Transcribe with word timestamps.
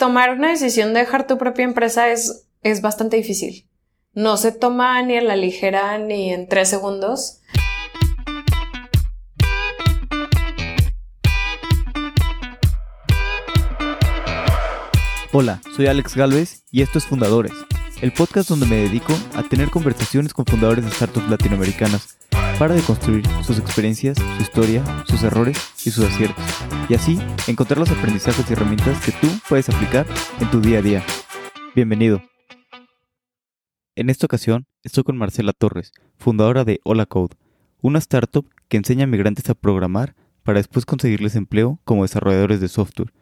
tomar 0.00 0.30
una 0.30 0.48
decisión 0.48 0.94
de 0.94 1.00
dejar 1.00 1.26
tu 1.26 1.36
propia 1.36 1.62
empresa 1.62 2.08
es, 2.08 2.46
es 2.62 2.80
bastante 2.80 3.18
difícil. 3.18 3.68
No 4.14 4.38
se 4.38 4.50
toma 4.50 5.00
ni 5.02 5.18
a 5.18 5.20
la 5.20 5.36
ligera 5.36 5.98
ni 5.98 6.32
en 6.32 6.48
tres 6.48 6.70
segundos. 6.70 7.42
Hola, 15.32 15.60
soy 15.76 15.86
Alex 15.86 16.16
Galvez 16.16 16.64
y 16.72 16.80
esto 16.80 16.96
es 16.96 17.04
Fundadores, 17.04 17.52
el 18.00 18.12
podcast 18.12 18.48
donde 18.48 18.64
me 18.64 18.76
dedico 18.76 19.12
a 19.34 19.42
tener 19.42 19.68
conversaciones 19.68 20.32
con 20.32 20.46
fundadores 20.46 20.82
de 20.82 20.90
startups 20.92 21.28
latinoamericanas 21.28 22.16
para 22.60 22.74
deconstruir 22.74 23.26
sus 23.42 23.58
experiencias, 23.58 24.18
su 24.18 24.42
historia, 24.42 24.84
sus 25.06 25.22
errores 25.22 25.56
y 25.86 25.90
sus 25.90 26.04
aciertos. 26.04 26.44
Y 26.90 26.94
así 26.94 27.18
encontrar 27.46 27.78
los 27.78 27.90
aprendizajes 27.90 28.44
y 28.46 28.52
herramientas 28.52 29.02
que 29.02 29.12
tú 29.12 29.28
puedes 29.48 29.70
aplicar 29.70 30.06
en 30.40 30.50
tu 30.50 30.60
día 30.60 30.80
a 30.80 30.82
día. 30.82 31.02
Bienvenido. 31.74 32.22
En 33.96 34.10
esta 34.10 34.26
ocasión 34.26 34.66
estoy 34.82 35.04
con 35.04 35.16
Marcela 35.16 35.54
Torres, 35.54 35.92
fundadora 36.18 36.66
de 36.66 36.80
Hola 36.84 37.06
Code, 37.06 37.34
una 37.80 37.98
startup 37.98 38.46
que 38.68 38.76
enseña 38.76 39.04
a 39.04 39.06
migrantes 39.06 39.48
a 39.48 39.54
programar 39.54 40.14
para 40.42 40.58
después 40.58 40.84
conseguirles 40.84 41.36
empleo 41.36 41.80
como 41.86 42.02
desarrolladores 42.02 42.60
de 42.60 42.68
software. 42.68 43.14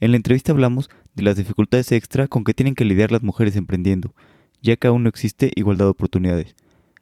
En 0.00 0.10
la 0.10 0.18
entrevista 0.18 0.52
hablamos 0.52 0.90
de 1.14 1.22
las 1.22 1.36
dificultades 1.36 1.92
extra 1.92 2.28
con 2.28 2.44
que 2.44 2.52
tienen 2.52 2.74
que 2.74 2.84
lidiar 2.84 3.10
las 3.10 3.22
mujeres 3.22 3.56
emprendiendo, 3.56 4.14
ya 4.60 4.76
que 4.76 4.88
aún 4.88 5.04
no 5.04 5.08
existe 5.08 5.50
igualdad 5.56 5.86
de 5.86 5.92
oportunidades. 5.92 6.54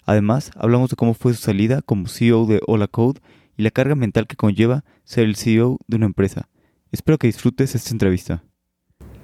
Además, 0.04 0.50
hablamos 0.56 0.90
de 0.90 0.96
cómo 0.96 1.14
fue 1.14 1.34
su 1.34 1.42
salida 1.42 1.82
como 1.82 2.08
CEO 2.08 2.46
de 2.46 2.60
Hola 2.66 2.86
Code 2.86 3.20
y 3.56 3.62
la 3.62 3.70
carga 3.70 3.94
mental 3.94 4.26
que 4.26 4.36
conlleva 4.36 4.84
ser 5.04 5.24
el 5.24 5.36
CEO 5.36 5.78
de 5.86 5.96
una 5.96 6.06
empresa. 6.06 6.48
Espero 6.92 7.18
que 7.18 7.26
disfrutes 7.26 7.74
esta 7.74 7.90
entrevista. 7.90 8.42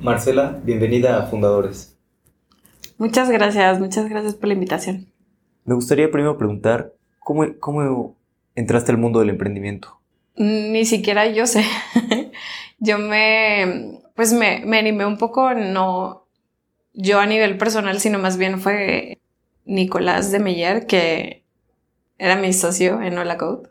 Marcela, 0.00 0.60
bienvenida 0.62 1.18
a 1.18 1.26
Fundadores. 1.26 1.96
Muchas 2.98 3.30
gracias, 3.30 3.80
muchas 3.80 4.08
gracias 4.08 4.34
por 4.34 4.48
la 4.48 4.54
invitación. 4.54 5.06
Me 5.64 5.74
gustaría 5.74 6.10
primero 6.10 6.38
preguntar, 6.38 6.94
¿cómo, 7.18 7.44
cómo 7.58 8.16
entraste 8.54 8.92
al 8.92 8.98
mundo 8.98 9.20
del 9.20 9.30
emprendimiento? 9.30 10.00
Ni 10.36 10.84
siquiera 10.84 11.26
yo 11.26 11.46
sé. 11.46 11.64
yo 12.78 12.98
me, 12.98 14.00
pues 14.14 14.32
me, 14.32 14.62
me 14.64 14.78
animé 14.78 15.06
un 15.06 15.18
poco, 15.18 15.54
no 15.54 16.26
yo 16.92 17.20
a 17.20 17.26
nivel 17.26 17.58
personal, 17.58 18.00
sino 18.00 18.18
más 18.18 18.36
bien 18.36 18.60
fue 18.60 19.18
Nicolás 19.66 20.30
de 20.32 20.38
Meyer, 20.38 20.86
que 20.86 21.44
era 22.18 22.36
mi 22.36 22.52
socio 22.52 23.02
en 23.02 23.18
Hola 23.18 23.36
Code. 23.36 23.68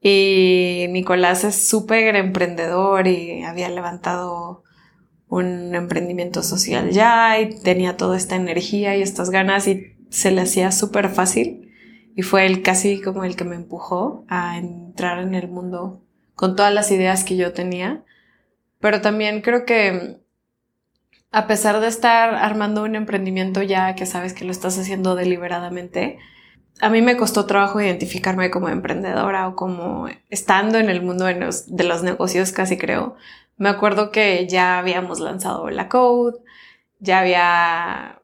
Y 0.00 0.86
Nicolás 0.90 1.44
es 1.44 1.68
súper 1.68 2.16
emprendedor 2.16 3.06
y 3.06 3.42
había 3.44 3.68
levantado 3.68 4.62
un 5.28 5.74
emprendimiento 5.74 6.42
social 6.42 6.90
ya 6.90 7.40
y 7.40 7.58
tenía 7.60 7.96
toda 7.96 8.16
esta 8.16 8.36
energía 8.36 8.96
y 8.96 9.02
estas 9.02 9.30
ganas 9.30 9.66
y 9.66 9.96
se 10.08 10.30
le 10.30 10.42
hacía 10.42 10.72
súper 10.72 11.08
fácil. 11.08 11.72
Y 12.14 12.22
fue 12.22 12.46
él 12.46 12.62
casi 12.62 13.00
como 13.02 13.24
el 13.24 13.36
que 13.36 13.44
me 13.44 13.56
empujó 13.56 14.24
a 14.28 14.56
entrar 14.58 15.18
en 15.18 15.34
el 15.34 15.48
mundo 15.48 16.02
con 16.34 16.56
todas 16.56 16.72
las 16.72 16.90
ideas 16.90 17.24
que 17.24 17.36
yo 17.36 17.52
tenía. 17.52 18.04
Pero 18.80 19.00
también 19.00 19.42
creo 19.42 19.66
que 19.66 20.20
a 21.32 21.46
pesar 21.46 21.80
de 21.80 21.88
estar 21.88 22.34
armando 22.34 22.82
un 22.82 22.94
emprendimiento 22.94 23.62
ya 23.62 23.94
que 23.94 24.06
sabes 24.06 24.32
que 24.32 24.44
lo 24.44 24.52
estás 24.52 24.78
haciendo 24.78 25.14
deliberadamente, 25.14 26.18
a 26.80 26.90
mí 26.90 27.00
me 27.02 27.16
costó 27.16 27.46
trabajo 27.46 27.80
identificarme 27.80 28.50
como 28.50 28.68
emprendedora 28.68 29.48
o 29.48 29.56
como 29.56 30.08
estando 30.28 30.78
en 30.78 30.90
el 30.90 31.02
mundo 31.02 31.24
de 31.24 31.34
los, 31.84 32.02
negocios, 32.02 32.52
casi 32.52 32.76
creo. 32.76 33.16
Me 33.56 33.68
acuerdo 33.68 34.10
que 34.10 34.46
ya 34.46 34.78
habíamos 34.78 35.20
lanzado 35.20 35.70
la 35.70 35.88
code, 35.88 36.38
ya 36.98 37.20
había 37.20 38.22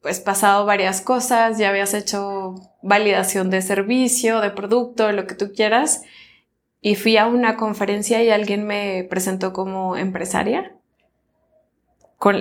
pues 0.00 0.18
pasado 0.18 0.64
varias 0.64 1.02
cosas, 1.02 1.58
ya 1.58 1.68
habías 1.68 1.92
hecho 1.92 2.54
validación 2.82 3.50
de 3.50 3.60
servicio, 3.60 4.40
de 4.40 4.50
producto, 4.50 5.12
lo 5.12 5.26
que 5.26 5.34
tú 5.34 5.52
quieras. 5.52 6.02
Y 6.80 6.94
fui 6.94 7.18
a 7.18 7.26
una 7.26 7.56
conferencia 7.56 8.22
y 8.22 8.30
alguien 8.30 8.66
me 8.66 9.06
presentó 9.10 9.52
como 9.52 9.98
empresaria 9.98 10.79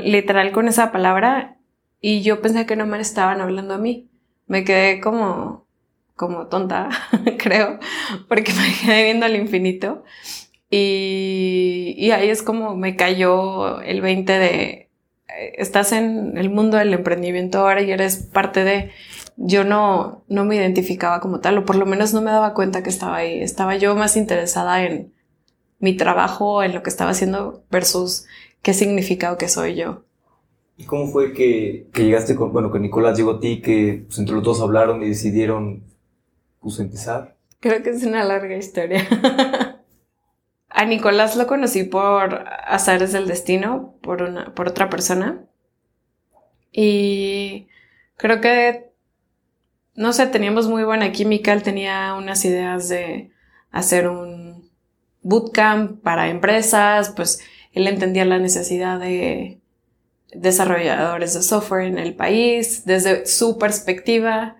literal 0.03 0.51
con 0.51 0.67
esa 0.67 0.91
palabra 0.91 1.57
y 2.01 2.21
yo 2.21 2.41
pensé 2.41 2.65
que 2.65 2.75
no 2.75 2.85
me 2.85 2.99
estaban 2.99 3.41
hablando 3.41 3.73
a 3.73 3.77
mí. 3.77 4.09
Me 4.47 4.63
quedé 4.63 4.99
como, 4.99 5.65
como 6.15 6.47
tonta, 6.47 6.89
creo, 7.37 7.79
porque 8.27 8.53
me 8.53 8.73
quedé 8.81 9.03
viendo 9.03 9.25
al 9.25 9.35
infinito. 9.35 10.03
Y, 10.69 11.95
y 11.97 12.11
ahí 12.11 12.29
es 12.29 12.43
como 12.43 12.75
me 12.75 12.95
cayó 12.95 13.81
el 13.81 14.01
20 14.01 14.33
de, 14.33 14.89
estás 15.57 15.91
en 15.91 16.37
el 16.37 16.49
mundo 16.49 16.77
del 16.77 16.93
emprendimiento 16.93 17.59
ahora 17.59 17.81
y 17.81 17.91
eres 17.91 18.17
parte 18.17 18.63
de, 18.63 18.91
yo 19.37 19.63
no, 19.63 20.23
no 20.27 20.45
me 20.45 20.55
identificaba 20.55 21.19
como 21.21 21.39
tal, 21.39 21.57
o 21.57 21.65
por 21.65 21.75
lo 21.75 21.85
menos 21.85 22.13
no 22.13 22.21
me 22.21 22.31
daba 22.31 22.53
cuenta 22.53 22.83
que 22.83 22.89
estaba 22.89 23.17
ahí. 23.17 23.41
Estaba 23.41 23.75
yo 23.77 23.95
más 23.95 24.17
interesada 24.17 24.83
en 24.83 25.13
mi 25.79 25.95
trabajo, 25.95 26.61
en 26.61 26.73
lo 26.73 26.83
que 26.83 26.89
estaba 26.89 27.11
haciendo 27.11 27.63
versus 27.71 28.25
qué 28.61 28.73
significa 28.73 29.31
o 29.31 29.37
qué 29.37 29.47
soy 29.47 29.75
yo. 29.75 30.03
¿Y 30.77 30.85
cómo 30.85 31.07
fue 31.07 31.33
que, 31.33 31.87
llegaste 31.93 32.35
con, 32.35 32.53
bueno, 32.53 32.71
que 32.71 32.79
Nicolás 32.79 33.17
llegó 33.17 33.31
a 33.31 33.39
ti, 33.39 33.61
que 33.61 34.05
pues, 34.07 34.17
entre 34.17 34.35
los 34.35 34.43
dos 34.43 34.61
hablaron 34.61 35.03
y 35.03 35.09
decidieron, 35.09 35.83
pues, 36.61 36.79
empezar? 36.79 37.35
Creo 37.59 37.83
que 37.83 37.89
es 37.89 38.03
una 38.03 38.23
larga 38.23 38.55
historia. 38.55 39.05
a 40.69 40.85
Nicolás 40.85 41.35
lo 41.35 41.47
conocí 41.47 41.83
por 41.83 42.45
azares 42.65 43.11
del 43.11 43.27
destino, 43.27 43.95
por, 44.01 44.21
una, 44.21 44.55
por 44.55 44.69
otra 44.69 44.89
persona. 44.89 45.43
Y 46.71 47.67
creo 48.15 48.39
que, 48.39 48.91
no 49.95 50.13
sé, 50.13 50.27
teníamos 50.27 50.69
muy 50.69 50.85
buena 50.85 51.11
química. 51.11 51.51
Él 51.51 51.63
tenía 51.63 52.13
unas 52.13 52.45
ideas 52.45 52.87
de 52.87 53.31
hacer 53.71 54.07
un 54.07 54.69
bootcamp 55.21 56.01
para 56.01 56.29
empresas, 56.29 57.11
pues 57.13 57.41
él 57.73 57.87
entendía 57.87 58.25
la 58.25 58.39
necesidad 58.39 58.99
de 58.99 59.59
desarrolladores 60.33 61.33
de 61.33 61.41
software 61.41 61.85
en 61.85 61.97
el 61.97 62.15
país 62.15 62.85
desde 62.85 63.25
su 63.25 63.57
perspectiva 63.57 64.57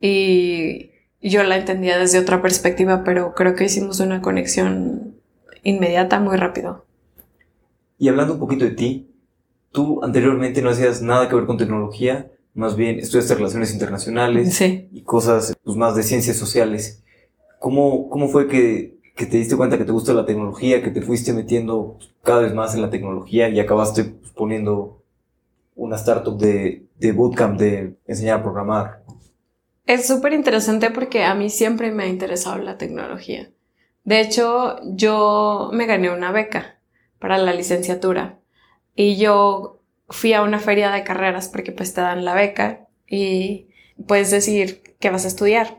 y 0.00 0.90
yo 1.20 1.42
la 1.42 1.56
entendía 1.56 1.98
desde 1.98 2.18
otra 2.18 2.42
perspectiva, 2.42 3.02
pero 3.04 3.34
creo 3.34 3.54
que 3.54 3.64
hicimos 3.64 4.00
una 4.00 4.22
conexión 4.22 5.16
inmediata 5.62 6.20
muy 6.20 6.36
rápido. 6.36 6.84
Y 7.98 8.08
hablando 8.08 8.34
un 8.34 8.40
poquito 8.40 8.64
de 8.64 8.72
ti, 8.72 9.10
tú 9.72 10.02
anteriormente 10.04 10.62
no 10.62 10.70
hacías 10.70 11.02
nada 11.02 11.28
que 11.28 11.34
ver 11.34 11.46
con 11.46 11.56
tecnología, 11.56 12.30
más 12.54 12.76
bien 12.76 12.98
estudiaste 12.98 13.34
relaciones 13.34 13.72
internacionales 13.72 14.60
y 14.60 15.02
cosas 15.02 15.56
pues, 15.64 15.76
más 15.76 15.96
de 15.96 16.02
ciencias 16.02 16.36
sociales. 16.36 17.02
¿Cómo, 17.58 18.08
¿Cómo 18.08 18.28
fue 18.28 18.48
que 18.48 18.95
que 19.16 19.24
te 19.24 19.38
diste 19.38 19.56
cuenta 19.56 19.78
que 19.78 19.86
te 19.86 19.92
gusta 19.92 20.12
la 20.12 20.26
tecnología, 20.26 20.82
que 20.82 20.90
te 20.90 21.00
fuiste 21.00 21.32
metiendo 21.32 21.98
cada 22.22 22.42
vez 22.42 22.54
más 22.54 22.74
en 22.74 22.82
la 22.82 22.90
tecnología 22.90 23.48
y 23.48 23.58
acabaste 23.58 24.04
poniendo 24.34 25.02
una 25.74 25.96
startup 25.96 26.36
de, 26.38 26.84
de 26.96 27.12
bootcamp 27.12 27.58
de 27.58 27.96
enseñar 28.06 28.40
a 28.40 28.42
programar. 28.42 29.02
Es 29.86 30.06
súper 30.06 30.34
interesante 30.34 30.90
porque 30.90 31.24
a 31.24 31.34
mí 31.34 31.48
siempre 31.48 31.92
me 31.92 32.04
ha 32.04 32.08
interesado 32.08 32.58
la 32.58 32.76
tecnología. 32.76 33.50
De 34.04 34.20
hecho, 34.20 34.76
yo 34.84 35.70
me 35.72 35.86
gané 35.86 36.10
una 36.10 36.30
beca 36.30 36.78
para 37.18 37.38
la 37.38 37.54
licenciatura 37.54 38.38
y 38.94 39.16
yo 39.16 39.80
fui 40.08 40.34
a 40.34 40.42
una 40.42 40.58
feria 40.58 40.90
de 40.90 41.04
carreras 41.04 41.48
porque 41.48 41.72
pues 41.72 41.94
te 41.94 42.02
dan 42.02 42.26
la 42.26 42.34
beca 42.34 42.86
y 43.08 43.68
puedes 44.06 44.30
decir 44.30 44.82
que 45.00 45.10
vas 45.10 45.24
a 45.24 45.28
estudiar. 45.28 45.78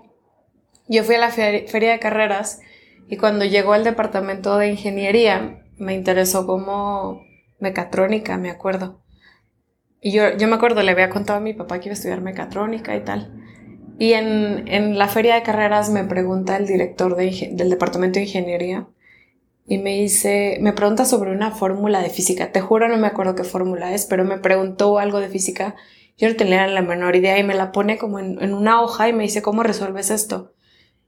Yo 0.87 1.03
fui 1.03 1.15
a 1.15 1.19
la 1.19 1.29
feria 1.29 1.91
de 1.91 1.99
carreras 1.99 2.61
y 3.09 3.17
cuando 3.17 3.45
llegó 3.45 3.73
al 3.73 3.83
departamento 3.83 4.57
de 4.57 4.69
ingeniería, 4.69 5.63
me 5.77 5.93
interesó 5.93 6.45
como 6.45 7.21
mecatrónica, 7.59 8.37
me 8.37 8.49
acuerdo. 8.49 9.01
Y 10.01 10.11
yo, 10.11 10.35
yo 10.37 10.47
me 10.47 10.55
acuerdo, 10.55 10.83
le 10.83 10.91
había 10.91 11.09
contado 11.09 11.39
a 11.39 11.41
mi 11.41 11.53
papá 11.53 11.79
que 11.79 11.85
iba 11.85 11.93
a 11.93 11.97
estudiar 11.97 12.21
mecatrónica 12.21 12.95
y 12.95 13.03
tal. 13.03 13.33
Y 13.97 14.13
en, 14.13 14.67
en 14.67 14.97
la 14.97 15.07
feria 15.07 15.35
de 15.35 15.43
carreras 15.43 15.89
me 15.89 16.03
pregunta 16.03 16.57
el 16.57 16.67
director 16.67 17.15
de, 17.15 17.49
del 17.53 17.69
departamento 17.69 18.19
de 18.19 18.25
ingeniería 18.25 18.87
y 19.65 19.79
me 19.79 19.95
dice, 19.95 20.59
me 20.61 20.73
pregunta 20.73 21.03
sobre 21.03 21.31
una 21.31 21.51
fórmula 21.51 22.01
de 22.01 22.09
física. 22.09 22.51
Te 22.51 22.61
juro, 22.61 22.87
no 22.87 22.97
me 22.97 23.07
acuerdo 23.07 23.35
qué 23.35 23.43
fórmula 23.43 23.93
es, 23.93 24.05
pero 24.05 24.23
me 24.23 24.37
preguntó 24.37 24.99
algo 24.99 25.19
de 25.19 25.29
física. 25.29 25.75
Yo 26.17 26.29
no 26.29 26.35
tenía 26.35 26.67
la 26.67 26.81
menor 26.81 27.15
idea 27.15 27.39
y 27.39 27.43
me 27.43 27.55
la 27.55 27.71
pone 27.71 27.97
como 27.97 28.19
en, 28.19 28.41
en 28.41 28.53
una 28.53 28.81
hoja 28.81 29.09
y 29.09 29.13
me 29.13 29.23
dice, 29.23 29.41
¿cómo 29.41 29.63
resuelves 29.63 30.11
esto? 30.11 30.53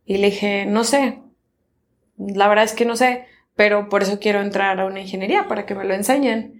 Y 0.05 0.17
le 0.17 0.27
dije, 0.27 0.65
no 0.65 0.83
sé, 0.83 1.19
la 2.19 2.47
verdad 2.47 2.65
es 2.65 2.73
que 2.73 2.85
no 2.85 2.95
sé, 2.95 3.25
pero 3.55 3.89
por 3.89 4.03
eso 4.03 4.19
quiero 4.19 4.41
entrar 4.41 4.79
a 4.79 4.85
una 4.85 5.01
ingeniería, 5.01 5.47
para 5.47 5.65
que 5.65 5.75
me 5.75 5.85
lo 5.85 5.93
enseñen. 5.93 6.59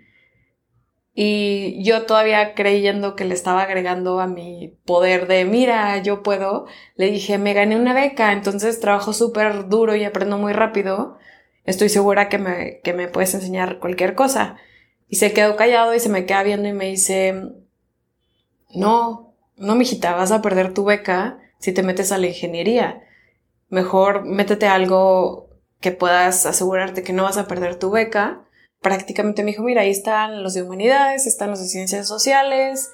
Y 1.14 1.84
yo 1.84 2.06
todavía 2.06 2.54
creyendo 2.54 3.16
que 3.16 3.26
le 3.26 3.34
estaba 3.34 3.64
agregando 3.64 4.20
a 4.20 4.28
mi 4.28 4.78
poder 4.86 5.28
de, 5.28 5.44
mira, 5.44 6.02
yo 6.02 6.24
puedo, 6.24 6.66
le 6.96 7.12
dije, 7.12 7.38
me 7.38 7.54
gané 7.54 7.76
una 7.76 7.94
beca, 7.94 8.32
entonces 8.32 8.80
trabajo 8.80 9.12
súper 9.12 9.68
duro 9.68 9.96
y 9.96 10.06
aprendo 10.06 10.38
muy 10.38 10.54
rápido. 10.54 11.18
Estoy 11.66 11.90
segura 11.90 12.30
que 12.30 12.38
me, 12.38 12.80
que 12.84 12.94
me 12.94 13.10
puedes 13.10 13.34
enseñar 13.34 13.80
cualquier 13.80 14.16
cosa. 14.16 14.58
Y 15.10 15.18
se 15.18 15.34
quedó 15.34 15.56
callado 15.56 15.94
y 15.94 16.00
se 16.00 16.10
me 16.10 16.26
queda 16.26 16.44
viendo 16.44 16.70
y 16.70 16.74
me 16.74 16.86
dice, 16.86 17.34
no, 18.74 19.36
no, 19.58 19.76
mijita, 19.76 20.16
vas 20.16 20.32
a 20.32 20.42
perder 20.42 20.74
tu 20.74 20.86
beca 20.86 21.40
si 21.60 21.74
te 21.74 21.84
metes 21.84 22.12
a 22.12 22.18
la 22.18 22.28
ingeniería. 22.28 23.04
Mejor 23.68 24.26
métete 24.26 24.68
algo 24.68 25.49
que 25.82 25.92
puedas 25.92 26.46
asegurarte 26.46 27.04
que 27.04 27.14
no 27.14 27.24
vas 27.24 27.38
a 27.38 27.48
perder 27.48 27.76
tu 27.76 27.90
beca. 27.92 28.42
Prácticamente 28.82 29.44
me 29.44 29.52
dijo, 29.52 29.64
mira, 29.64 29.82
ahí 29.82 29.90
están 29.90 30.44
los 30.44 30.54
de 30.54 30.64
humanidades, 30.64 31.26
están 31.26 31.50
los 31.50 31.60
de 31.60 31.68
ciencias 31.68 32.08
sociales, 32.08 32.92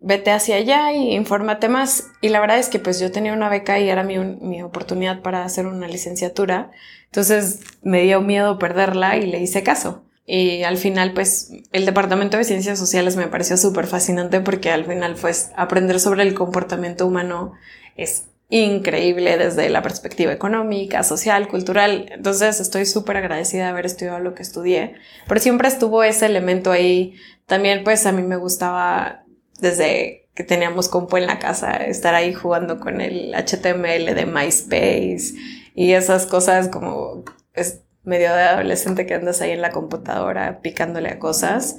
vete 0.00 0.30
hacia 0.30 0.56
allá 0.56 0.92
y 0.92 1.14
infórmate 1.14 1.68
más. 1.68 2.08
Y 2.20 2.28
la 2.28 2.40
verdad 2.40 2.58
es 2.58 2.68
que 2.68 2.78
pues 2.78 2.98
yo 2.98 3.12
tenía 3.12 3.32
una 3.32 3.48
beca 3.48 3.78
y 3.78 3.88
era 3.88 4.02
mi, 4.02 4.18
mi, 4.18 4.62
oportunidad 4.62 5.22
para 5.22 5.44
hacer 5.44 5.66
una 5.66 5.88
licenciatura. 5.88 6.70
Entonces 7.06 7.60
me 7.82 8.02
dio 8.02 8.20
miedo 8.20 8.58
perderla 8.58 9.16
y 9.16 9.26
le 9.26 9.40
hice 9.40 9.62
caso. 9.62 10.04
Y 10.24 10.62
al 10.62 10.76
final 10.76 11.12
pues 11.14 11.50
el 11.72 11.84
departamento 11.84 12.36
de 12.36 12.44
ciencias 12.44 12.78
sociales 12.78 13.16
me 13.16 13.26
pareció 13.26 13.56
súper 13.56 13.86
fascinante 13.86 14.40
porque 14.40 14.70
al 14.70 14.84
final 14.84 15.16
pues 15.20 15.50
aprender 15.56 16.00
sobre 16.00 16.22
el 16.22 16.34
comportamiento 16.34 17.06
humano 17.06 17.52
es 17.96 18.24
increíble 18.52 19.38
desde 19.38 19.70
la 19.70 19.80
perspectiva 19.80 20.30
económica, 20.30 21.02
social, 21.04 21.48
cultural. 21.48 22.06
Entonces 22.12 22.60
estoy 22.60 22.84
súper 22.84 23.16
agradecida 23.16 23.64
de 23.64 23.70
haber 23.70 23.86
estudiado 23.86 24.18
lo 24.18 24.34
que 24.34 24.42
estudié, 24.42 24.94
pero 25.26 25.40
siempre 25.40 25.68
estuvo 25.68 26.02
ese 26.02 26.26
elemento 26.26 26.70
ahí. 26.70 27.14
También 27.46 27.82
pues 27.82 28.04
a 28.04 28.12
mí 28.12 28.22
me 28.22 28.36
gustaba 28.36 29.24
desde 29.58 30.28
que 30.34 30.44
teníamos 30.44 30.90
compo 30.90 31.16
en 31.16 31.26
la 31.26 31.38
casa 31.38 31.76
estar 31.76 32.14
ahí 32.14 32.34
jugando 32.34 32.78
con 32.78 33.00
el 33.00 33.34
HTML 33.34 34.14
de 34.14 34.26
MySpace 34.26 35.32
y 35.74 35.92
esas 35.92 36.26
cosas 36.26 36.68
como 36.68 37.24
es 37.54 37.80
medio 38.04 38.34
de 38.34 38.42
adolescente 38.42 39.06
que 39.06 39.14
andas 39.14 39.40
ahí 39.40 39.52
en 39.52 39.62
la 39.62 39.70
computadora 39.70 40.60
picándole 40.60 41.08
a 41.08 41.18
cosas. 41.18 41.78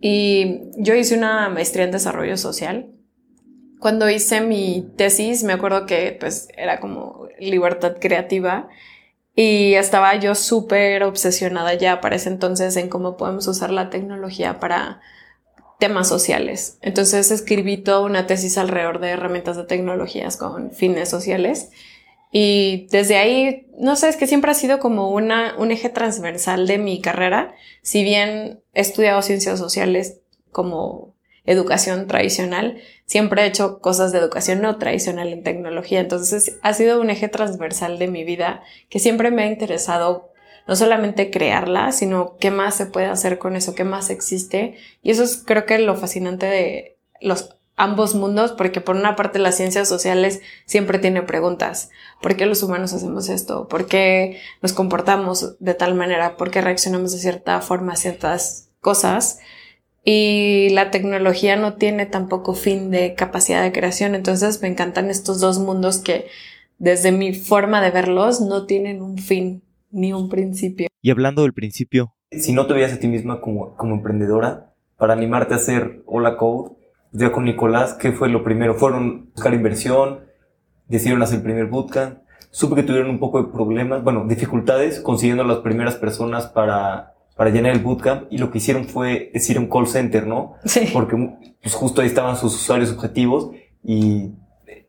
Y 0.00 0.60
yo 0.76 0.94
hice 0.94 1.18
una 1.18 1.48
maestría 1.48 1.86
en 1.86 1.90
desarrollo 1.90 2.36
social 2.36 2.94
cuando 3.84 4.08
hice 4.08 4.40
mi 4.40 4.90
tesis, 4.96 5.44
me 5.44 5.52
acuerdo 5.52 5.84
que 5.84 6.16
pues 6.18 6.48
era 6.56 6.80
como 6.80 7.28
libertad 7.38 7.96
creativa 8.00 8.66
y 9.36 9.74
estaba 9.74 10.18
yo 10.18 10.34
súper 10.34 11.02
obsesionada 11.02 11.74
ya 11.74 12.00
para 12.00 12.16
ese 12.16 12.30
entonces 12.30 12.78
en 12.78 12.88
cómo 12.88 13.18
podemos 13.18 13.46
usar 13.46 13.68
la 13.68 13.90
tecnología 13.90 14.58
para 14.58 15.02
temas 15.78 16.08
sociales. 16.08 16.78
Entonces 16.80 17.30
escribí 17.30 17.76
toda 17.76 18.00
una 18.00 18.26
tesis 18.26 18.56
alrededor 18.56 19.00
de 19.00 19.10
herramientas 19.10 19.58
de 19.58 19.64
tecnologías 19.64 20.38
con 20.38 20.70
fines 20.70 21.10
sociales. 21.10 21.68
Y 22.32 22.86
desde 22.90 23.18
ahí, 23.18 23.66
no 23.78 23.96
sé, 23.96 24.08
es 24.08 24.16
que 24.16 24.26
siempre 24.26 24.50
ha 24.50 24.54
sido 24.54 24.78
como 24.78 25.10
una, 25.10 25.56
un 25.58 25.70
eje 25.72 25.90
transversal 25.90 26.66
de 26.66 26.78
mi 26.78 27.02
carrera. 27.02 27.54
Si 27.82 28.02
bien 28.02 28.62
he 28.72 28.80
estudiado 28.80 29.20
ciencias 29.20 29.58
sociales 29.58 30.20
como 30.52 31.14
educación 31.44 32.06
tradicional, 32.06 32.78
siempre 33.06 33.42
he 33.42 33.46
hecho 33.46 33.80
cosas 33.80 34.12
de 34.12 34.18
educación 34.18 34.62
no 34.62 34.78
tradicional 34.78 35.28
en 35.28 35.42
tecnología. 35.42 36.00
Entonces 36.00 36.58
ha 36.62 36.74
sido 36.74 37.00
un 37.00 37.10
eje 37.10 37.28
transversal 37.28 37.98
de 37.98 38.08
mi 38.08 38.24
vida 38.24 38.62
que 38.88 38.98
siempre 38.98 39.30
me 39.30 39.44
ha 39.44 39.46
interesado 39.46 40.30
no 40.66 40.76
solamente 40.76 41.30
crearla, 41.30 41.92
sino 41.92 42.36
qué 42.38 42.50
más 42.50 42.74
se 42.74 42.86
puede 42.86 43.06
hacer 43.06 43.38
con 43.38 43.56
eso, 43.56 43.74
qué 43.74 43.84
más 43.84 44.10
existe. 44.10 44.76
Y 45.02 45.10
eso 45.10 45.22
es 45.22 45.42
creo 45.44 45.66
que 45.66 45.78
lo 45.78 45.94
fascinante 45.94 46.46
de 46.46 46.98
los 47.20 47.56
ambos 47.76 48.14
mundos, 48.14 48.52
porque 48.52 48.80
por 48.80 48.96
una 48.96 49.16
parte 49.16 49.38
las 49.38 49.56
ciencias 49.56 49.88
sociales 49.88 50.40
siempre 50.64 50.98
tienen 50.98 51.26
preguntas. 51.26 51.90
¿Por 52.22 52.36
qué 52.36 52.46
los 52.46 52.62
humanos 52.62 52.92
hacemos 52.92 53.28
esto? 53.28 53.68
¿Por 53.68 53.86
qué 53.86 54.40
nos 54.62 54.72
comportamos 54.72 55.56
de 55.58 55.74
tal 55.74 55.94
manera? 55.94 56.36
¿Por 56.36 56.50
qué 56.50 56.60
reaccionamos 56.60 57.12
de 57.12 57.18
cierta 57.18 57.60
forma 57.60 57.94
a 57.94 57.96
ciertas 57.96 58.70
cosas? 58.80 59.40
Y 60.04 60.68
la 60.70 60.90
tecnología 60.90 61.56
no 61.56 61.74
tiene 61.74 62.06
tampoco 62.06 62.54
fin 62.54 62.90
de 62.90 63.14
capacidad 63.14 63.62
de 63.62 63.72
creación. 63.72 64.14
Entonces 64.14 64.60
me 64.60 64.68
encantan 64.68 65.10
estos 65.10 65.40
dos 65.40 65.58
mundos 65.58 65.98
que 65.98 66.26
desde 66.78 67.10
mi 67.10 67.32
forma 67.34 67.80
de 67.80 67.90
verlos 67.90 68.40
no 68.40 68.66
tienen 68.66 69.00
un 69.00 69.18
fin 69.18 69.62
ni 69.90 70.12
un 70.12 70.28
principio. 70.28 70.88
Y 71.00 71.10
hablando 71.10 71.42
del 71.42 71.54
principio. 71.54 72.14
Si 72.30 72.52
no 72.52 72.66
te 72.66 72.74
veías 72.74 72.92
a 72.92 72.98
ti 72.98 73.06
misma 73.06 73.40
como, 73.40 73.76
como 73.76 73.94
emprendedora, 73.94 74.74
para 74.98 75.14
animarte 75.14 75.54
a 75.54 75.58
hacer 75.58 76.02
Hola 76.06 76.36
Code, 76.36 76.72
ya 77.12 77.32
con 77.32 77.44
Nicolás, 77.44 77.94
¿qué 77.94 78.12
fue 78.12 78.28
lo 78.28 78.42
primero? 78.42 78.74
¿Fueron 78.74 79.30
buscar 79.30 79.54
inversión? 79.54 80.20
¿Decidieron 80.88 81.22
hacer 81.22 81.38
el 81.38 81.44
primer 81.44 81.66
bootcamp? 81.66 82.18
Supe 82.50 82.76
que 82.76 82.82
tuvieron 82.82 83.10
un 83.10 83.18
poco 83.18 83.42
de 83.42 83.52
problemas, 83.52 84.02
bueno, 84.04 84.26
dificultades 84.28 85.00
consiguiendo 85.00 85.44
a 85.44 85.46
las 85.46 85.58
primeras 85.58 85.96
personas 85.96 86.46
para 86.46 87.13
para 87.36 87.50
llenar 87.50 87.72
el 87.72 87.80
bootcamp 87.80 88.32
y 88.32 88.38
lo 88.38 88.50
que 88.50 88.58
hicieron 88.58 88.86
fue 88.86 89.30
decir 89.32 89.58
un 89.58 89.68
call 89.68 89.88
center, 89.88 90.26
¿no? 90.26 90.54
Sí. 90.64 90.90
Porque 90.92 91.16
pues, 91.62 91.74
justo 91.74 92.00
ahí 92.00 92.06
estaban 92.06 92.36
sus 92.36 92.54
usuarios 92.54 92.92
objetivos 92.92 93.50
y 93.82 94.32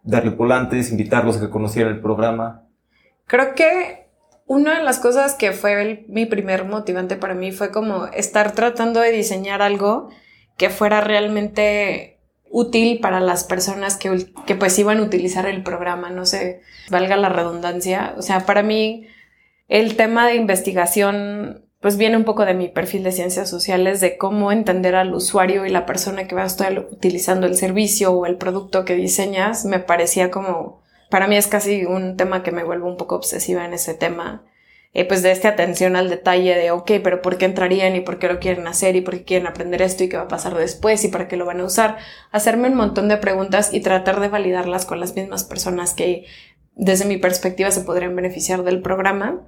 darle 0.03 0.31
volantes, 0.31 0.91
invitarlos 0.91 1.37
a 1.37 1.41
que 1.41 1.49
conocieran 1.49 1.93
el 1.93 2.01
programa. 2.01 2.63
Creo 3.25 3.55
que 3.55 4.07
una 4.45 4.77
de 4.77 4.83
las 4.83 4.99
cosas 4.99 5.33
que 5.33 5.51
fue 5.51 6.05
mi 6.07 6.25
primer 6.25 6.65
motivante 6.65 7.15
para 7.15 7.33
mí 7.33 7.51
fue 7.51 7.71
como 7.71 8.05
estar 8.07 8.51
tratando 8.51 8.99
de 8.99 9.11
diseñar 9.11 9.61
algo 9.61 10.09
que 10.57 10.69
fuera 10.69 11.01
realmente 11.01 12.19
útil 12.51 12.99
para 13.01 13.19
las 13.19 13.43
personas 13.43 13.97
que, 13.97 14.27
que 14.45 14.55
pues 14.55 14.77
iban 14.77 14.99
a 14.99 15.03
utilizar 15.03 15.47
el 15.47 15.63
programa, 15.63 16.11
no 16.11 16.25
sé, 16.25 16.61
valga 16.89 17.17
la 17.17 17.29
redundancia. 17.29 18.13
O 18.17 18.21
sea, 18.21 18.45
para 18.45 18.61
mí 18.61 19.07
el 19.67 19.97
tema 19.97 20.27
de 20.27 20.35
investigación 20.35 21.65
pues 21.85 21.97
viene 21.97 22.17
un 22.17 22.23
poco 22.23 22.45
de 22.45 22.55
mi 22.55 22.67
perfil 22.67 23.03
de 23.03 23.11
ciencias 23.11 23.47
sociales, 23.47 24.01
de 24.01 24.17
cómo 24.17 24.51
entender 24.51 24.95
al 24.95 25.13
usuario 25.13 25.67
y 25.67 25.69
la 25.69 25.85
persona 25.85 26.27
que 26.27 26.33
va 26.33 26.41
a 26.41 26.47
estar 26.47 26.79
utilizando 26.79 27.45
el 27.45 27.55
servicio 27.55 28.11
o 28.11 28.25
el 28.25 28.37
producto 28.37 28.85
que 28.85 28.95
diseñas, 28.95 29.65
me 29.65 29.77
parecía 29.77 30.31
como, 30.31 30.81
para 31.11 31.27
mí 31.27 31.37
es 31.37 31.45
casi 31.45 31.85
un 31.85 32.17
tema 32.17 32.41
que 32.41 32.51
me 32.51 32.63
vuelve 32.63 32.87
un 32.87 32.97
poco 32.97 33.13
obsesiva 33.13 33.65
en 33.65 33.75
ese 33.75 33.93
tema. 33.93 34.43
Eh, 34.95 35.05
pues 35.05 35.21
de 35.21 35.29
esta 35.29 35.49
atención 35.49 35.95
al 35.95 36.09
detalle 36.09 36.55
de, 36.55 36.71
ok, 36.71 36.93
pero 37.03 37.21
¿por 37.21 37.37
qué 37.37 37.45
entrarían 37.45 37.95
y 37.95 38.01
por 38.01 38.17
qué 38.17 38.29
lo 38.29 38.39
quieren 38.39 38.65
hacer 38.65 38.95
y 38.95 39.01
por 39.01 39.17
qué 39.17 39.23
quieren 39.23 39.45
aprender 39.45 39.83
esto 39.83 40.05
y 40.05 40.09
qué 40.09 40.17
va 40.17 40.23
a 40.23 40.27
pasar 40.27 40.55
después 40.55 41.03
y 41.03 41.09
para 41.09 41.27
qué 41.27 41.37
lo 41.37 41.45
van 41.45 41.59
a 41.59 41.65
usar? 41.65 41.97
Hacerme 42.31 42.67
un 42.67 42.77
montón 42.77 43.09
de 43.09 43.17
preguntas 43.17 43.71
y 43.71 43.81
tratar 43.81 44.21
de 44.21 44.29
validarlas 44.29 44.87
con 44.87 44.99
las 44.99 45.15
mismas 45.15 45.43
personas 45.43 45.93
que 45.93 46.25
desde 46.73 47.05
mi 47.05 47.17
perspectiva 47.17 47.69
se 47.69 47.81
podrían 47.81 48.15
beneficiar 48.15 48.63
del 48.63 48.81
programa 48.81 49.43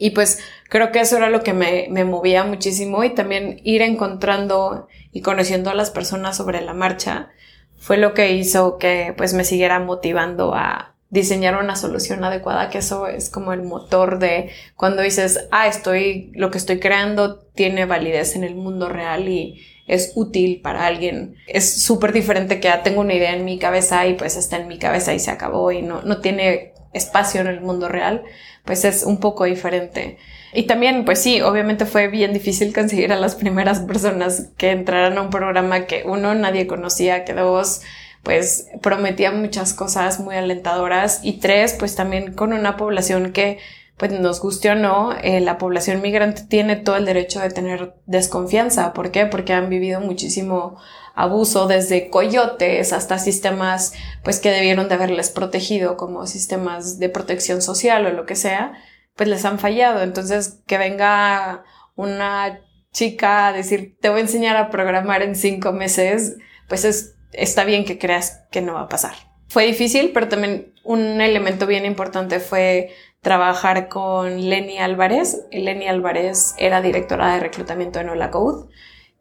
y 0.00 0.10
pues 0.10 0.40
creo 0.70 0.90
que 0.90 1.00
eso 1.00 1.18
era 1.18 1.28
lo 1.28 1.42
que 1.42 1.52
me, 1.52 1.88
me, 1.90 2.04
movía 2.04 2.42
muchísimo 2.42 3.04
y 3.04 3.10
también 3.10 3.60
ir 3.62 3.82
encontrando 3.82 4.88
y 5.12 5.20
conociendo 5.20 5.68
a 5.68 5.74
las 5.74 5.90
personas 5.90 6.38
sobre 6.38 6.62
la 6.62 6.72
marcha 6.72 7.28
fue 7.76 7.98
lo 7.98 8.14
que 8.14 8.32
hizo 8.32 8.78
que 8.78 9.12
pues 9.16 9.34
me 9.34 9.44
siguiera 9.44 9.78
motivando 9.78 10.54
a 10.54 10.94
diseñar 11.10 11.62
una 11.62 11.76
solución 11.76 12.24
adecuada, 12.24 12.70
que 12.70 12.78
eso 12.78 13.08
es 13.08 13.28
como 13.28 13.52
el 13.52 13.62
motor 13.62 14.18
de 14.18 14.50
cuando 14.76 15.02
dices, 15.02 15.48
ah, 15.50 15.66
estoy, 15.66 16.30
lo 16.34 16.50
que 16.50 16.58
estoy 16.58 16.78
creando 16.78 17.38
tiene 17.54 17.84
validez 17.84 18.36
en 18.36 18.44
el 18.44 18.54
mundo 18.54 18.88
real 18.88 19.28
y 19.28 19.60
es 19.86 20.12
útil 20.14 20.60
para 20.62 20.86
alguien. 20.86 21.34
Es 21.48 21.82
súper 21.82 22.12
diferente 22.12 22.60
que 22.60 22.68
ya 22.68 22.82
tengo 22.82 23.00
una 23.00 23.14
idea 23.14 23.34
en 23.34 23.44
mi 23.44 23.58
cabeza 23.58 24.06
y 24.06 24.14
pues 24.14 24.36
está 24.36 24.56
en 24.56 24.68
mi 24.68 24.78
cabeza 24.78 25.12
y 25.12 25.18
se 25.18 25.32
acabó 25.32 25.72
y 25.72 25.82
no, 25.82 26.00
no 26.02 26.20
tiene 26.20 26.69
espacio 26.92 27.40
en 27.40 27.46
el 27.46 27.60
mundo 27.60 27.88
real 27.88 28.22
pues 28.64 28.84
es 28.84 29.02
un 29.02 29.18
poco 29.18 29.44
diferente. 29.44 30.18
Y 30.52 30.64
también, 30.64 31.04
pues 31.04 31.20
sí, 31.22 31.40
obviamente 31.40 31.86
fue 31.86 32.08
bien 32.08 32.32
difícil 32.32 32.72
conseguir 32.72 33.12
a 33.12 33.16
las 33.16 33.34
primeras 33.34 33.80
personas 33.80 34.48
que 34.56 34.70
entraran 34.70 35.16
a 35.18 35.22
un 35.22 35.30
programa 35.30 35.86
que 35.86 36.02
uno 36.04 36.34
nadie 36.34 36.66
conocía, 36.66 37.24
que 37.24 37.34
dos, 37.34 37.82
pues 38.22 38.68
prometía 38.82 39.30
muchas 39.30 39.74
cosas 39.74 40.20
muy 40.20 40.34
alentadoras 40.34 41.20
y 41.22 41.34
tres, 41.34 41.74
pues 41.78 41.94
también 41.94 42.34
con 42.34 42.52
una 42.52 42.76
población 42.76 43.32
que 43.32 43.58
pues 43.96 44.12
nos 44.12 44.40
guste 44.40 44.70
o 44.70 44.74
no, 44.74 45.12
eh, 45.22 45.40
la 45.40 45.58
población 45.58 46.00
migrante 46.00 46.44
tiene 46.48 46.76
todo 46.76 46.96
el 46.96 47.04
derecho 47.04 47.40
de 47.40 47.50
tener 47.50 47.94
desconfianza. 48.06 48.94
¿Por 48.94 49.10
qué? 49.10 49.26
Porque 49.26 49.52
han 49.52 49.68
vivido 49.68 50.00
muchísimo 50.00 50.78
abuso 51.14 51.66
desde 51.66 52.10
coyotes 52.10 52.92
hasta 52.92 53.18
sistemas 53.18 53.92
pues 54.22 54.40
que 54.40 54.50
debieron 54.50 54.88
de 54.88 54.94
haberles 54.94 55.30
protegido 55.30 55.96
como 55.96 56.26
sistemas 56.26 56.98
de 56.98 57.08
protección 57.08 57.62
social 57.62 58.06
o 58.06 58.10
lo 58.10 58.26
que 58.26 58.36
sea, 58.36 58.72
pues 59.16 59.28
les 59.28 59.44
han 59.44 59.58
fallado. 59.58 60.02
Entonces 60.02 60.60
que 60.66 60.78
venga 60.78 61.64
una 61.96 62.60
chica 62.92 63.48
a 63.48 63.52
decir 63.52 63.96
te 64.00 64.08
voy 64.08 64.18
a 64.18 64.22
enseñar 64.22 64.56
a 64.56 64.70
programar 64.70 65.22
en 65.22 65.36
cinco 65.36 65.72
meses, 65.72 66.36
pues 66.68 66.84
es, 66.84 67.14
está 67.32 67.64
bien 67.64 67.84
que 67.84 67.98
creas 67.98 68.42
que 68.50 68.60
no 68.60 68.74
va 68.74 68.82
a 68.82 68.88
pasar. 68.88 69.14
Fue 69.48 69.66
difícil, 69.66 70.12
pero 70.14 70.28
también 70.28 70.74
un 70.84 71.20
elemento 71.20 71.66
bien 71.66 71.84
importante 71.84 72.38
fue 72.38 72.90
trabajar 73.20 73.88
con 73.88 74.48
Lenny 74.48 74.78
Álvarez. 74.78 75.46
Lenny 75.50 75.88
Álvarez 75.88 76.54
era 76.58 76.80
directora 76.80 77.34
de 77.34 77.40
reclutamiento 77.40 78.00
en 78.00 78.10
Hola. 78.10 78.30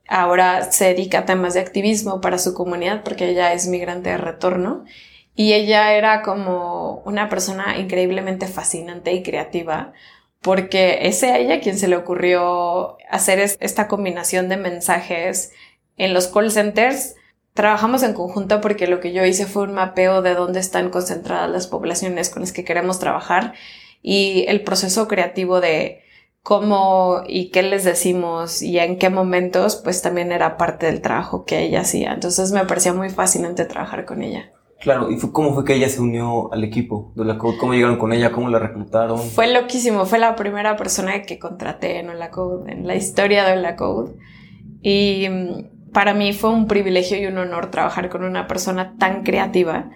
Ahora 0.09 0.71
se 0.71 0.85
dedica 0.85 1.19
a 1.19 1.25
temas 1.25 1.53
de 1.53 1.59
activismo 1.59 2.19
para 2.19 2.39
su 2.39 2.55
comunidad 2.55 3.03
porque 3.03 3.29
ella 3.29 3.53
es 3.53 3.67
migrante 3.67 4.09
de 4.09 4.17
retorno. 4.17 4.85
Y 5.35 5.53
ella 5.53 5.93
era 5.93 6.23
como 6.23 7.03
una 7.05 7.29
persona 7.29 7.77
increíblemente 7.77 8.47
fascinante 8.47 9.13
y 9.13 9.21
creativa 9.21 9.93
porque 10.41 10.99
es 11.03 11.21
ella 11.21 11.59
quien 11.59 11.77
se 11.77 11.87
le 11.87 11.95
ocurrió 11.95 12.97
hacer 13.09 13.39
esta 13.39 13.87
combinación 13.87 14.49
de 14.49 14.57
mensajes 14.57 15.51
en 15.95 16.13
los 16.15 16.27
call 16.27 16.51
centers. 16.51 17.15
Trabajamos 17.53 18.01
en 18.01 18.13
conjunto 18.13 18.61
porque 18.61 18.87
lo 18.87 18.99
que 19.01 19.13
yo 19.13 19.23
hice 19.25 19.45
fue 19.45 19.63
un 19.63 19.73
mapeo 19.73 20.23
de 20.23 20.33
dónde 20.33 20.59
están 20.59 20.89
concentradas 20.89 21.51
las 21.51 21.67
poblaciones 21.67 22.29
con 22.29 22.41
las 22.41 22.51
que 22.51 22.63
queremos 22.63 22.99
trabajar 22.99 23.53
y 24.01 24.45
el 24.47 24.61
proceso 24.61 25.07
creativo 25.07 25.61
de 25.61 26.03
cómo 26.43 27.21
y 27.27 27.51
qué 27.51 27.63
les 27.63 27.83
decimos 27.83 28.61
y 28.61 28.79
en 28.79 28.97
qué 28.97 29.09
momentos, 29.09 29.75
pues 29.75 30.01
también 30.01 30.31
era 30.31 30.57
parte 30.57 30.85
del 30.85 31.01
trabajo 31.01 31.45
que 31.45 31.59
ella 31.59 31.81
hacía. 31.81 32.13
Entonces 32.13 32.51
me 32.51 32.65
parecía 32.65 32.93
muy 32.93 33.09
fascinante 33.09 33.65
trabajar 33.65 34.05
con 34.05 34.21
ella. 34.21 34.51
Claro, 34.79 35.11
¿y 35.11 35.19
cómo 35.19 35.53
fue 35.53 35.65
que 35.65 35.75
ella 35.75 35.89
se 35.89 35.99
unió 35.99 36.53
al 36.53 36.63
equipo 36.63 37.11
de 37.15 37.25
la 37.25 37.37
Code? 37.37 37.57
¿Cómo 37.57 37.73
llegaron 37.73 37.97
con 37.97 38.13
ella? 38.13 38.31
¿Cómo 38.31 38.49
la 38.49 38.59
reclutaron? 38.59 39.19
Fue 39.19 39.51
loquísimo, 39.53 40.05
fue 40.05 40.19
la 40.19 40.37
primera 40.37 40.77
persona 40.77 41.21
que 41.23 41.37
contraté 41.37 41.99
en 41.99 42.17
la 42.17 42.31
Code, 42.31 42.71
en 42.71 42.87
la 42.87 42.95
historia 42.95 43.45
de 43.45 43.57
la 43.57 43.75
Code. 43.75 44.13
Y 44.81 45.27
mm, 45.29 45.91
para 45.91 46.13
mí 46.13 46.31
fue 46.31 46.51
un 46.51 46.67
privilegio 46.67 47.17
y 47.17 47.25
un 47.25 47.37
honor 47.37 47.71
trabajar 47.71 48.07
con 48.07 48.23
una 48.23 48.47
persona 48.47 48.95
tan 48.97 49.23
creativa. 49.23 49.89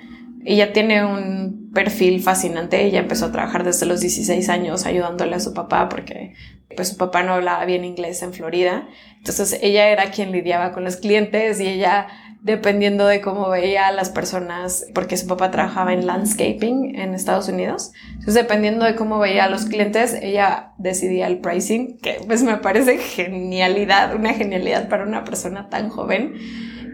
Ella 0.46 0.74
tiene 0.74 1.06
un 1.06 1.72
perfil 1.74 2.22
fascinante. 2.22 2.84
Ella 2.84 3.00
empezó 3.00 3.26
a 3.26 3.32
trabajar 3.32 3.64
desde 3.64 3.86
los 3.86 4.02
16 4.02 4.50
años 4.50 4.86
ayudándole 4.86 5.36
a 5.36 5.40
su 5.40 5.54
papá 5.54 5.90
porque 5.90 6.34
pues 6.76 6.90
su 6.90 6.98
papá 6.98 7.24
no 7.24 7.34
hablaba 7.34 7.66
bien 7.66 7.86
inglés 7.86 8.22
en 8.24 8.34
Florida. 8.34 8.88
Entonces 9.18 9.60
ella 9.62 9.90
era 9.90 10.12
quien 10.12 10.32
lidiaba 10.32 10.72
con 10.72 10.84
los 10.84 10.98
clientes 10.98 11.60
y 11.60 11.68
ella 11.68 12.08
dependiendo 12.44 13.08
de 13.08 13.22
cómo 13.22 13.50
veía 13.50 13.88
a 13.88 13.94
las 13.94 14.10
personas, 14.10 14.86
porque 14.94 15.16
su 15.16 15.28
papá 15.28 15.50
trabajaba 15.50 15.94
en 15.94 16.06
landscaping 16.06 17.00
en 17.00 17.14
Estados 17.16 17.48
Unidos. 17.48 17.94
Entonces, 18.10 18.34
dependiendo 18.34 18.84
de 18.84 18.96
cómo 18.96 19.18
veía 19.18 19.46
a 19.46 19.50
los 19.50 19.66
clientes, 19.66 20.14
ella 20.22 20.74
decidía 20.78 21.28
el 21.28 21.40
pricing, 21.40 21.98
que 22.00 22.18
pues 22.28 22.44
me 22.44 22.58
parece 22.58 22.98
genialidad, 22.98 24.14
una 24.14 24.34
genialidad 24.34 24.90
para 24.90 25.06
una 25.06 25.24
persona 25.24 25.70
tan 25.70 25.88
joven. 25.88 26.34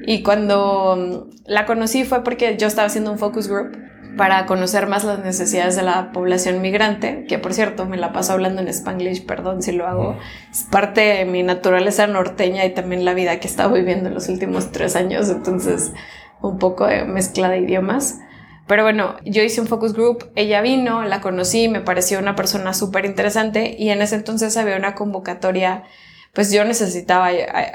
Y 0.10 0.24
cuando 0.24 1.30
la 1.46 1.68
conocí 1.68 2.04
fue 2.04 2.24
porque 2.24 2.58
yo 2.58 2.66
estaba 2.66 2.88
haciendo 2.88 3.12
un 3.12 3.20
focus 3.20 3.48
group 3.48 3.78
para 4.18 4.48
conocer 4.48 4.88
más 4.88 5.04
las 5.04 5.20
necesidades 5.20 5.76
de 5.76 5.84
la 5.84 6.12
población 6.12 6.64
migrante, 6.64 7.26
que 7.30 7.38
por 7.38 7.54
cierto 7.54 7.86
me 7.86 7.96
la 7.96 8.12
paso 8.12 8.34
hablando 8.34 8.60
en 8.60 8.70
spanglish, 8.70 9.28
perdón 9.28 9.62
si 9.62 9.72
lo 9.72 9.86
hago, 9.86 10.18
es 10.50 10.64
parte 10.64 11.02
de 11.02 11.26
mi 11.26 11.44
naturaleza 11.44 12.08
norteña 12.08 12.66
y 12.66 12.74
también 12.74 13.06
la 13.06 13.14
vida 13.14 13.40
que 13.40 13.48
he 13.48 13.52
estado 13.52 13.76
viviendo 13.76 14.10
en 14.10 14.16
los 14.16 14.30
últimos 14.30 14.72
tres 14.72 14.96
años, 14.96 15.30
entonces 15.30 15.92
un 16.42 16.58
poco 16.58 16.88
de 16.88 17.06
mezcla 17.06 17.48
de 17.48 17.60
idiomas. 17.60 18.18
Pero 18.66 18.82
bueno, 18.82 19.16
yo 19.26 19.44
hice 19.44 19.62
un 19.62 19.68
focus 19.68 19.94
group, 19.94 20.32
ella 20.36 20.62
vino, 20.62 21.04
la 21.04 21.22
conocí, 21.22 21.68
me 21.68 21.82
pareció 21.82 22.18
una 22.18 22.36
persona 22.36 22.74
súper 22.74 23.06
interesante 23.06 23.76
y 23.78 23.92
en 23.92 24.02
ese 24.02 24.16
entonces 24.16 24.58
había 24.58 24.76
una 24.76 24.96
convocatoria, 24.96 25.84
pues 26.34 26.52
yo 26.52 26.64
necesitaba 26.66 27.30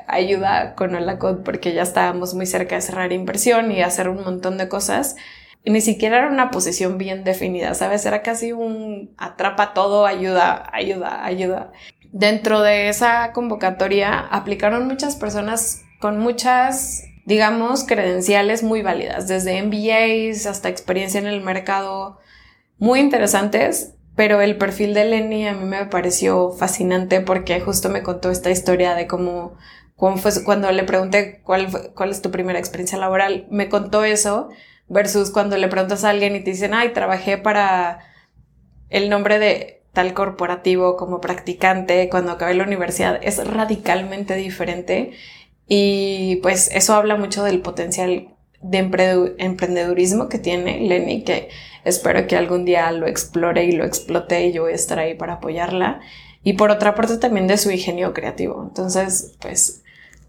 ayuda 0.06 0.74
con 0.74 0.94
Holacode 0.94 1.42
porque 1.42 1.74
ya 1.74 1.82
estábamos 1.82 2.34
muy 2.34 2.46
cerca 2.46 2.76
de 2.76 2.82
cerrar 2.82 3.12
inversión 3.12 3.72
y 3.72 3.82
hacer 3.82 4.08
un 4.08 4.22
montón 4.22 4.58
de 4.58 4.68
cosas 4.68 5.16
ni 5.66 5.80
siquiera 5.80 6.18
era 6.18 6.28
una 6.28 6.50
posición 6.50 6.98
bien 6.98 7.24
definida, 7.24 7.74
¿sabes? 7.74 8.04
Era 8.04 8.22
casi 8.22 8.52
un 8.52 9.14
atrapa 9.16 9.72
todo, 9.72 10.06
ayuda, 10.06 10.68
ayuda, 10.72 11.24
ayuda. 11.24 11.72
Dentro 12.12 12.60
de 12.60 12.88
esa 12.88 13.32
convocatoria 13.32 14.18
aplicaron 14.18 14.86
muchas 14.86 15.16
personas 15.16 15.82
con 16.00 16.18
muchas, 16.18 17.04
digamos, 17.24 17.84
credenciales 17.84 18.62
muy 18.62 18.82
válidas, 18.82 19.26
desde 19.26 19.62
MBAs 19.62 20.46
hasta 20.46 20.68
experiencia 20.68 21.18
en 21.18 21.26
el 21.26 21.40
mercado, 21.40 22.18
muy 22.78 23.00
interesantes, 23.00 23.93
pero 24.16 24.40
el 24.40 24.56
perfil 24.56 24.94
de 24.94 25.04
Lenny 25.04 25.46
a 25.46 25.54
mí 25.54 25.64
me 25.64 25.86
pareció 25.86 26.50
fascinante 26.52 27.20
porque 27.20 27.60
justo 27.60 27.88
me 27.88 28.02
contó 28.02 28.30
esta 28.30 28.50
historia 28.50 28.94
de 28.94 29.06
cómo, 29.06 29.56
cuando 29.96 30.70
le 30.70 30.84
pregunté 30.84 31.40
cuál, 31.42 31.92
cuál 31.94 32.10
es 32.10 32.22
tu 32.22 32.30
primera 32.30 32.58
experiencia 32.58 32.98
laboral, 32.98 33.46
me 33.50 33.68
contó 33.68 34.04
eso 34.04 34.50
versus 34.88 35.30
cuando 35.30 35.56
le 35.56 35.68
preguntas 35.68 36.04
a 36.04 36.10
alguien 36.10 36.36
y 36.36 36.40
te 36.40 36.50
dicen, 36.50 36.74
ay, 36.74 36.92
trabajé 36.92 37.38
para 37.38 38.00
el 38.90 39.10
nombre 39.10 39.38
de 39.38 39.82
tal 39.92 40.12
corporativo 40.12 40.96
como 40.96 41.20
practicante 41.20 42.08
cuando 42.10 42.32
acabé 42.32 42.54
la 42.54 42.64
universidad, 42.64 43.18
es 43.22 43.44
radicalmente 43.46 44.34
diferente. 44.34 45.12
Y 45.66 46.36
pues 46.42 46.70
eso 46.72 46.94
habla 46.94 47.16
mucho 47.16 47.42
del 47.42 47.60
potencial 47.62 48.33
de 48.64 48.78
emprendedurismo 49.38 50.28
que 50.28 50.38
tiene 50.38 50.80
Lenny, 50.80 51.22
que 51.22 51.50
espero 51.84 52.26
que 52.26 52.34
algún 52.34 52.64
día 52.64 52.90
lo 52.92 53.06
explore 53.06 53.64
y 53.64 53.72
lo 53.72 53.84
explote 53.84 54.46
y 54.46 54.52
yo 54.52 54.62
voy 54.62 54.72
a 54.72 54.76
estar 54.76 54.98
ahí 54.98 55.14
para 55.14 55.34
apoyarla. 55.34 56.00
Y 56.42 56.54
por 56.54 56.70
otra 56.70 56.94
parte 56.94 57.18
también 57.18 57.46
de 57.46 57.58
su 57.58 57.70
ingenio 57.70 58.14
creativo. 58.14 58.64
Entonces, 58.66 59.36
pues, 59.40 59.82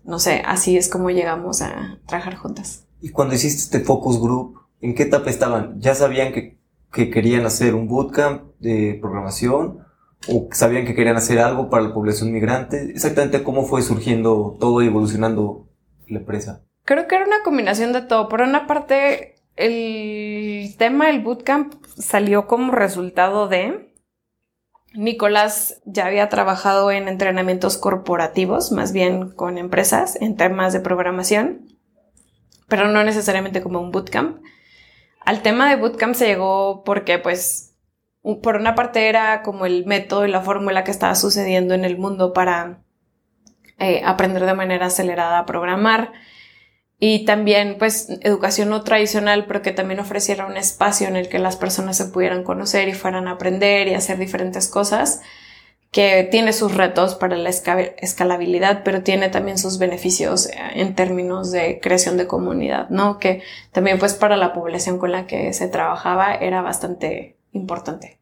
no 0.03 0.19
sé, 0.19 0.43
así 0.45 0.75
es 0.75 0.89
como 0.89 1.11
llegamos 1.11 1.61
a 1.61 1.97
trabajar 2.07 2.35
juntas. 2.35 2.85
Y 3.01 3.09
cuando 3.09 3.35
hiciste 3.35 3.61
este 3.77 3.79
focus 3.79 4.19
group, 4.19 4.59
¿en 4.81 4.95
qué 4.95 5.03
etapa 5.03 5.29
estaban? 5.29 5.79
¿Ya 5.79 5.95
sabían 5.95 6.33
que, 6.33 6.57
que 6.91 7.09
querían 7.09 7.45
hacer 7.45 7.73
un 7.73 7.87
bootcamp 7.87 8.51
de 8.59 8.97
programación? 8.99 9.79
¿O 10.27 10.49
sabían 10.51 10.85
que 10.85 10.93
querían 10.93 11.15
hacer 11.15 11.39
algo 11.39 11.69
para 11.69 11.83
la 11.83 11.93
población 11.93 12.33
migrante? 12.33 12.91
Exactamente 12.91 13.43
cómo 13.43 13.63
fue 13.63 13.81
surgiendo 13.81 14.57
todo 14.59 14.81
y 14.81 14.87
evolucionando 14.87 15.69
la 16.07 16.19
empresa. 16.19 16.65
Creo 16.85 17.07
que 17.07 17.15
era 17.15 17.25
una 17.25 17.43
combinación 17.43 17.93
de 17.93 18.01
todo. 18.01 18.29
Por 18.29 18.41
una 18.41 18.67
parte, 18.67 19.35
el 19.55 20.75
tema 20.77 21.07
del 21.07 21.21
bootcamp 21.21 21.73
salió 21.97 22.47
como 22.47 22.71
resultado 22.71 23.47
de 23.47 23.91
Nicolás 24.93 25.81
ya 25.83 26.05
había 26.05 26.29
trabajado 26.29 26.89
en 26.89 27.09
entrenamientos 27.09 27.77
corporativos, 27.77 28.71
más 28.71 28.93
bien 28.93 29.29
con 29.31 29.57
empresas, 29.57 30.15
en 30.21 30.37
temas 30.37 30.71
de 30.71 30.79
programación 30.79 31.75
pero 32.67 32.87
no 32.87 33.03
necesariamente 33.03 33.61
como 33.61 33.79
un 33.79 33.91
bootcamp. 33.91 34.41
Al 35.21 35.41
tema 35.41 35.69
de 35.69 35.75
bootcamp 35.75 36.15
se 36.15 36.27
llegó 36.27 36.83
porque 36.83 37.19
pues 37.19 37.75
por 38.41 38.55
una 38.55 38.75
parte 38.75 39.07
era 39.07 39.43
como 39.43 39.65
el 39.65 39.85
método 39.85 40.25
y 40.25 40.31
la 40.31 40.41
fórmula 40.41 40.83
que 40.83 40.91
estaba 40.91 41.15
sucediendo 41.15 41.73
en 41.73 41.85
el 41.85 41.97
mundo 41.97 42.33
para 42.33 42.79
eh, 43.77 44.01
aprender 44.05 44.45
de 44.45 44.53
manera 44.53 44.87
acelerada 44.87 45.39
a 45.39 45.45
programar 45.45 46.11
y 46.99 47.25
también 47.25 47.75
pues 47.77 48.07
educación 48.21 48.69
no 48.69 48.83
tradicional 48.83 49.45
pero 49.47 49.61
que 49.61 49.71
también 49.71 49.99
ofreciera 49.99 50.45
un 50.45 50.57
espacio 50.57 51.07
en 51.07 51.15
el 51.15 51.27
que 51.27 51.39
las 51.39 51.57
personas 51.57 51.97
se 51.97 52.05
pudieran 52.05 52.43
conocer 52.43 52.87
y 52.87 52.93
fueran 52.93 53.27
a 53.27 53.31
aprender 53.31 53.87
y 53.87 53.93
hacer 53.93 54.17
diferentes 54.17 54.67
cosas 54.67 55.21
que 55.95 56.27
tiene 56.29 56.51
sus 56.51 56.75
retos 56.75 57.15
para 57.15 57.37
la 57.37 57.49
escalabilidad, 57.49 58.83
pero 58.83 59.01
tiene 59.01 59.29
también 59.29 59.57
sus 59.57 59.77
beneficios 59.77 60.47
eh, 60.47 60.55
en 60.73 60.93
términos 60.93 61.53
de 61.53 61.79
creación 61.79 62.17
de 62.17 62.27
comunidad, 62.27 62.89
¿no? 62.89 63.17
Que 63.17 63.43
también 63.71 63.97
pues 63.97 64.13
para 64.13 64.35
la 64.35 64.51
población 64.51 64.97
con 64.97 65.13
la 65.13 65.25
que 65.25 65.53
se 65.53 65.69
trabajaba 65.69 66.35
era 66.35 66.61
bastante 66.61 67.37
importante. 67.53 68.19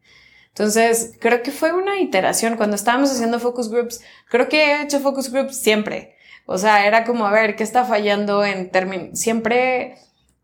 Entonces, 0.50 1.16
creo 1.18 1.42
que 1.42 1.50
fue 1.50 1.72
una 1.72 1.98
iteración. 1.98 2.56
Cuando 2.56 2.76
estábamos 2.76 3.10
haciendo 3.10 3.40
focus 3.40 3.68
groups, 3.68 4.02
creo 4.30 4.48
que 4.48 4.62
he 4.62 4.82
hecho 4.82 5.00
focus 5.00 5.32
groups 5.32 5.56
siempre. 5.56 6.13
O 6.46 6.58
sea, 6.58 6.86
era 6.86 7.04
como, 7.04 7.26
a 7.26 7.30
ver, 7.30 7.56
¿qué 7.56 7.64
está 7.64 7.84
fallando 7.84 8.44
en 8.44 8.70
términos? 8.70 9.18
Siempre, 9.18 9.96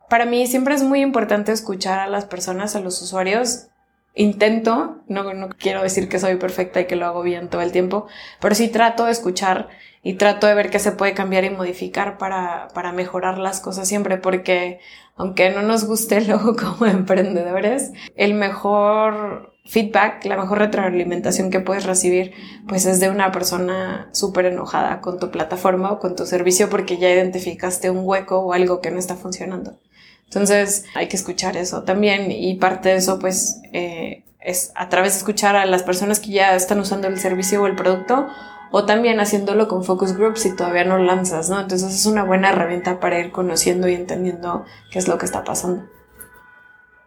para 0.08 0.24
mí, 0.24 0.46
siempre 0.46 0.74
es 0.74 0.82
muy 0.82 1.00
importante 1.02 1.52
escuchar 1.52 1.98
a 1.98 2.06
las 2.06 2.24
personas, 2.24 2.74
a 2.74 2.80
los 2.80 3.00
usuarios, 3.02 3.66
intento, 4.14 5.02
no, 5.06 5.34
no 5.34 5.48
quiero 5.50 5.82
decir 5.82 6.08
que 6.08 6.18
soy 6.18 6.36
perfecta 6.36 6.80
y 6.80 6.86
que 6.86 6.96
lo 6.96 7.06
hago 7.06 7.22
bien 7.22 7.48
todo 7.48 7.60
el 7.60 7.72
tiempo, 7.72 8.06
pero 8.40 8.54
sí 8.54 8.68
trato 8.68 9.04
de 9.04 9.12
escuchar 9.12 9.68
y 10.02 10.14
trato 10.14 10.46
de 10.46 10.54
ver 10.54 10.70
qué 10.70 10.78
se 10.78 10.92
puede 10.92 11.14
cambiar 11.14 11.44
y 11.44 11.50
modificar 11.50 12.18
para, 12.18 12.68
para 12.74 12.92
mejorar 12.92 13.38
las 13.38 13.60
cosas 13.60 13.86
siempre, 13.86 14.16
porque 14.16 14.80
aunque 15.16 15.50
no 15.50 15.62
nos 15.62 15.84
guste 15.84 16.22
luego 16.22 16.56
como 16.60 16.86
emprendedores, 16.86 17.92
el 18.16 18.34
mejor 18.34 19.49
feedback, 19.66 20.24
la 20.24 20.36
mejor 20.36 20.58
retroalimentación 20.58 21.50
que 21.50 21.60
puedes 21.60 21.84
recibir, 21.84 22.32
pues 22.66 22.86
es 22.86 23.00
de 23.00 23.10
una 23.10 23.30
persona 23.30 24.08
súper 24.12 24.46
enojada 24.46 25.00
con 25.00 25.18
tu 25.18 25.30
plataforma 25.30 25.92
o 25.92 25.98
con 25.98 26.16
tu 26.16 26.26
servicio 26.26 26.68
porque 26.68 26.98
ya 26.98 27.10
identificaste 27.10 27.90
un 27.90 28.00
hueco 28.02 28.38
o 28.40 28.52
algo 28.52 28.80
que 28.80 28.90
no 28.90 28.98
está 28.98 29.16
funcionando. 29.16 29.78
Entonces 30.24 30.84
hay 30.94 31.08
que 31.08 31.16
escuchar 31.16 31.56
eso 31.56 31.82
también 31.82 32.30
y 32.30 32.54
parte 32.54 32.90
de 32.90 32.96
eso 32.96 33.18
pues 33.18 33.60
eh, 33.72 34.24
es 34.40 34.72
a 34.74 34.88
través 34.88 35.12
de 35.12 35.18
escuchar 35.18 35.56
a 35.56 35.66
las 35.66 35.82
personas 35.82 36.20
que 36.20 36.30
ya 36.30 36.54
están 36.54 36.80
usando 36.80 37.08
el 37.08 37.18
servicio 37.18 37.62
o 37.62 37.66
el 37.66 37.74
producto 37.74 38.28
o 38.70 38.86
también 38.86 39.20
haciéndolo 39.20 39.68
con 39.68 39.84
focus 39.84 40.16
groups 40.16 40.40
si 40.40 40.54
todavía 40.54 40.84
no 40.84 40.98
lanzas, 40.98 41.50
¿no? 41.50 41.60
Entonces 41.60 41.92
es 41.92 42.06
una 42.06 42.24
buena 42.24 42.50
herramienta 42.50 43.00
para 43.00 43.18
ir 43.18 43.32
conociendo 43.32 43.88
y 43.88 43.94
entendiendo 43.94 44.64
qué 44.92 44.98
es 45.00 45.08
lo 45.08 45.18
que 45.18 45.26
está 45.26 45.42
pasando. 45.42 45.84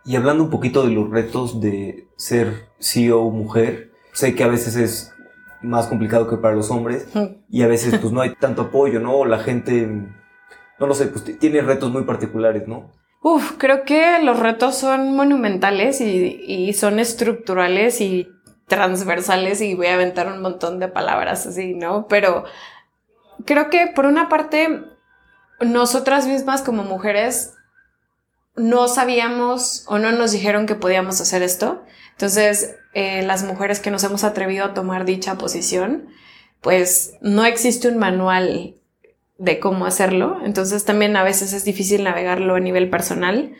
Y 0.05 0.15
hablando 0.15 0.43
un 0.43 0.49
poquito 0.49 0.83
de 0.83 0.91
los 0.91 1.09
retos 1.09 1.61
de 1.61 2.07
ser 2.17 2.67
CEO 2.79 3.29
mujer, 3.29 3.91
sé 4.11 4.35
que 4.35 4.43
a 4.43 4.47
veces 4.47 4.75
es 4.75 5.13
más 5.61 5.87
complicado 5.87 6.29
que 6.29 6.37
para 6.37 6.55
los 6.55 6.69
hombres 6.71 7.07
y 7.49 7.63
a 7.63 7.67
veces 7.67 7.97
pues 7.99 8.11
no 8.11 8.21
hay 8.21 8.35
tanto 8.35 8.63
apoyo, 8.63 8.99
¿no? 8.99 9.25
La 9.25 9.39
gente, 9.39 9.87
no 9.87 10.87
lo 10.87 10.93
sé, 10.93 11.07
pues 11.07 11.23
tiene 11.39 11.61
retos 11.61 11.91
muy 11.91 12.03
particulares, 12.03 12.67
¿no? 12.67 12.91
Uf, 13.21 13.53
creo 13.57 13.85
que 13.85 14.21
los 14.21 14.37
retos 14.39 14.75
son 14.75 15.15
monumentales 15.15 16.01
y, 16.01 16.73
son 16.73 16.99
estructurales 16.99 18.01
y 18.01 18.27
transversales 18.67 19.61
y 19.61 19.75
voy 19.75 19.87
a 19.87 19.93
aventar 19.93 20.27
un 20.27 20.41
montón 20.41 20.79
de 20.79 20.89
palabras 20.89 21.47
así, 21.47 21.73
¿no? 21.73 22.07
Pero 22.07 22.43
creo 23.45 23.69
que 23.69 23.87
por 23.87 24.05
una 24.05 24.27
parte, 24.27 24.83
nosotras 25.61 26.27
mismas 26.27 26.61
como 26.61 26.83
mujeres 26.83 27.55
no 28.55 28.87
sabíamos 28.87 29.83
o 29.87 29.97
no 29.97 30.11
nos 30.11 30.31
dijeron 30.31 30.65
que 30.65 30.75
podíamos 30.75 31.19
hacer 31.21 31.41
esto. 31.41 31.83
Entonces, 32.11 32.75
eh, 32.93 33.23
las 33.23 33.43
mujeres 33.43 33.79
que 33.79 33.91
nos 33.91 34.03
hemos 34.03 34.23
atrevido 34.23 34.65
a 34.65 34.73
tomar 34.73 35.05
dicha 35.05 35.37
posición, 35.37 36.07
pues 36.61 37.13
no 37.21 37.45
existe 37.45 37.87
un 37.87 37.97
manual 37.97 38.75
de 39.37 39.59
cómo 39.59 39.85
hacerlo. 39.85 40.37
Entonces 40.43 40.85
también 40.85 41.15
a 41.15 41.23
veces 41.23 41.53
es 41.53 41.65
difícil 41.65 42.03
navegarlo 42.03 42.55
a 42.55 42.59
nivel 42.59 42.89
personal. 42.89 43.53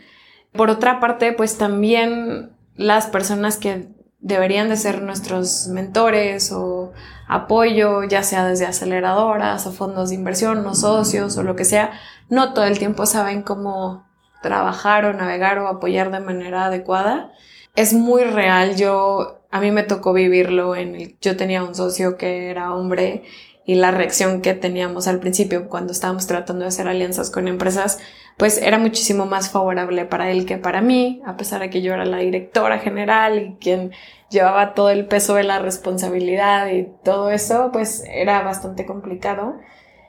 Por 0.52 0.70
otra 0.70 1.00
parte, 1.00 1.34
pues 1.34 1.58
también 1.58 2.52
las 2.76 3.08
personas 3.08 3.58
que 3.58 3.90
deberían 4.20 4.70
de 4.70 4.78
ser 4.78 5.02
nuestros 5.02 5.68
mentores 5.68 6.52
o 6.54 6.94
apoyo, 7.28 8.04
ya 8.04 8.24
sea 8.24 8.46
desde 8.46 8.66
aceleradoras 8.66 9.66
o 9.68 9.74
fondos 9.74 10.10
de 10.10 10.16
inversión 10.16 10.66
o 10.66 10.76
socios 10.76 11.36
o 11.38 11.44
lo 11.44 11.56
que 11.56 11.66
sea, 11.66 11.92
no 12.30 12.54
todo 12.54 12.66
el 12.66 12.80
tiempo 12.80 13.06
saben 13.06 13.42
cómo 13.42 14.06
trabajar 14.44 15.06
o 15.06 15.14
navegar 15.14 15.58
o 15.58 15.68
apoyar 15.68 16.12
de 16.12 16.20
manera 16.20 16.66
adecuada. 16.66 17.32
Es 17.76 17.94
muy 17.94 18.24
real, 18.24 18.76
yo 18.76 19.42
a 19.50 19.60
mí 19.60 19.72
me 19.72 19.82
tocó 19.82 20.14
vivirlo 20.14 20.76
en 20.76 20.94
el, 20.94 21.18
yo 21.20 21.36
tenía 21.36 21.64
un 21.64 21.74
socio 21.74 22.18
que 22.18 22.52
era 22.52 22.76
hombre 22.76 23.24
y 23.66 23.76
la 23.76 23.92
reacción 23.92 24.42
que 24.42 24.54
teníamos 24.54 25.08
al 25.08 25.20
principio 25.20 25.70
cuando 25.70 25.94
estábamos 25.94 26.28
tratando 26.28 26.64
de 26.64 26.68
hacer 26.68 26.88
alianzas 26.88 27.32
con 27.32 27.48
empresas, 27.48 27.98
pues 28.38 28.58
era 28.58 28.78
muchísimo 28.78 29.26
más 29.26 29.50
favorable 29.50 30.06
para 30.06 30.30
él 30.30 30.46
que 30.46 30.58
para 30.58 30.82
mí, 30.82 31.22
a 31.26 31.38
pesar 31.38 31.62
de 31.62 31.70
que 31.70 31.82
yo 31.82 31.94
era 31.94 32.06
la 32.06 32.18
directora 32.18 32.80
general 32.80 33.40
y 33.40 33.56
quien 33.60 33.92
llevaba 34.30 34.74
todo 34.74 34.90
el 34.90 35.06
peso 35.08 35.36
de 35.36 35.44
la 35.44 35.60
responsabilidad 35.60 36.68
y 36.70 36.90
todo 37.04 37.30
eso, 37.30 37.70
pues 37.72 38.04
era 38.08 38.42
bastante 38.42 38.86
complicado. 38.86 39.56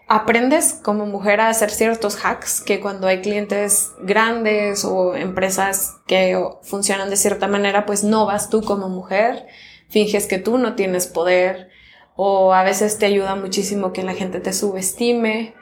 Aprendes 0.07 0.75
como 0.83 1.07
mujer 1.07 1.41
a 1.41 1.49
hacer 1.49 1.71
ciertos 1.71 2.23
hacks 2.25 2.61
que 2.61 2.79
cuando 2.79 3.07
hay 3.07 3.23
clientes 3.23 3.93
grandes 4.01 4.85
o 4.85 5.15
empresas 5.15 5.97
que 6.07 6.39
funcionan 6.63 7.09
de 7.09 7.17
cierta 7.17 7.49
manera, 7.49 7.87
pues 7.87 8.05
no 8.05 8.27
vas 8.27 8.51
tú 8.51 8.61
como 8.63 8.91
mujer, 8.91 9.47
finges 9.89 10.27
que 10.27 10.39
tú 10.39 10.59
no 10.59 10.75
tienes 10.75 11.07
poder, 11.07 11.71
o 12.17 12.53
a 12.53 12.63
veces 12.63 12.99
te 12.99 13.07
ayuda 13.07 13.35
muchísimo 13.35 13.95
que 13.95 14.03
la 14.03 14.15
gente 14.15 14.41
te 14.41 14.53
subestime. 14.53 15.55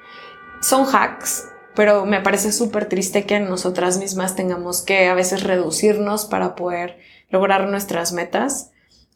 Son 0.61 0.87
hacks, 0.92 1.49
pero 1.76 2.04
me 2.04 2.20
parece 2.20 2.50
súper 2.50 2.87
triste 2.87 3.25
que 3.26 3.38
nosotras 3.38 3.99
mismas 3.99 4.34
tengamos 4.34 4.82
que 4.82 5.06
a 5.06 5.14
veces 5.14 5.44
reducirnos 5.44 6.25
para 6.25 6.56
poder 6.56 6.99
lograr 7.30 7.68
nuestras 7.68 8.12
metas. 8.12 8.72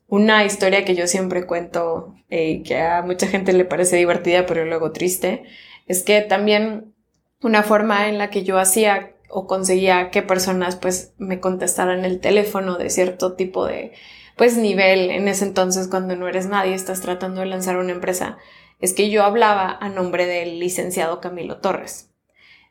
Una 0.08 0.44
historia 0.44 0.84
que 0.84 0.94
yo 0.94 1.06
siempre 1.06 1.46
cuento 1.46 2.14
y 2.28 2.36
eh, 2.36 2.62
que 2.64 2.80
a 2.80 3.02
mucha 3.02 3.26
gente 3.26 3.52
le 3.52 3.64
parece 3.64 3.96
divertida 3.96 4.46
pero 4.46 4.64
luego 4.64 4.92
triste, 4.92 5.44
es 5.86 6.02
que 6.02 6.20
también 6.22 6.94
una 7.42 7.62
forma 7.62 8.08
en 8.08 8.18
la 8.18 8.30
que 8.30 8.44
yo 8.44 8.58
hacía 8.58 9.12
o 9.28 9.46
conseguía 9.46 10.10
que 10.10 10.22
personas 10.22 10.76
pues 10.76 11.12
me 11.18 11.40
contestaran 11.40 12.04
el 12.04 12.20
teléfono 12.20 12.78
de 12.78 12.90
cierto 12.90 13.34
tipo 13.34 13.66
de 13.66 13.92
pues 14.36 14.56
nivel 14.56 15.10
en 15.10 15.28
ese 15.28 15.44
entonces 15.44 15.88
cuando 15.88 16.14
no 16.14 16.28
eres 16.28 16.46
nadie, 16.46 16.74
estás 16.74 17.00
tratando 17.00 17.40
de 17.40 17.46
lanzar 17.46 17.78
una 17.78 17.92
empresa, 17.92 18.36
es 18.80 18.92
que 18.92 19.10
yo 19.10 19.24
hablaba 19.24 19.76
a 19.80 19.88
nombre 19.88 20.26
del 20.26 20.60
licenciado 20.60 21.20
Camilo 21.20 21.58
Torres. 21.58 22.10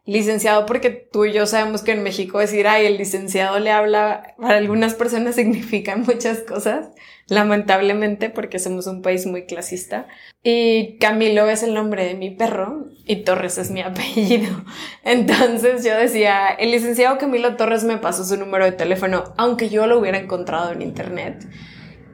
Licenciado 0.05 0.67
porque 0.67 0.91
tú 0.91 1.25
y 1.25 1.33
yo 1.33 1.47
sabemos 1.47 1.81
que 1.81 1.93
en 1.93 2.03
México 2.03 2.37
decir, 2.37 2.67
ay, 2.67 2.85
el 2.85 2.97
licenciado 2.97 3.57
le 3.59 3.71
habla, 3.71 4.35
para 4.39 4.57
algunas 4.57 4.93
personas 4.93 5.33
significa 5.33 5.95
muchas 5.97 6.41
cosas, 6.41 6.91
lamentablemente 7.27 8.29
porque 8.29 8.59
somos 8.59 8.87
un 8.87 9.01
país 9.01 9.25
muy 9.25 9.45
clasista. 9.45 10.07
Y 10.43 10.97
Camilo 10.99 11.49
es 11.49 11.63
el 11.63 11.73
nombre 11.73 12.05
de 12.05 12.13
mi 12.13 12.29
perro 12.29 12.85
y 13.05 13.23
Torres 13.23 13.57
es 13.57 13.71
mi 13.71 13.81
apellido. 13.83 14.63
Entonces 15.03 15.83
yo 15.83 15.95
decía, 15.97 16.49
el 16.49 16.71
licenciado 16.71 17.17
Camilo 17.17 17.55
Torres 17.55 17.83
me 17.83 17.97
pasó 17.97 18.23
su 18.23 18.37
número 18.37 18.65
de 18.65 18.71
teléfono, 18.71 19.33
aunque 19.37 19.69
yo 19.69 19.87
lo 19.87 19.99
hubiera 19.99 20.19
encontrado 20.19 20.71
en 20.71 20.81
internet. 20.81 21.47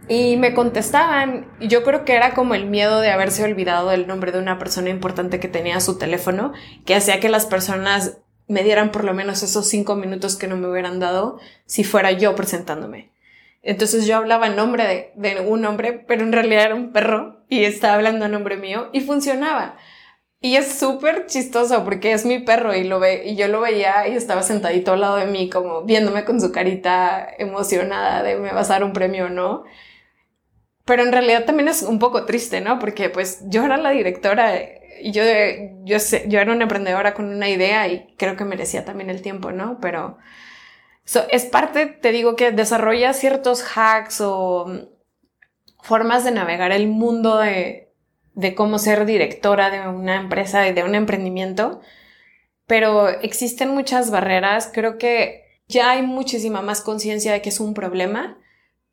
Y 0.07 0.35
me 0.35 0.53
contestaban, 0.53 1.47
yo 1.61 1.83
creo 1.83 2.03
que 2.03 2.15
era 2.15 2.33
como 2.33 2.53
el 2.53 2.65
miedo 2.65 2.99
de 2.99 3.11
haberse 3.11 3.43
olvidado 3.43 3.89
del 3.89 4.07
nombre 4.07 4.31
de 4.31 4.39
una 4.39 4.59
persona 4.59 4.89
importante 4.89 5.39
que 5.39 5.47
tenía 5.47 5.79
su 5.79 5.97
teléfono, 5.97 6.51
que 6.85 6.95
hacía 6.95 7.19
que 7.19 7.29
las 7.29 7.45
personas 7.45 8.17
me 8.47 8.63
dieran 8.63 8.91
por 8.91 9.05
lo 9.05 9.13
menos 9.13 9.43
esos 9.43 9.69
cinco 9.69 9.95
minutos 9.95 10.35
que 10.35 10.47
no 10.47 10.57
me 10.57 10.67
hubieran 10.67 10.99
dado 10.99 11.39
si 11.65 11.85
fuera 11.85 12.11
yo 12.11 12.35
presentándome. 12.35 13.11
Entonces 13.63 14.07
yo 14.07 14.17
hablaba 14.17 14.47
en 14.47 14.55
nombre 14.55 14.85
de, 14.87 15.11
de, 15.15 15.41
un 15.41 15.65
hombre, 15.65 15.93
pero 16.07 16.23
en 16.23 16.31
realidad 16.31 16.65
era 16.65 16.75
un 16.75 16.91
perro 16.91 17.43
y 17.47 17.63
estaba 17.63 17.95
hablando 17.95 18.25
en 18.25 18.31
nombre 18.31 18.57
mío 18.57 18.89
y 18.91 19.01
funcionaba. 19.01 19.77
Y 20.43 20.55
es 20.55 20.79
súper 20.79 21.27
chistoso 21.27 21.83
porque 21.83 22.13
es 22.13 22.25
mi 22.25 22.39
perro 22.39 22.73
y 22.75 22.83
lo 22.83 22.99
ve, 22.99 23.23
y 23.27 23.35
yo 23.35 23.47
lo 23.47 23.61
veía 23.61 24.07
y 24.07 24.15
estaba 24.15 24.41
sentadito 24.41 24.93
al 24.93 25.01
lado 25.01 25.17
de 25.17 25.27
mí 25.27 25.49
como 25.49 25.83
viéndome 25.83 26.25
con 26.25 26.41
su 26.41 26.51
carita 26.51 27.27
emocionada 27.37 28.23
de 28.23 28.37
me 28.37 28.51
vas 28.51 28.71
a 28.71 28.73
dar 28.73 28.83
un 28.83 28.93
premio 28.93 29.27
o 29.27 29.29
no. 29.29 29.63
Pero 30.85 31.03
en 31.03 31.11
realidad 31.11 31.45
también 31.45 31.67
es 31.69 31.83
un 31.83 31.99
poco 31.99 32.25
triste, 32.25 32.59
¿no? 32.61 32.79
Porque 32.79 33.09
pues 33.09 33.43
yo 33.47 33.63
era 33.63 33.77
la 33.77 33.91
directora 33.91 34.53
y 35.01 35.11
yo, 35.11 35.23
yo, 35.83 35.99
sé, 35.99 36.25
yo 36.27 36.39
era 36.39 36.51
una 36.51 36.63
emprendedora 36.63 37.13
con 37.13 37.25
una 37.25 37.49
idea 37.49 37.87
y 37.87 38.13
creo 38.17 38.35
que 38.35 38.45
merecía 38.45 38.85
también 38.85 39.09
el 39.09 39.21
tiempo, 39.21 39.51
¿no? 39.51 39.79
Pero 39.79 40.17
es 41.31 41.45
parte, 41.45 41.87
te 41.87 42.11
digo, 42.11 42.35
que 42.35 42.51
desarrolla 42.51 43.13
ciertos 43.13 43.63
hacks 43.75 44.21
o 44.21 44.65
formas 45.81 46.23
de 46.23 46.31
navegar 46.31 46.71
el 46.71 46.87
mundo 46.87 47.37
de, 47.37 47.89
cómo 48.55 48.79
ser 48.79 49.05
directora 49.05 49.69
de 49.69 49.87
una 49.87 50.15
empresa 50.15 50.67
y 50.67 50.73
de 50.73 50.83
un 50.83 50.95
emprendimiento, 50.95 51.81
pero 52.67 53.09
existen 53.09 53.69
muchas 53.69 54.11
barreras. 54.11 54.69
Creo 54.73 54.97
que 54.97 55.45
ya 55.67 55.91
hay 55.91 56.01
muchísima 56.01 56.61
más 56.61 56.81
conciencia 56.81 57.33
de 57.33 57.41
que 57.41 57.49
es 57.49 57.59
un 57.59 57.73
problema, 57.73 58.37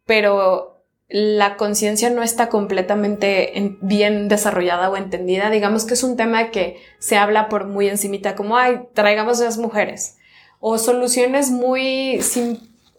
pero 0.04 0.84
la 1.08 1.56
conciencia 1.56 2.10
no 2.10 2.22
está 2.22 2.48
completamente 2.48 3.76
bien 3.80 4.28
desarrollada 4.28 4.90
o 4.90 4.96
entendida. 4.96 5.50
Digamos 5.50 5.84
que 5.84 5.94
es 5.94 6.02
un 6.02 6.16
tema 6.16 6.50
que 6.50 6.78
se 6.98 7.16
habla 7.16 7.48
por 7.48 7.66
muy 7.66 7.88
encimita, 7.88 8.34
como, 8.34 8.56
ay, 8.56 8.88
traigamos 8.94 9.40
las 9.40 9.58
mujeres 9.58 10.18
o 10.60 10.78
soluciones 10.78 11.50
muy, 11.50 12.20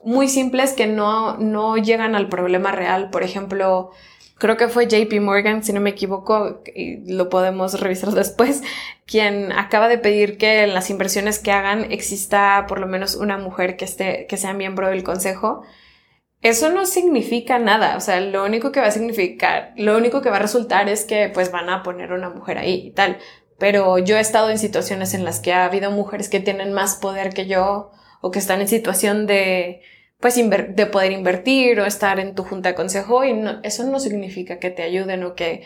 muy 0.03 0.27
simples 0.27 0.73
que 0.73 0.87
no, 0.87 1.37
no 1.37 1.77
llegan 1.77 2.15
al 2.15 2.29
problema 2.29 2.71
real. 2.71 3.09
Por 3.09 3.23
ejemplo, 3.23 3.91
creo 4.39 4.57
que 4.57 4.69
fue 4.69 4.87
JP 4.87 5.21
Morgan, 5.21 5.63
si 5.63 5.73
no 5.73 5.81
me 5.81 5.91
equivoco, 5.91 6.63
y 6.73 7.13
lo 7.13 7.29
podemos 7.29 7.79
revisar 7.79 8.11
después, 8.13 8.63
quien 9.05 9.51
acaba 9.51 9.87
de 9.87 9.97
pedir 9.97 10.37
que 10.37 10.63
en 10.63 10.73
las 10.73 10.89
inversiones 10.89 11.39
que 11.39 11.51
hagan 11.51 11.91
exista 11.91 12.65
por 12.67 12.79
lo 12.79 12.87
menos 12.87 13.15
una 13.15 13.37
mujer 13.37 13.77
que 13.77 13.85
esté, 13.85 14.25
que 14.27 14.37
sea 14.37 14.53
miembro 14.53 14.87
del 14.89 15.03
consejo. 15.03 15.63
Eso 16.41 16.71
no 16.71 16.85
significa 16.85 17.59
nada, 17.59 17.97
o 17.97 17.99
sea, 17.99 18.21
lo 18.21 18.45
único 18.45 18.71
que 18.71 18.79
va 18.79 18.87
a 18.87 18.91
significar, 18.91 19.73
lo 19.75 19.97
único 19.97 20.21
que 20.21 20.29
va 20.29 20.37
a 20.37 20.39
resultar 20.39 20.87
es 20.87 21.03
que 21.03 21.29
pues 21.33 21.51
van 21.51 21.69
a 21.69 21.83
poner 21.83 22.13
una 22.13 22.29
mujer 22.29 22.57
ahí 22.57 22.75
y 22.87 22.91
tal, 22.91 23.17
pero 23.59 23.97
yo 23.99 24.17
he 24.17 24.21
estado 24.21 24.49
en 24.49 24.57
situaciones 24.57 25.13
en 25.13 25.25
las 25.25 25.39
que 25.39 25.53
ha 25.53 25.65
habido 25.65 25.91
mujeres 25.91 26.29
que 26.29 26.39
tienen 26.39 26.73
más 26.73 26.95
poder 26.95 27.33
que 27.33 27.45
yo 27.45 27.91
o 28.21 28.31
que 28.31 28.39
están 28.39 28.61
en 28.61 28.67
situación 28.67 29.27
de, 29.27 29.81
pues, 30.19 30.35
de 30.35 30.85
poder 30.85 31.11
invertir 31.11 31.79
o 31.79 31.85
estar 31.85 32.19
en 32.19 32.35
tu 32.35 32.43
junta 32.43 32.69
de 32.69 32.75
consejo 32.75 33.23
y 33.23 33.35
eso 33.63 33.83
no 33.85 33.99
significa 33.99 34.59
que 34.59 34.69
te 34.69 34.83
ayuden 34.83 35.23
o 35.23 35.35
que 35.35 35.63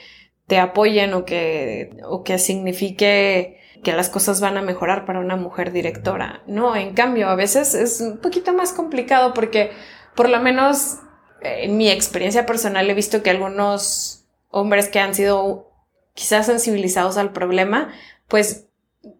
te 0.47 0.60
apoyen 0.60 1.13
o 1.13 1.25
que, 1.25 1.91
o 2.03 2.23
que 2.23 2.38
signifique 2.38 3.60
que 3.84 3.93
las 3.93 4.10
cosas 4.10 4.41
van 4.41 4.58
a 4.58 4.62
mejorar 4.62 5.06
para 5.06 5.19
una 5.19 5.36
mujer 5.36 5.71
directora. 5.71 6.41
No, 6.47 6.75
en 6.75 6.93
cambio, 6.93 7.27
a 7.29 7.36
veces 7.36 7.75
es 7.75 8.01
un 8.01 8.17
poquito 8.19 8.53
más 8.53 8.73
complicado 8.73 9.34
porque 9.34 9.71
por 10.15 10.29
lo 10.29 10.39
menos 10.39 10.99
en 11.41 11.77
mi 11.77 11.89
experiencia 11.89 12.45
personal 12.45 12.89
he 12.89 12.93
visto 12.93 13.21
que 13.21 13.29
algunos 13.29 14.25
hombres 14.49 14.88
que 14.88 14.99
han 14.99 15.13
sido 15.13 15.73
quizás 16.13 16.45
sensibilizados 16.45 17.17
al 17.17 17.32
problema, 17.32 17.89
pues 18.28 18.67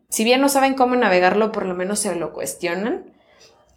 si 0.10 0.24
bien 0.24 0.42
no 0.42 0.50
saben 0.50 0.76
cómo 0.76 0.96
navegarlo, 0.96 1.52
por 1.52 1.66
lo 1.66 1.74
menos 1.74 2.00
se 2.00 2.16
lo 2.16 2.34
cuestionan. 2.34 3.12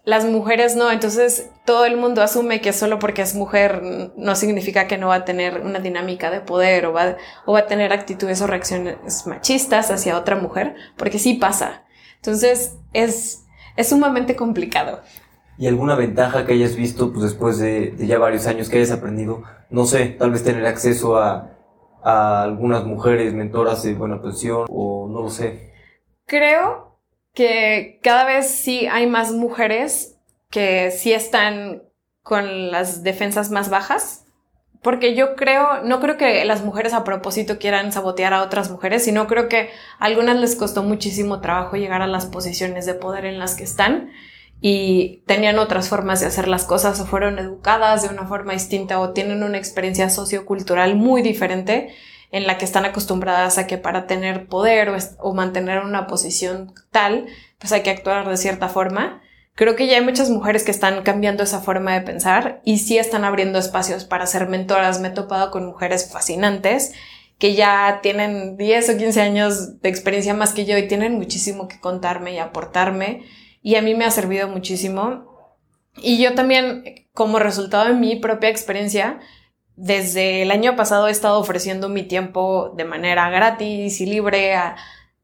Las 0.04 0.24
mujeres 0.24 0.76
no, 0.76 0.92
entonces 0.92 1.50
todo 1.64 1.84
el 1.84 1.96
mundo 1.96 2.22
asume 2.22 2.60
que 2.60 2.72
solo 2.72 2.98
porque 2.98 3.22
es 3.22 3.34
mujer 3.34 3.82
no 4.16 4.36
significa 4.36 4.86
que 4.86 4.98
no 4.98 5.08
va 5.08 5.16
a 5.16 5.24
tener 5.24 5.62
una 5.62 5.80
dinámica 5.80 6.30
de 6.30 6.40
poder 6.40 6.86
o 6.86 6.92
va, 6.92 7.16
o 7.44 7.54
va 7.54 7.60
a 7.60 7.66
tener 7.66 7.92
actitudes 7.92 8.40
o 8.40 8.46
reacciones 8.46 9.26
machistas 9.26 9.90
hacia 9.90 10.16
otra 10.16 10.36
mujer, 10.36 10.76
porque 10.96 11.18
sí 11.18 11.34
pasa. 11.34 11.84
Entonces 12.16 12.76
es, 12.92 13.44
es 13.76 13.88
sumamente 13.88 14.36
complicado. 14.36 15.00
¿Y 15.58 15.66
alguna 15.66 15.96
ventaja 15.96 16.44
que 16.44 16.52
hayas 16.52 16.76
visto 16.76 17.12
pues, 17.12 17.24
después 17.24 17.58
de, 17.58 17.92
de 17.92 18.06
ya 18.06 18.18
varios 18.18 18.46
años 18.46 18.68
que 18.68 18.76
hayas 18.76 18.92
aprendido? 18.92 19.42
No 19.70 19.86
sé, 19.86 20.06
tal 20.06 20.30
vez 20.30 20.44
tener 20.44 20.66
acceso 20.66 21.16
a, 21.16 21.55
a 22.06 22.44
algunas 22.44 22.84
mujeres 22.84 23.34
mentoras 23.34 23.82
de 23.82 23.94
buena 23.94 24.22
pensión 24.22 24.66
o 24.70 25.08
no 25.10 25.22
lo 25.22 25.28
sé. 25.28 25.72
Creo 26.24 27.00
que 27.34 27.98
cada 28.00 28.24
vez 28.24 28.48
sí 28.48 28.86
hay 28.86 29.08
más 29.08 29.32
mujeres 29.32 30.16
que 30.48 30.92
sí 30.92 31.12
están 31.12 31.82
con 32.22 32.70
las 32.70 33.02
defensas 33.02 33.50
más 33.50 33.70
bajas 33.70 34.24
porque 34.82 35.16
yo 35.16 35.34
creo, 35.34 35.82
no 35.82 35.98
creo 35.98 36.16
que 36.16 36.44
las 36.44 36.62
mujeres 36.62 36.92
a 36.92 37.02
propósito 37.02 37.58
quieran 37.58 37.90
sabotear 37.90 38.32
a 38.32 38.42
otras 38.42 38.70
mujeres, 38.70 39.02
sino 39.04 39.26
creo 39.26 39.48
que 39.48 39.70
a 39.98 40.04
algunas 40.04 40.36
les 40.36 40.54
costó 40.54 40.84
muchísimo 40.84 41.40
trabajo 41.40 41.76
llegar 41.76 42.02
a 42.02 42.06
las 42.06 42.26
posiciones 42.26 42.86
de 42.86 42.94
poder 42.94 43.24
en 43.24 43.40
las 43.40 43.56
que 43.56 43.64
están 43.64 44.12
y 44.60 45.22
tenían 45.26 45.58
otras 45.58 45.88
formas 45.88 46.20
de 46.20 46.26
hacer 46.26 46.48
las 46.48 46.64
cosas 46.64 46.98
o 47.00 47.06
fueron 47.06 47.38
educadas 47.38 48.02
de 48.02 48.08
una 48.08 48.26
forma 48.26 48.52
distinta 48.52 48.98
o 48.98 49.10
tienen 49.10 49.42
una 49.42 49.58
experiencia 49.58 50.08
sociocultural 50.10 50.96
muy 50.96 51.22
diferente 51.22 51.94
en 52.32 52.46
la 52.46 52.58
que 52.58 52.64
están 52.64 52.84
acostumbradas 52.84 53.58
a 53.58 53.66
que 53.66 53.78
para 53.78 54.06
tener 54.06 54.46
poder 54.46 54.92
o, 55.18 55.34
mantener 55.34 55.80
una 55.80 56.06
posición 56.06 56.72
tal, 56.90 57.26
pues 57.58 57.72
hay 57.72 57.82
que 57.82 57.90
actuar 57.90 58.28
de 58.28 58.36
cierta 58.36 58.68
forma. 58.68 59.22
Creo 59.54 59.76
que 59.76 59.86
ya 59.86 59.96
hay 59.96 60.04
muchas 60.04 60.28
mujeres 60.28 60.64
que 60.64 60.70
están 60.70 61.02
cambiando 61.02 61.42
esa 61.42 61.60
forma 61.60 61.94
de 61.94 62.02
pensar 62.02 62.60
y 62.64 62.78
sí 62.78 62.98
están 62.98 63.24
abriendo 63.24 63.58
espacios 63.58 64.04
para 64.04 64.26
ser 64.26 64.48
mentoras. 64.48 65.00
Me 65.00 65.08
he 65.08 65.12
topado 65.12 65.50
con 65.50 65.66
mujeres 65.66 66.10
fascinantes 66.10 66.92
que 67.38 67.54
ya 67.54 68.00
tienen 68.02 68.56
10 68.56 68.90
o 68.90 68.96
15 68.98 69.20
años 69.20 69.80
de 69.80 69.88
experiencia 69.88 70.34
más 70.34 70.52
que 70.52 70.64
yo 70.64 70.76
y 70.76 70.88
tienen 70.88 71.14
muchísimo 71.14 71.68
que 71.68 71.80
contarme 71.80 72.34
y 72.34 72.38
aportarme 72.38 73.22
y 73.66 73.74
a 73.74 73.82
mí 73.82 73.96
me 73.96 74.04
ha 74.04 74.12
servido 74.12 74.46
muchísimo. 74.46 75.24
Y 75.96 76.22
yo 76.22 76.34
también, 76.34 76.84
como 77.12 77.40
resultado 77.40 77.86
de 77.88 77.94
mi 77.94 78.14
propia 78.14 78.48
experiencia, 78.48 79.18
desde 79.74 80.42
el 80.42 80.52
año 80.52 80.76
pasado 80.76 81.08
he 81.08 81.10
estado 81.10 81.40
ofreciendo 81.40 81.88
mi 81.88 82.04
tiempo 82.04 82.72
de 82.76 82.84
manera 82.84 83.28
gratis 83.28 84.00
y 84.00 84.06
libre 84.06 84.54
a, 84.54 84.76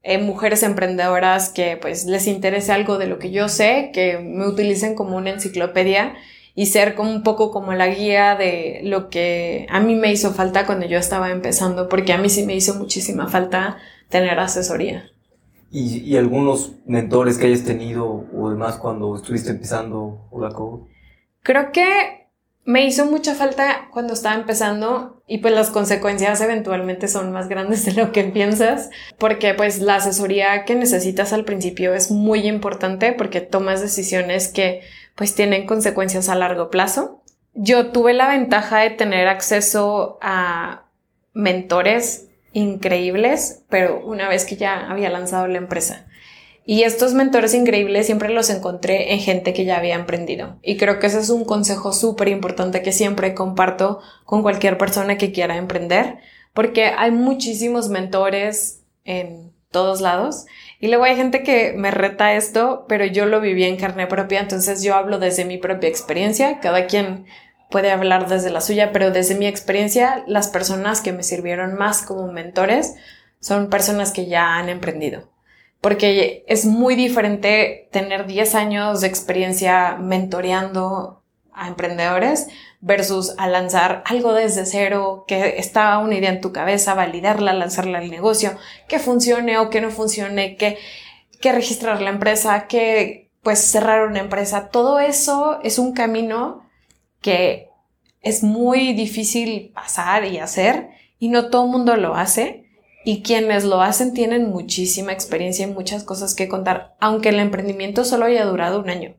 eh, 0.03 0.19
mujeres 0.19 0.65
emprendedoras 0.65 1.51
que 1.51 1.77
pues 1.77 2.05
les 2.07 2.27
interese 2.27 2.73
algo 2.73 2.99
de 2.99 3.07
lo 3.07 3.21
que 3.21 3.31
yo 3.31 3.49
sé, 3.49 3.93
que 3.95 4.19
me 4.19 4.49
utilicen 4.49 4.97
como 4.97 5.17
una 5.17 5.31
enciclopedia 5.31 6.17
y 6.57 6.67
ser 6.67 6.97
como 6.97 7.13
un 7.13 7.23
poco 7.23 7.53
como 7.53 7.75
la 7.75 7.87
guía 7.87 8.35
de 8.35 8.81
lo 8.83 9.09
que 9.09 9.69
a 9.71 9.79
mí 9.79 9.95
me 9.95 10.11
hizo 10.11 10.33
falta 10.33 10.67
cuando 10.67 10.87
yo 10.87 10.99
estaba 10.99 11.31
empezando, 11.31 11.89
porque 11.89 12.13
a 12.13 12.19
mí 12.19 12.29
sí 12.29 12.43
me 12.45 12.57
hizo 12.57 12.75
muchísima 12.75 13.29
falta 13.29 13.79
tener 14.09 14.41
asesoría 14.41 15.12
y, 15.73 16.17
algunos 16.17 16.73
mentores 16.85 17.39
que 17.39 17.47
hayas 17.47 17.65
tenido 17.65 18.27
o 18.37 18.51
demás 18.51 18.77
cuando 18.77 19.17
estuviste 19.17 19.51
empezando 19.51 20.29
Hola 20.31 20.51
Code? 20.51 20.85
Creo 21.43 21.73
que 21.73 22.29
me 22.65 22.87
hizo 22.87 23.07
mucha 23.07 23.35
falta 23.35 23.89
cuando 23.91 24.13
estaba 24.13 24.35
empezando 24.35 25.23
y 25.27 25.39
pues 25.39 25.55
las 25.55 25.71
consecuencias 25.71 26.41
eventualmente 26.43 27.09
son 27.09 27.33
más 27.33 27.49
grandes 27.49 27.87
de 27.87 27.95
lo 27.95 28.13
que 28.13 28.25
piensas 28.25 28.91
porque 29.19 29.55
pues 29.55 29.81
la 29.81 29.97
asesoría 29.97 30.65
que 30.65 30.75
necesitas 30.75 31.33
al 31.33 31.45
principio 31.45 31.95
es 31.95 32.11
muy 32.11 32.47
importante 32.47 33.13
porque 33.13 33.41
tomas 33.41 33.81
decisiones 33.81 34.49
que 34.49 34.83
pues 35.17 35.35
tienen 35.35 35.67
consecuencias 35.67 36.29
a 36.29 36.35
largo 36.35 36.71
plazo. 36.71 37.23
Yo 37.55 37.91
tuve 37.93 38.13
la 38.13 38.29
ventaja 38.29 38.81
de 38.81 38.91
tener 38.91 39.27
acceso 39.27 40.19
a 40.21 40.85
mentores 41.33 42.29
increíbles, 42.53 43.63
pero 43.69 44.05
una 44.05 44.29
vez 44.29 44.45
que 44.45 44.57
ya 44.57 44.91
había 44.91 45.11
lanzado 45.11 45.47
la 45.47 45.59
empresa. 45.59 46.07
Y 46.65 46.85
estos 46.85 47.13
mentores 47.13 47.55
increíbles 47.55 48.07
siempre 48.07 48.29
los 48.29 48.49
encontré 48.49 49.13
en 49.13 49.19
gente 49.19 49.53
que 49.53 49.65
ya 49.65 49.79
había 49.79 49.97
emprendido. 49.97 50.59
Y 50.63 50.77
creo 50.77 51.01
que 51.01 51.09
ese 51.09 51.19
es 51.19 51.31
un 51.31 51.45
consejo 51.45 51.93
súper 51.93 52.29
importante 52.29 52.83
que 52.83 52.93
siempre 52.93 53.35
comparto 53.35 54.01
con 54.25 54.43
cualquier 54.43 54.79
persona 54.79 55.19
que 55.19 55.33
quiera 55.33 55.57
emprender, 55.57 56.19
porque 56.55 56.85
hay 56.85 57.11
muchísimos 57.11 57.89
mentores 57.89 58.83
en 59.05 59.53
todos 59.73 60.01
lados. 60.01 60.47
Y 60.79 60.89
luego 60.89 61.05
hay 61.05 61.17
gente 61.17 61.43
que 61.43 61.73
me 61.73 61.91
reta 61.91 62.35
esto, 62.35 62.85
pero 62.89 63.07
yo 63.07 63.27
lo 63.27 63.41
viví 63.41 63.65
en 63.65 63.77
carne 63.77 64.07
propia, 64.07 64.41
entonces 64.41 64.85
yo 64.85 64.95
hablo 64.95 65.19
desde 65.19 65.45
mi 65.45 65.59
propia 65.59 65.89
experiencia. 65.89 66.61
Cada 66.61 66.87
quien 66.87 67.27
puede 67.73 67.91
hablar 67.91 68.29
desde 68.29 68.51
la 68.51 68.61
suya, 68.61 68.93
pero 68.93 69.11
desde 69.11 69.35
mi 69.35 69.47
experiencia, 69.47 70.23
las 70.29 70.47
personas 70.47 71.01
que 71.01 71.13
me 71.13 71.25
sirvieron 71.25 71.75
más 71.75 72.03
como 72.03 72.31
mentores 72.31 72.95
son 73.41 73.71
personas 73.71 74.13
que 74.13 74.27
ya 74.27 74.57
han 74.57 74.69
emprendido. 74.69 75.29
Porque 75.81 76.45
es 76.47 76.65
muy 76.65 76.95
diferente 76.95 77.89
tener 77.91 78.27
10 78.27 78.55
años 78.55 79.01
de 79.01 79.09
experiencia 79.09 79.97
mentoreando 79.97 81.25
a 81.53 81.67
emprendedores 81.67 82.47
versus 82.81 83.35
a 83.39 83.49
lanzar 83.49 84.03
algo 84.07 84.33
desde 84.33 84.65
cero, 84.65 85.25
que 85.27 85.59
está 85.59 85.99
una 85.99 86.15
idea 86.15 86.31
en 86.31 86.41
tu 86.41 86.53
cabeza, 86.53 86.95
validarla, 86.95 87.53
lanzarla 87.53 87.99
al 87.99 88.11
negocio, 88.11 88.57
que 88.89 88.99
funcione 88.99 89.59
o 89.59 89.71
que 89.71 89.81
no 89.81 89.91
funcione, 89.91 90.57
que, 90.57 90.79
que 91.41 91.53
registrar 91.53 92.01
la 92.01 92.11
empresa, 92.11 92.69
que 92.69 93.31
pues 93.43 93.59
cerrar 93.59 94.07
una 94.07 94.21
empresa. 94.21 94.69
Todo 94.69 95.01
eso 95.01 95.59
es 95.63 95.79
un 95.79 95.93
camino 95.93 96.62
que 97.23 97.71
es 98.21 98.43
muy 98.43 98.93
difícil 98.93 99.73
pasar 99.75 100.27
y 100.27 100.39
hacer 100.39 100.91
y 101.19 101.29
no 101.29 101.51
todo 101.51 101.65
el 101.65 101.71
mundo 101.71 101.97
lo 101.97 102.15
hace 102.15 102.67
y 103.05 103.23
quienes 103.23 103.65
lo 103.65 103.81
hacen 103.83 104.15
tienen 104.15 104.51
muchísima 104.51 105.13
experiencia 105.13 105.67
y 105.67 105.73
muchas 105.73 106.05
cosas 106.05 106.35
que 106.35 106.49
contar, 106.49 106.95
aunque 107.01 107.31
el 107.31 107.41
emprendimiento 107.41 108.05
solo 108.05 108.27
haya 108.27 108.45
durado 108.45 108.81
un 108.81 108.91
año. 108.91 109.17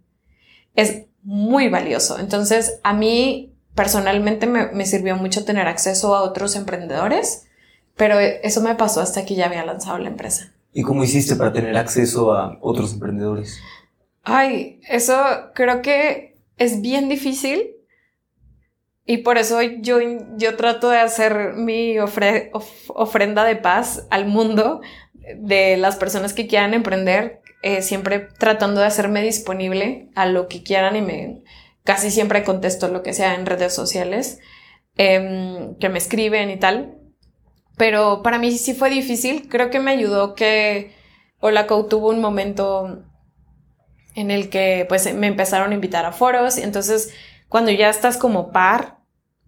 Es 0.76 1.04
muy 1.22 1.70
valioso. 1.70 2.20
Entonces, 2.20 2.80
a 2.84 2.94
mí 2.94 3.54
personalmente 3.76 4.48
me, 4.48 4.68
me 4.68 4.86
sirvió 4.86 5.16
mucho 5.18 5.44
tener 5.44 5.68
acceso 5.68 6.16
a 6.16 6.24
otros 6.24 6.56
emprendedores, 6.56 7.46
pero 7.98 8.20
eso 8.20 8.62
me 8.62 8.76
pasó 8.76 9.02
hasta 9.02 9.26
que 9.26 9.36
ya 9.36 9.48
había 9.48 9.66
lanzado 9.66 9.98
la 9.98 10.10
empresa. 10.10 10.54
¿Y 10.72 10.82
cómo 10.82 11.04
hiciste 11.04 11.36
para 11.36 11.54
tener 11.54 11.78
acceso 11.78 12.34
a 12.34 12.58
otros 12.62 12.94
emprendedores? 12.94 13.60
Ay, 14.24 14.80
eso 14.90 15.16
creo 15.54 15.82
que 15.82 16.38
es 16.58 16.82
bien 16.82 17.10
difícil 17.10 17.73
y 19.06 19.18
por 19.18 19.38
eso 19.38 19.62
yo, 19.62 20.00
yo 20.38 20.56
trato 20.56 20.90
de 20.90 21.00
hacer 21.00 21.54
mi 21.56 21.98
ofrenda 22.00 23.44
de 23.44 23.56
paz 23.58 24.08
al 24.10 24.26
mundo 24.26 24.82
de 25.38 25.78
las 25.78 25.98
personas 25.98 26.34
que 26.34 26.48
quieran 26.48 26.74
emprender, 26.74 27.42
eh, 27.62 27.82
siempre 27.82 28.20
tratando 28.38 28.82
de 28.82 28.88
hacerme 28.88 29.22
disponible 29.22 30.10
a 30.16 30.26
lo 30.26 30.48
que 30.48 30.64
quieran 30.64 30.96
y 30.96 31.02
me 31.02 31.44
casi 31.84 32.12
siempre 32.12 32.44
contesto 32.44 32.88
lo 32.88 33.04
que 33.04 33.14
sea 33.14 33.36
en 33.36 33.46
redes 33.46 33.74
sociales, 33.74 34.40
em, 34.96 35.76
que 35.78 35.90
me 35.90 35.98
escriben 35.98 36.50
y 36.50 36.58
tal. 36.58 36.98
Pero 37.78 38.22
para 38.24 38.38
mí 38.38 38.52
sí 38.58 38.74
fue 38.74 38.90
difícil. 38.90 39.50
Creo 39.50 39.70
que 39.70 39.80
me 39.80 39.92
ayudó 39.92 40.36
que 40.36 40.94
Holaco 41.40 41.86
tuvo 41.88 42.10
un 42.10 42.22
momento 42.22 43.04
en 44.16 44.32
el 44.32 44.50
que 44.50 44.86
pues 44.88 45.14
me 45.14 45.28
empezaron 45.28 45.72
a 45.72 45.74
invitar 45.74 46.06
a 46.06 46.12
foros 46.12 46.58
entonces 46.58 47.14
cuando 47.50 47.72
ya 47.72 47.90
estás 47.90 48.18
como 48.18 48.52
par 48.52 48.93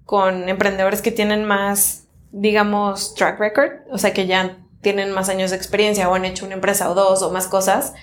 con 0.06 0.48
emprendedores 0.48 1.02
que 1.02 1.12
tienen 1.12 1.46
más, 1.46 2.08
digamos, 2.32 3.16
track 3.16 3.40
record, 3.40 3.72
o 3.92 3.98
sea, 3.98 4.14
que 4.14 4.28
ya 4.28 4.58
tienen 4.82 5.12
más 5.12 5.30
años 5.30 5.50
de 5.50 5.58
experiencia 5.58 6.08
o 6.10 6.14
han 6.14 6.26
hecho 6.26 6.46
una 6.46 6.56
empresa 6.56 6.90
o 6.90 6.96
dos 6.96 7.22
o 7.24 7.32
más 7.32 7.48
cosas, 7.48 7.94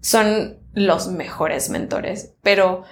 son 0.00 0.58
los 0.72 1.08
mejores 1.08 1.70
mentores, 1.70 2.34
pero 2.42 2.82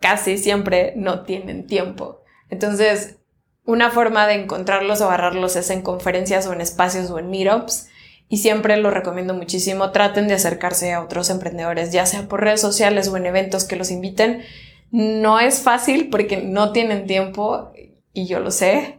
casi 0.00 0.38
siempre 0.38 0.94
no 0.96 1.22
tienen 1.24 1.66
tiempo. 1.66 2.22
Entonces, 2.48 3.16
una 3.66 3.90
forma 3.90 4.26
de 4.26 4.34
encontrarlos 4.34 5.00
o 5.00 5.06
agarrarlos 5.06 5.56
es 5.56 5.70
en 5.70 5.82
conferencias 5.82 6.46
o 6.46 6.52
en 6.52 6.60
espacios 6.60 7.10
o 7.10 7.18
en 7.18 7.30
meetups. 7.30 7.88
Y 8.28 8.38
siempre 8.38 8.76
lo 8.76 8.90
recomiendo 8.90 9.34
muchísimo. 9.34 9.90
Traten 9.92 10.26
de 10.26 10.34
acercarse 10.34 10.92
a 10.92 11.02
otros 11.02 11.30
emprendedores, 11.30 11.92
ya 11.92 12.06
sea 12.06 12.28
por 12.28 12.40
redes 12.40 12.60
sociales 12.60 13.08
o 13.08 13.16
en 13.16 13.26
eventos 13.26 13.64
que 13.64 13.76
los 13.76 13.90
inviten 13.90 14.42
no 14.90 15.40
es 15.40 15.62
fácil 15.62 16.08
porque 16.10 16.42
no 16.42 16.72
tienen 16.72 17.06
tiempo 17.06 17.72
y 18.12 18.26
yo 18.26 18.40
lo 18.40 18.50
sé, 18.50 18.98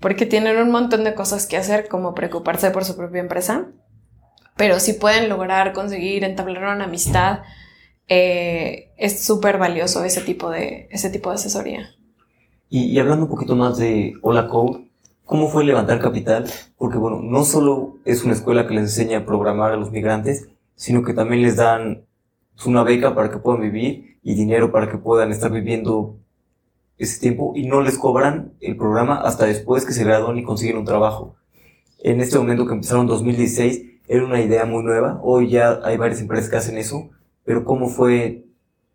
porque 0.00 0.26
tienen 0.26 0.58
un 0.58 0.70
montón 0.70 1.04
de 1.04 1.14
cosas 1.14 1.46
que 1.46 1.56
hacer 1.56 1.88
como 1.88 2.14
preocuparse 2.14 2.70
por 2.70 2.84
su 2.84 2.96
propia 2.96 3.20
empresa, 3.20 3.68
pero 4.56 4.80
si 4.80 4.94
pueden 4.94 5.28
lograr 5.28 5.72
conseguir 5.72 6.24
entablar 6.24 6.74
una 6.74 6.84
amistad, 6.84 7.40
eh, 8.08 8.90
es 8.96 9.24
súper 9.24 9.58
valioso 9.58 10.04
ese 10.04 10.20
tipo, 10.20 10.50
de, 10.50 10.88
ese 10.90 11.10
tipo 11.10 11.30
de 11.30 11.36
asesoría. 11.36 11.90
Y, 12.70 12.98
hablando 12.98 13.24
un 13.24 13.30
poquito 13.30 13.56
más 13.56 13.78
de 13.78 14.14
Hola 14.20 14.48
Code, 14.48 14.88
¿cómo 15.24 15.48
fue 15.48 15.64
levantar 15.64 16.00
capital? 16.00 16.44
Porque 16.76 16.98
bueno, 16.98 17.20
no 17.22 17.44
solo 17.44 17.96
es 18.04 18.24
una 18.24 18.34
escuela 18.34 18.66
que 18.66 18.74
les 18.74 18.84
enseña 18.84 19.18
a 19.18 19.24
programar 19.24 19.72
a 19.72 19.76
los 19.76 19.90
migrantes, 19.90 20.48
sino 20.74 21.02
que 21.02 21.14
también 21.14 21.42
les 21.42 21.56
dan 21.56 22.04
una 22.66 22.82
beca 22.82 23.14
para 23.14 23.30
que 23.30 23.38
puedan 23.38 23.62
vivir 23.62 24.17
y 24.28 24.34
dinero 24.34 24.70
para 24.70 24.90
que 24.90 24.98
puedan 24.98 25.32
estar 25.32 25.50
viviendo 25.50 26.18
ese 26.98 27.18
tiempo 27.18 27.54
y 27.56 27.66
no 27.66 27.80
les 27.80 27.96
cobran 27.96 28.52
el 28.60 28.76
programa 28.76 29.22
hasta 29.22 29.46
después 29.46 29.86
que 29.86 29.94
se 29.94 30.04
gradúan 30.04 30.36
y 30.36 30.42
consiguen 30.42 30.76
un 30.76 30.84
trabajo. 30.84 31.36
En 32.00 32.20
este 32.20 32.36
momento 32.36 32.66
que 32.66 32.74
empezaron 32.74 33.04
en 33.04 33.06
2016 33.06 33.86
era 34.06 34.22
una 34.22 34.42
idea 34.42 34.66
muy 34.66 34.84
nueva, 34.84 35.18
hoy 35.22 35.48
ya 35.48 35.80
hay 35.82 35.96
varias 35.96 36.20
empresas 36.20 36.50
que 36.50 36.56
hacen 36.56 36.76
eso, 36.76 37.08
pero 37.42 37.64
¿cómo 37.64 37.88
fue 37.88 38.44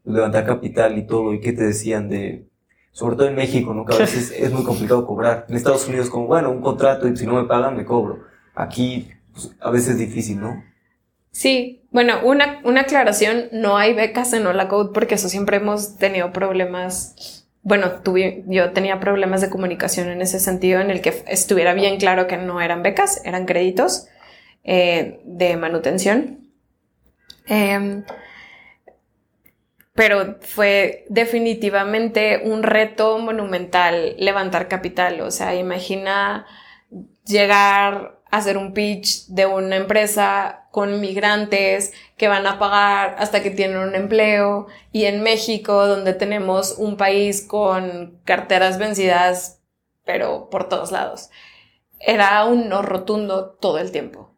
levantar 0.04 0.46
capital 0.46 1.00
y 1.00 1.08
todo 1.08 1.34
y 1.34 1.40
qué 1.40 1.52
te 1.52 1.64
decían 1.64 2.10
de, 2.10 2.46
sobre 2.92 3.16
todo 3.16 3.28
en 3.28 3.36
México, 3.36 3.74
¿no? 3.74 3.86
Que 3.86 3.96
a 3.96 4.00
veces 4.00 4.32
es 4.38 4.52
muy 4.52 4.64
complicado 4.64 5.08
cobrar. 5.08 5.48
En 5.50 5.56
Estados 5.56 5.88
Unidos 5.88 6.12
como, 6.12 6.28
bueno, 6.28 6.52
un 6.52 6.62
contrato 6.62 7.08
y 7.08 7.18
si 7.18 7.26
no 7.26 7.42
me 7.42 7.46
pagan 7.48 7.76
me 7.76 7.86
cobro. 7.86 8.20
Aquí 8.54 9.10
pues, 9.32 9.56
a 9.60 9.72
veces 9.72 9.94
es 9.94 9.98
difícil, 9.98 10.40
¿no? 10.40 10.64
Sí, 11.32 11.83
bueno, 11.94 12.20
una, 12.24 12.60
una 12.66 12.82
aclaración, 12.82 13.48
no 13.54 13.78
hay 13.78 13.94
becas 13.94 14.34
en 14.34 14.46
Hola 14.46 14.68
Code 14.68 14.92
porque 14.94 15.16
eso 15.16 15.30
siempre 15.30 15.58
hemos 15.58 15.98
tenido 15.98 16.34
problemas 16.34 17.44
bueno, 17.64 18.02
tuve, 18.04 18.44
yo 18.48 18.72
tenía 18.72 19.00
problemas 19.00 19.40
de 19.40 19.50
comunicación 19.50 20.10
en 20.10 20.22
ese 20.22 20.40
sentido, 20.42 20.82
en 20.82 20.92
el 20.92 21.02
que 21.02 21.24
estuviera 21.28 21.74
bien 21.74 21.98
claro 21.98 22.28
que 22.28 22.36
no 22.36 22.60
eran 22.60 22.84
becas, 22.84 23.22
eran 23.24 23.46
créditos 23.46 24.08
eh, 24.66 25.22
de 25.24 25.56
manutención. 25.56 26.50
Em, 27.48 28.04
pero 29.94 30.38
fue 30.42 31.06
definitivamente 31.10 32.42
un 32.44 32.64
reto 32.64 33.18
monumental 33.20 34.16
levantar 34.18 34.68
capital. 34.68 35.22
O 35.22 35.32
sea, 35.32 35.56
imagina 35.56 36.46
llegar 37.26 38.20
hacer 38.34 38.58
un 38.58 38.74
pitch 38.74 39.28
de 39.28 39.46
una 39.46 39.76
empresa 39.76 40.66
con 40.72 41.00
migrantes 41.00 41.94
que 42.18 42.28
van 42.28 42.48
a 42.48 42.58
pagar 42.58 43.16
hasta 43.20 43.44
que 43.44 43.52
tienen 43.52 43.78
un 43.78 43.94
empleo 43.94 44.66
y 44.92 45.06
en 45.06 45.22
México 45.22 45.86
donde 45.86 46.16
tenemos 46.16 46.76
un 46.80 46.98
país 46.98 47.46
con 47.46 48.20
carteras 48.26 48.80
vencidas 48.80 49.60
pero 50.04 50.50
por 50.50 50.68
todos 50.68 50.92
lados. 50.92 51.30
Era 52.00 52.44
un 52.46 52.70
no 52.70 52.82
rotundo 52.82 53.52
todo 53.52 53.78
el 53.78 53.92
tiempo. 53.92 54.36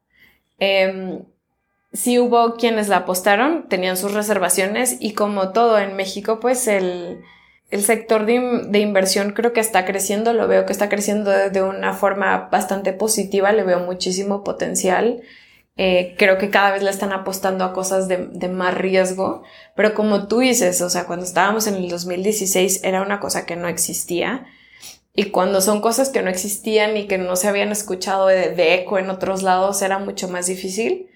Eh, 0.60 1.24
sí 1.94 2.20
hubo 2.20 2.56
quienes 2.56 2.90
la 2.90 2.98
apostaron, 2.98 3.70
tenían 3.70 3.96
sus 3.96 4.14
reservaciones 4.14 4.98
y 5.00 5.14
como 5.14 5.54
todo 5.54 5.80
en 5.80 5.96
México, 5.96 6.42
pues 6.42 6.68
el, 6.68 7.24
sector 7.72 8.26
de, 8.26 8.80
inversión 8.80 9.32
creo 9.32 9.54
que 9.54 9.60
está 9.60 9.86
creciendo, 9.86 10.34
lo 10.34 10.48
veo 10.48 10.66
que 10.66 10.72
está 10.72 10.90
creciendo 10.90 11.32
de, 11.32 11.62
una 11.64 11.94
forma 11.94 12.50
bastante 12.52 12.94
positiva, 12.94 13.52
le 13.52 13.64
veo 13.64 13.80
muchísimo 13.80 14.44
potencial. 14.44 15.22
Eh, 15.78 16.16
creo 16.18 16.38
que 16.38 16.50
cada 16.50 16.72
vez 16.72 16.84
le 16.84 16.90
están 16.90 17.12
apostando 17.12 17.66
a 17.66 17.74
cosas 17.74 18.08
de, 18.08 18.28
de, 18.28 18.48
más 18.48 18.76
riesgo, 18.76 19.44
pero 19.76 19.94
como 19.94 20.28
tú 20.28 20.40
dices, 20.40 20.82
o 20.82 20.90
sea, 20.90 21.06
cuando 21.06 21.26
estábamos 21.26 21.68
en 21.68 21.76
el 21.76 21.90
2016 21.90 22.82
era 22.84 23.02
una 23.02 23.20
cosa 23.20 23.46
que 23.46 23.56
no 23.56 23.68
existía. 23.68 24.46
Y 25.14 25.32
cuando 25.32 25.62
son 25.62 25.82
cosas 25.82 26.10
que 26.10 26.22
no 26.22 26.30
existían 26.30 26.98
y 26.98 27.08
que 27.08 27.18
no 27.18 27.36
se 27.36 27.48
habían 27.48 27.72
escuchado 27.72 28.28
de 28.28 28.74
eco 28.76 29.00
en 29.00 29.10
otros 29.10 29.44
lados, 29.44 29.82
era 29.82 29.98
mucho 29.98 30.28
más 30.28 30.48
difícil. 30.48 31.10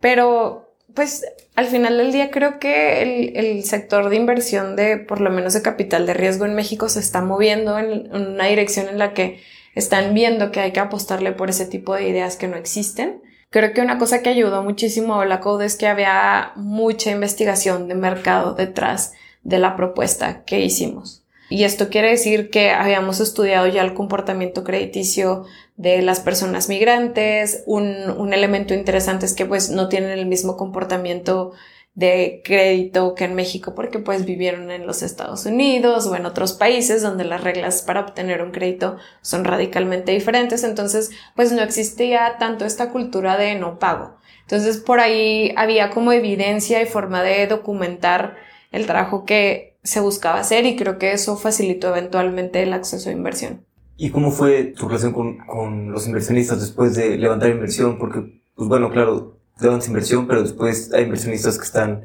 Pero, 0.00 0.67
pues, 0.94 1.24
al 1.54 1.66
final 1.66 1.98
del 1.98 2.12
día 2.12 2.30
creo 2.30 2.58
que 2.58 3.02
el, 3.02 3.36
el, 3.36 3.64
sector 3.64 4.08
de 4.08 4.16
inversión 4.16 4.76
de, 4.76 4.96
por 4.96 5.20
lo 5.20 5.30
menos 5.30 5.52
de 5.52 5.62
capital 5.62 6.06
de 6.06 6.14
riesgo 6.14 6.44
en 6.44 6.54
México, 6.54 6.88
se 6.88 7.00
está 7.00 7.20
moviendo 7.20 7.78
en, 7.78 8.14
una 8.14 8.46
dirección 8.46 8.88
en 8.88 8.98
la 8.98 9.14
que 9.14 9.40
están 9.74 10.14
viendo 10.14 10.50
que 10.50 10.60
hay 10.60 10.72
que 10.72 10.80
apostarle 10.80 11.32
por 11.32 11.50
ese 11.50 11.66
tipo 11.66 11.94
de 11.94 12.08
ideas 12.08 12.36
que 12.36 12.48
no 12.48 12.56
existen. 12.56 13.22
Creo 13.50 13.72
que 13.72 13.80
una 13.80 13.98
cosa 13.98 14.22
que 14.22 14.30
ayudó 14.30 14.62
muchísimo 14.62 15.20
a 15.20 15.24
la 15.24 15.40
Code 15.40 15.66
es 15.66 15.76
que 15.76 15.86
había 15.86 16.52
mucha 16.56 17.10
investigación 17.10 17.88
de 17.88 17.94
mercado 17.94 18.54
detrás 18.54 19.12
de 19.42 19.58
la 19.58 19.76
propuesta 19.76 20.44
que 20.44 20.60
hicimos. 20.60 21.24
Y 21.48 21.64
esto 21.64 21.88
quiere 21.88 22.10
decir 22.10 22.50
que 22.50 22.70
habíamos 22.70 23.20
estudiado 23.20 23.66
ya 23.68 23.82
el 23.82 23.94
comportamiento 23.94 24.64
crediticio 24.64 25.46
de 25.78 26.02
las 26.02 26.20
personas 26.20 26.68
migrantes. 26.68 27.62
Un, 27.64 28.10
un, 28.10 28.34
elemento 28.34 28.74
interesante 28.74 29.24
es 29.24 29.34
que 29.34 29.46
pues 29.46 29.70
no 29.70 29.88
tienen 29.88 30.10
el 30.10 30.26
mismo 30.26 30.56
comportamiento 30.58 31.52
de 31.94 32.42
crédito 32.44 33.14
que 33.14 33.24
en 33.24 33.34
México 33.34 33.74
porque 33.74 33.98
pues 33.98 34.24
vivieron 34.24 34.70
en 34.70 34.86
los 34.86 35.02
Estados 35.02 35.46
Unidos 35.46 36.06
o 36.06 36.14
en 36.14 36.26
otros 36.26 36.52
países 36.52 37.02
donde 37.02 37.24
las 37.24 37.42
reglas 37.42 37.82
para 37.82 38.00
obtener 38.00 38.42
un 38.42 38.52
crédito 38.52 38.98
son 39.22 39.44
radicalmente 39.44 40.12
diferentes. 40.12 40.64
Entonces 40.64 41.10
pues 41.34 41.52
no 41.52 41.62
existía 41.62 42.36
tanto 42.38 42.64
esta 42.64 42.90
cultura 42.90 43.38
de 43.38 43.54
no 43.54 43.78
pago. 43.78 44.16
Entonces 44.42 44.78
por 44.78 45.00
ahí 45.00 45.52
había 45.56 45.90
como 45.90 46.12
evidencia 46.12 46.82
y 46.82 46.86
forma 46.86 47.22
de 47.22 47.46
documentar 47.46 48.36
el 48.72 48.86
trabajo 48.86 49.24
que 49.24 49.76
se 49.84 50.00
buscaba 50.00 50.40
hacer 50.40 50.66
y 50.66 50.76
creo 50.76 50.98
que 50.98 51.12
eso 51.12 51.36
facilitó 51.36 51.88
eventualmente 51.88 52.62
el 52.62 52.72
acceso 52.72 53.10
a 53.10 53.12
inversión. 53.12 53.67
¿Y 54.00 54.10
cómo 54.10 54.30
fue 54.30 54.62
tu 54.62 54.86
relación 54.86 55.12
con, 55.12 55.38
con 55.38 55.90
los 55.90 56.06
inversionistas 56.06 56.60
después 56.60 56.94
de 56.94 57.18
levantar 57.18 57.50
inversión? 57.50 57.98
Porque, 57.98 58.40
pues 58.54 58.68
bueno, 58.68 58.90
claro, 58.90 59.38
levantas 59.60 59.88
inversión, 59.88 60.28
pero 60.28 60.40
después 60.40 60.92
hay 60.94 61.02
inversionistas 61.02 61.58
que 61.58 61.64
están 61.64 62.04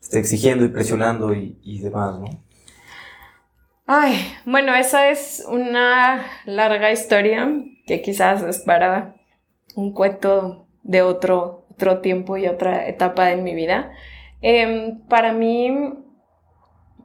este, 0.00 0.18
exigiendo 0.18 0.64
y 0.64 0.68
presionando 0.68 1.34
y, 1.34 1.78
demás, 1.80 2.18
¿no? 2.18 2.26
Ay, 3.86 4.16
bueno, 4.46 4.74
esa 4.74 5.10
es 5.10 5.44
una 5.46 6.24
larga 6.46 6.90
historia 6.90 7.46
que 7.86 8.00
quizás 8.00 8.42
es 8.42 8.60
para 8.60 9.16
un 9.76 9.92
cuento 9.92 10.66
de 10.82 11.02
otro, 11.02 11.66
otro 11.70 12.00
tiempo 12.00 12.38
y 12.38 12.46
otra 12.46 12.88
etapa 12.88 13.26
de 13.26 13.36
mi 13.36 13.54
vida. 13.54 13.92
Eh, 14.40 14.96
para 15.10 15.34
mí, 15.34 15.92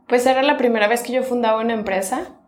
pues 0.08 0.26
era 0.26 0.44
la 0.44 0.56
primera 0.56 0.88
vez 0.88 1.04
que 1.04 1.12
yo 1.12 1.24
fundaba 1.24 1.60
una 1.60 1.74
empresa. 1.74 2.39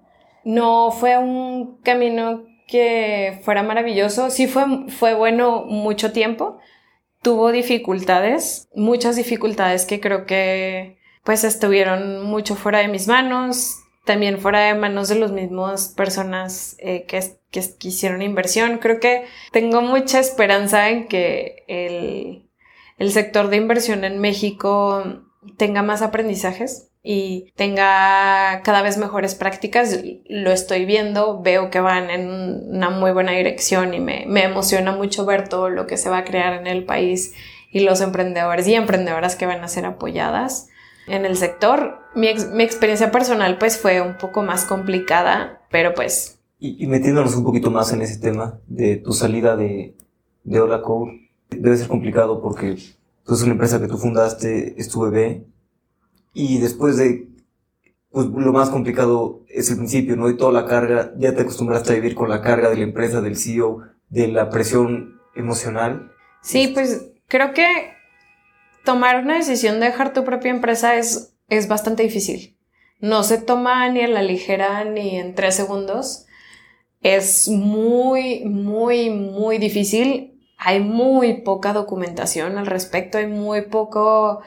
No 0.43 0.91
fue 0.91 1.17
un 1.17 1.77
camino 1.83 2.43
que 2.67 3.41
fuera 3.43 3.63
maravilloso. 3.63 4.29
Sí 4.29 4.47
fue, 4.47 4.63
fue 4.87 5.13
bueno 5.13 5.65
mucho 5.65 6.11
tiempo. 6.11 6.57
Tuvo 7.21 7.51
dificultades, 7.51 8.69
muchas 8.73 9.15
dificultades 9.15 9.85
que 9.85 9.99
creo 9.99 10.25
que 10.25 10.97
pues 11.23 11.43
estuvieron 11.43 12.23
mucho 12.23 12.55
fuera 12.55 12.79
de 12.79 12.87
mis 12.87 13.07
manos, 13.07 13.75
también 14.05 14.39
fuera 14.39 14.61
de 14.61 14.73
manos 14.73 15.09
de 15.09 15.15
las 15.15 15.31
mismas 15.31 15.89
personas 15.89 16.75
eh, 16.79 17.05
que, 17.05 17.19
que, 17.51 17.61
que, 17.77 17.87
hicieron 17.89 18.23
inversión. 18.23 18.79
Creo 18.79 18.99
que 18.99 19.25
tengo 19.51 19.81
mucha 19.81 20.19
esperanza 20.19 20.89
en 20.89 21.07
que 21.07 21.63
el, 21.67 22.49
el 22.97 23.11
sector 23.11 23.49
de 23.49 23.57
inversión 23.57 24.03
en 24.03 24.19
México 24.19 25.03
tenga 25.57 25.83
más 25.83 26.01
aprendizajes 26.01 26.90
y 27.03 27.51
tenga 27.55 28.61
cada 28.63 28.81
vez 28.81 28.97
mejores 28.97 29.35
prácticas. 29.35 29.99
Lo 30.29 30.51
estoy 30.51 30.85
viendo, 30.85 31.41
veo 31.41 31.69
que 31.69 31.79
van 31.79 32.09
en 32.09 32.29
una 32.69 32.89
muy 32.89 33.11
buena 33.11 33.31
dirección 33.31 33.93
y 33.93 33.99
me, 33.99 34.25
me, 34.27 34.43
emociona 34.43 34.91
mucho 34.91 35.25
ver 35.25 35.47
todo 35.47 35.69
lo 35.69 35.87
que 35.87 35.97
se 35.97 36.09
va 36.09 36.19
a 36.19 36.23
crear 36.23 36.53
en 36.53 36.67
el 36.67 36.85
país 36.85 37.33
y 37.71 37.81
los 37.81 38.01
emprendedores 38.01 38.67
y 38.67 38.75
emprendedoras 38.75 39.35
que 39.35 39.45
van 39.45 39.63
a 39.63 39.67
ser 39.67 39.85
apoyadas 39.85 40.69
en 41.07 41.25
el 41.25 41.37
sector. 41.37 41.99
Mi, 42.13 42.27
mi 42.53 42.63
experiencia 42.63 43.11
personal 43.11 43.57
pues 43.57 43.77
fue 43.77 44.01
un 44.01 44.17
poco 44.17 44.43
más 44.43 44.65
complicada, 44.65 45.61
pero 45.71 45.93
pues... 45.93 46.39
Y, 46.59 46.83
y, 46.83 46.87
metiéndonos 46.87 47.35
un 47.35 47.43
poquito 47.43 47.71
más 47.71 47.91
en 47.91 48.03
ese 48.03 48.19
tema 48.19 48.59
de 48.67 48.97
tu 48.97 49.13
salida 49.13 49.55
de, 49.55 49.95
de 50.43 50.59
Hola 50.59 50.83
Code, 50.83 51.31
debe 51.49 51.75
ser 51.75 51.87
complicado 51.87 52.39
porque 52.39 52.77
tú 53.25 53.33
es 53.33 53.41
una 53.41 53.53
empresa 53.53 53.81
que 53.81 53.87
tú 53.87 53.97
fundaste, 53.97 54.75
es 54.79 54.87
tu 54.87 55.01
bebé, 55.01 55.47
y 56.33 56.59
después 56.59 56.97
de, 56.97 57.27
pues 58.11 58.27
lo 58.27 58.53
más 58.53 58.69
complicado 58.69 59.43
es 59.47 59.69
el 59.69 59.77
principio, 59.77 60.15
¿no? 60.15 60.29
Y 60.29 60.37
toda 60.37 60.51
la 60.51 60.65
carga, 60.65 61.13
ya 61.17 61.33
te 61.35 61.41
acostumbraste 61.41 61.91
a 61.91 61.95
vivir 61.95 62.15
con 62.15 62.29
la 62.29 62.41
carga 62.41 62.69
de 62.69 62.77
la 62.77 62.83
empresa, 62.83 63.21
del 63.21 63.37
CEO, 63.37 63.81
de 64.09 64.27
la 64.27 64.49
presión 64.49 65.19
emocional. 65.35 66.11
Sí, 66.41 66.69
pues 66.73 67.11
creo 67.27 67.53
que 67.53 67.93
tomar 68.83 69.23
una 69.23 69.35
decisión 69.37 69.79
de 69.79 69.87
dejar 69.87 70.13
tu 70.13 70.23
propia 70.23 70.51
empresa 70.51 70.95
es, 70.95 71.35
es 71.47 71.67
bastante 71.67 72.03
difícil. 72.03 72.57
No 72.99 73.23
se 73.23 73.39
toma 73.39 73.89
ni 73.89 74.01
a 74.01 74.07
la 74.07 74.21
ligera 74.21 74.83
ni 74.85 75.17
en 75.17 75.33
tres 75.33 75.55
segundos. 75.55 76.25
Es 77.01 77.47
muy, 77.47 78.45
muy, 78.45 79.09
muy 79.09 79.57
difícil. 79.57 80.39
Hay 80.57 80.79
muy 80.79 81.41
poca 81.41 81.73
documentación 81.73 82.59
al 82.59 82.67
respecto, 82.67 83.17
hay 83.17 83.25
muy 83.25 83.63
poco 83.63 84.41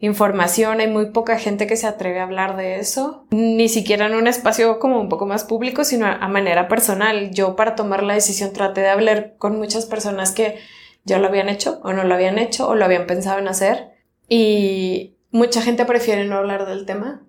información, 0.00 0.80
hay 0.80 0.88
muy 0.88 1.06
poca 1.06 1.38
gente 1.38 1.66
que 1.66 1.76
se 1.76 1.86
atreve 1.86 2.20
a 2.20 2.24
hablar 2.24 2.56
de 2.56 2.78
eso, 2.78 3.26
ni 3.30 3.68
siquiera 3.68 4.06
en 4.06 4.14
un 4.14 4.28
espacio 4.28 4.78
como 4.78 5.00
un 5.00 5.08
poco 5.08 5.26
más 5.26 5.44
público, 5.44 5.84
sino 5.84 6.06
a 6.06 6.28
manera 6.28 6.68
personal. 6.68 7.30
Yo 7.32 7.56
para 7.56 7.74
tomar 7.74 8.02
la 8.04 8.14
decisión 8.14 8.52
traté 8.52 8.82
de 8.82 8.90
hablar 8.90 9.34
con 9.38 9.58
muchas 9.58 9.86
personas 9.86 10.32
que 10.32 10.58
ya 11.04 11.18
lo 11.18 11.26
habían 11.26 11.48
hecho 11.48 11.80
o 11.82 11.92
no 11.92 12.04
lo 12.04 12.14
habían 12.14 12.38
hecho 12.38 12.68
o 12.68 12.74
lo 12.74 12.84
habían 12.84 13.06
pensado 13.06 13.38
en 13.38 13.48
hacer 13.48 13.92
y 14.28 15.16
mucha 15.30 15.62
gente 15.62 15.84
prefiere 15.84 16.24
no 16.24 16.36
hablar 16.36 16.66
del 16.66 16.86
tema. 16.86 17.24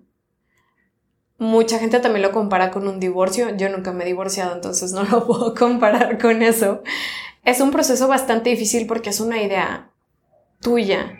Mucha 1.38 1.78
gente 1.78 2.00
también 2.00 2.22
lo 2.22 2.32
compara 2.32 2.70
con 2.70 2.86
un 2.86 3.00
divorcio. 3.00 3.56
Yo 3.56 3.70
nunca 3.70 3.92
me 3.92 4.04
he 4.04 4.06
divorciado, 4.06 4.54
entonces 4.54 4.92
no 4.92 5.02
lo 5.10 5.26
puedo 5.26 5.54
comparar 5.54 6.18
con 6.18 6.42
eso. 6.42 6.82
Es 7.44 7.60
un 7.60 7.72
proceso 7.72 8.06
bastante 8.06 8.50
difícil 8.50 8.86
porque 8.86 9.10
es 9.10 9.20
una 9.20 9.42
idea 9.42 9.90
tuya 10.60 11.19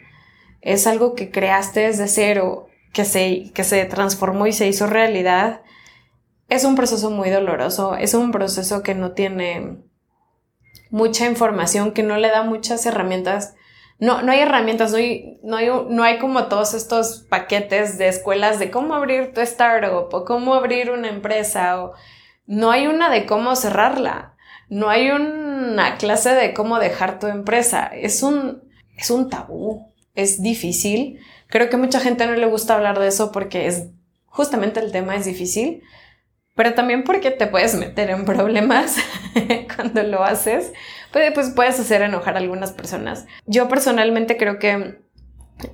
es 0.61 0.87
algo 0.87 1.15
que 1.15 1.31
creaste 1.31 1.81
desde 1.81 2.09
cero, 2.09 2.69
que 2.93 3.05
se, 3.05 3.51
que 3.55 3.65
se 3.65 3.85
transformó 3.85 4.47
y 4.47 4.53
se 4.53 4.69
hizo 4.69 4.87
realidad, 4.87 5.63
es 6.49 6.65
un 6.65 6.75
proceso 6.75 7.11
muy 7.11 7.31
doloroso, 7.31 7.95
es 7.95 8.13
un 8.13 8.33
proceso 8.33 8.83
que 8.83 8.95
no 8.95 9.13
tiene 9.13 9.79
mucha 10.91 11.27
información, 11.27 11.93
que 11.93 12.03
no 12.03 12.17
le 12.17 12.29
da 12.29 12.43
muchas 12.43 12.85
herramientas. 12.87 13.55
No, 14.01 14.23
no 14.23 14.33
hay 14.33 14.41
herramientas, 14.41 14.91
no 14.91 14.99
hay, 14.99 15.39
no, 15.45 15.57
hay, 15.57 15.69
no 15.89 16.03
hay 16.03 16.19
como 16.19 16.47
todos 16.47 16.75
estos 16.75 17.25
paquetes 17.29 17.99
de 17.99 18.09
escuelas 18.09 18.59
de 18.59 18.71
cómo 18.71 18.95
abrir 18.95 19.33
tu 19.33 19.41
startup 19.43 20.09
o 20.13 20.25
cómo 20.25 20.55
abrir 20.55 20.91
una 20.91 21.09
empresa 21.09 21.81
o 21.83 21.93
no 22.47 22.73
hay 22.73 22.89
una 22.89 23.11
de 23.11 23.27
cómo 23.27 23.55
cerrarla. 23.55 24.35
No 24.69 24.89
hay 24.89 25.11
una 25.11 25.97
clase 25.99 26.35
de 26.35 26.53
cómo 26.53 26.79
dejar 26.81 27.21
tu 27.21 27.29
empresa. 27.29 27.87
Es 27.87 28.23
un, 28.23 28.65
es 28.97 29.11
un 29.11 29.29
tabú 29.29 29.90
es 30.15 30.43
difícil. 30.43 31.21
Creo 31.49 31.69
que 31.71 31.77
mucha 31.77 32.01
gente 32.01 32.27
no 32.27 32.35
le 32.35 32.47
gusta 32.47 32.75
hablar 32.75 32.99
de 32.99 33.09
eso 33.09 33.33
porque 33.33 33.67
es 33.67 33.89
justamente 34.27 34.81
el 34.81 34.93
tema 34.93 35.17
es 35.17 35.25
difícil, 35.25 35.83
pero 36.55 36.75
también 36.75 37.05
porque 37.05 37.31
te 37.31 37.47
puedes 37.47 37.75
meter 37.75 38.11
en 38.11 38.25
problemas 38.25 38.97
cuando 39.77 40.03
lo 40.03 40.25
haces, 40.25 40.73
pues, 41.13 41.33
pues 41.33 41.51
puedes 41.51 41.79
hacer 41.81 42.03
enojar 42.03 42.37
a 42.37 42.39
algunas 42.39 42.73
personas. 42.73 43.27
Yo 43.47 43.69
personalmente 43.69 44.37
creo 44.37 44.59
que 44.59 45.01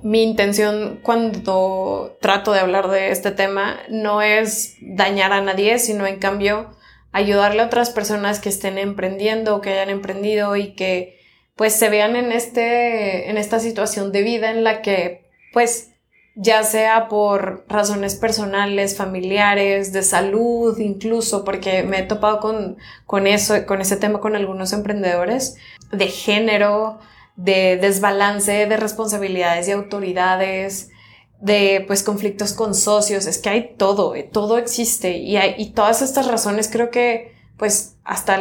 mi 0.01 0.23
intención 0.23 0.99
cuando 1.01 2.17
trato 2.21 2.51
de 2.51 2.59
hablar 2.59 2.89
de 2.89 3.11
este 3.11 3.31
tema 3.31 3.79
no 3.89 4.21
es 4.21 4.75
dañar 4.81 5.31
a 5.33 5.41
nadie, 5.41 5.79
sino 5.79 6.05
en 6.05 6.19
cambio 6.19 6.71
ayudarle 7.11 7.61
a 7.61 7.65
otras 7.65 7.89
personas 7.89 8.39
que 8.39 8.49
estén 8.49 8.77
emprendiendo 8.77 9.55
o 9.55 9.61
que 9.61 9.71
hayan 9.71 9.89
emprendido 9.89 10.55
y 10.55 10.73
que 10.75 11.16
pues 11.57 11.73
se 11.73 11.89
vean 11.89 12.15
en 12.15 12.31
este 12.31 13.29
en 13.29 13.37
esta 13.37 13.59
situación 13.59 14.11
de 14.11 14.21
vida 14.21 14.51
en 14.51 14.63
la 14.63 14.81
que 14.81 15.25
pues 15.51 15.89
ya 16.39 16.63
sea 16.63 17.07
por 17.07 17.65
razones 17.67 18.15
personales, 18.15 18.95
familiares, 18.95 19.91
de 19.91 20.03
salud, 20.03 20.77
incluso, 20.77 21.43
porque 21.43 21.81
me 21.81 21.99
he 21.99 22.03
topado 22.03 22.39
con, 22.39 22.77
con 23.07 23.25
eso, 23.25 23.65
con 23.65 23.81
ese 23.81 23.97
tema 23.97 24.19
con 24.19 24.35
algunos 24.35 24.71
emprendedores, 24.71 25.55
de 25.91 26.07
género, 26.09 26.99
de 27.37 27.77
desbalance 27.77 28.67
de 28.67 28.77
responsabilidades 28.77 29.67
y 29.67 29.71
autoridades, 29.71 30.91
de 31.39 31.83
pues 31.87 32.03
conflictos 32.03 32.53
con 32.53 32.75
socios, 32.75 33.25
es 33.25 33.39
que 33.39 33.49
hay 33.49 33.75
todo, 33.75 34.13
eh, 34.13 34.21
todo 34.21 34.59
existe 34.59 35.17
y, 35.17 35.37
y 35.37 35.71
todas 35.71 36.03
estas 36.03 36.27
razones 36.27 36.69
creo 36.71 36.91
que 36.91 37.35
pues 37.57 37.95
hasta, 38.03 38.39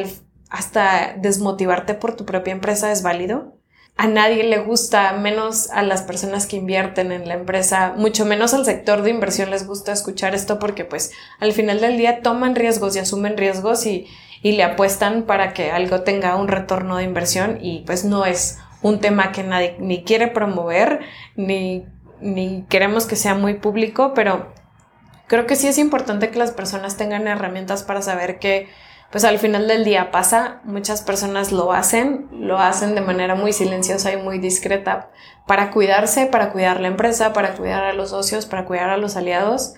hasta 0.51 1.15
desmotivarte 1.17 1.95
por 1.95 2.15
tu 2.15 2.25
propia 2.25 2.53
empresa 2.53 2.93
es 2.93 3.03
válido. 3.03 3.57
A 3.99 4.09
nadie 4.09 4.45
le 4.45 4.59
gusta, 4.59 5.13
menos 5.15 5.71
a 5.71 5.83
las 5.83 6.03
personas 6.03 6.47
que 6.47 6.57
invierten 6.57 7.13
en 7.13 7.29
la 7.29 7.35
empresa, 7.35 7.95
mucho 7.97 8.27
menos 8.27 8.53
al 8.53 8.67
sector 8.67 9.01
de 9.01 9.11
inversión 9.11 9.51
les 9.51 9.67
gusta 9.67 9.93
escuchar 9.93 10.35
esto 10.35 10.59
porque 10.59 10.85
pues 10.85 11.13
al 11.41 11.53
final 11.53 11.81
del 11.81 11.97
día 11.97 12.21
toman 12.21 12.55
riesgos 12.55 12.95
y 12.95 12.99
asumen 12.99 13.39
riesgos 13.39 13.87
y, 13.87 14.07
y 14.43 14.53
le 14.53 14.65
apuestan 14.65 15.23
para 15.23 15.55
que 15.55 15.71
algo 15.71 16.03
tenga 16.03 16.37
un 16.37 16.49
retorno 16.49 16.99
de 16.99 17.05
inversión 17.05 17.59
y 17.63 17.85
pues 17.87 18.05
no 18.05 18.27
es 18.27 18.59
un 18.83 19.01
tema 19.01 19.33
que 19.33 19.43
nadie 19.43 19.77
ni 19.79 20.05
quiere 20.05 20.29
promover 20.29 21.01
ni, 21.35 21.87
ni 22.21 22.65
queremos 22.69 23.07
que 23.07 23.17
sea 23.17 23.35
muy 23.35 23.55
público, 23.55 24.13
pero 24.15 24.53
creo 25.27 25.47
que 25.47 25.57
sí 25.57 25.69
es 25.69 25.79
importante 25.79 26.31
que 26.31 26.39
las 26.39 26.51
personas 26.51 26.99
tengan 26.99 27.27
herramientas 27.27 27.83
para 27.83 28.03
saber 28.03 28.39
que 28.39 28.69
pues 29.11 29.25
al 29.25 29.39
final 29.39 29.69
del 29.69 29.85
día 29.85 30.11
pasa, 30.11 30.61
muchas 30.65 31.03
personas 31.03 31.53
lo 31.53 31.73
hacen, 31.73 32.29
lo 32.33 32.59
hacen 32.59 32.95
de 32.95 33.01
manera 33.01 33.35
muy 33.35 33.53
silenciosa 33.53 34.13
y 34.13 34.17
muy 34.17 34.39
discreta 34.39 35.11
para 35.47 35.71
cuidarse, 35.71 36.27
para 36.27 36.53
cuidar 36.53 36.81
la 36.81 36.89
empresa, 36.89 37.33
para 37.33 37.55
cuidar 37.55 37.85
a 37.85 37.93
los 37.93 38.11
socios, 38.11 38.47
para 38.47 38.65
cuidar 38.65 38.91
a 38.91 38.97
los 38.97 39.17
aliados. 39.17 39.75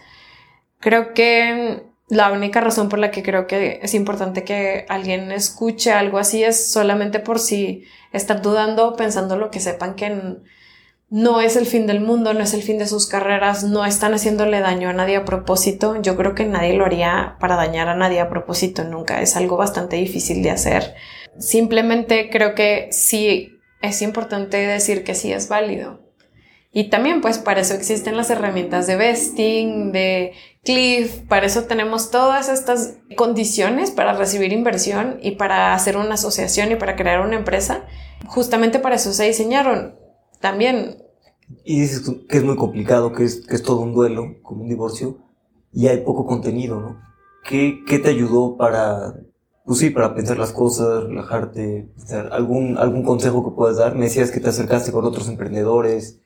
Creo 0.81 1.13
que 1.13 1.85
la 2.09 2.33
única 2.33 2.61
razón 2.61 2.89
por 2.89 2.99
la 2.99 3.11
que 3.11 3.23
creo 3.23 3.47
que 3.47 3.81
es 3.83 3.93
importante 3.93 4.45
que 4.45 4.87
alguien 4.89 5.31
escuche 5.31 5.93
algo 5.93 6.19
así 6.19 6.43
es 6.43 6.71
solamente 6.73 7.21
por 7.21 7.39
si 7.39 7.85
están 8.13 8.41
dudando, 8.41 8.97
pensando 8.97 9.37
lo 9.37 9.51
que 9.51 9.61
sepan 9.61 9.95
que 9.95 10.39
no 11.11 11.41
es 11.41 11.57
el 11.57 11.65
fin 11.65 11.87
del 11.87 12.01
mundo, 12.01 12.35
no 12.35 12.41
es 12.41 12.53
el 12.53 12.63
fin 12.63 12.79
de 12.79 12.87
sus 12.87 13.07
carreras, 13.07 13.65
no 13.65 13.87
están 13.87 14.13
haciéndole 14.13 14.61
daño 14.61 14.91
a 14.91 14.93
nadie 14.93 15.17
a 15.17 15.25
propósito. 15.25 16.01
Yo 16.03 16.17
creo 16.17 16.35
que 16.35 16.45
nadie 16.45 16.75
lo 16.75 16.85
haría 16.85 17.37
para 17.41 17.57
dañar 17.57 17.89
a 17.89 17.97
nadie 17.97 18.21
a 18.21 18.29
propósito, 18.29 18.85
nunca. 18.85 19.23
Es 19.23 19.35
algo 19.35 19.57
bastante 19.57 19.97
difícil 19.97 20.43
de 20.43 20.51
hacer. 20.51 20.95
Simplemente 21.39 22.29
creo 22.31 22.55
que 22.55 22.89
sí 22.93 23.55
es 23.81 24.03
importante 24.03 24.59
decir 24.59 25.03
que 25.03 25.15
sí 25.15 25.33
es 25.33 25.49
válido. 25.49 26.01
Y 26.71 26.91
también 26.91 27.23
pues 27.23 27.39
para 27.39 27.63
eso 27.63 27.73
existen 27.73 28.17
las 28.17 28.29
herramientas 28.29 28.87
de 28.87 28.97
vesting, 28.97 29.91
de 29.91 30.33
Cliff, 30.63 31.21
para 31.27 31.47
eso 31.47 31.65
tenemos 31.65 32.11
todas 32.11 32.51
estas 32.51 32.99
condiciones 33.17 33.91
para 33.91 34.13
recibir 34.13 34.53
inversión 34.53 35.19
y 35.23 35.33
para 35.33 35.73
hacer 35.73 35.97
una 35.97 36.15
asociación 36.15 36.71
y 36.71 36.77
para 36.77 36.95
crear 36.95 37.21
una 37.21 37.37
empresa. 37.37 37.87
Justamente 38.27 38.79
para 38.79 38.97
eso 38.97 39.15
se 39.15 39.25
diseñaron 39.25 40.08
también. 40.41 41.03
Y 41.65 41.81
dices 41.81 42.03
que 42.29 42.37
es 42.37 42.45
muy 42.45 42.57
complicado, 42.57 43.13
que 43.13 43.25
es, 43.25 43.47
que 43.47 43.55
es 43.55 43.63
todo 43.63 43.81
un 43.81 43.95
duelo, 43.95 44.37
como 44.43 44.63
un 44.63 44.69
divorcio, 44.69 45.19
y 45.73 45.89
hay 45.89 45.99
poco 45.99 46.27
contenido, 46.27 46.81
¿no? 46.81 47.01
¿Qué, 47.45 47.83
qué 47.87 47.99
te 47.99 48.11
ayudó 48.11 48.57
para, 48.57 49.15
pues 49.65 49.79
sí, 49.79 49.91
para 49.91 50.15
pensar 50.15 50.39
las 50.39 50.53
cosas, 50.53 51.05
relajarte? 51.05 51.89
¿Algún, 52.31 52.77
¿Algún 52.77 53.03
consejo 53.03 53.45
que 53.45 53.57
puedas 53.57 53.79
dar? 53.79 53.95
Me 53.95 54.07
decías 54.07 54.31
que 54.31 54.41
te 54.41 54.49
acercaste 54.49 54.93
con 54.93 55.05
otros 55.05 55.29
emprendedores. 55.29 56.21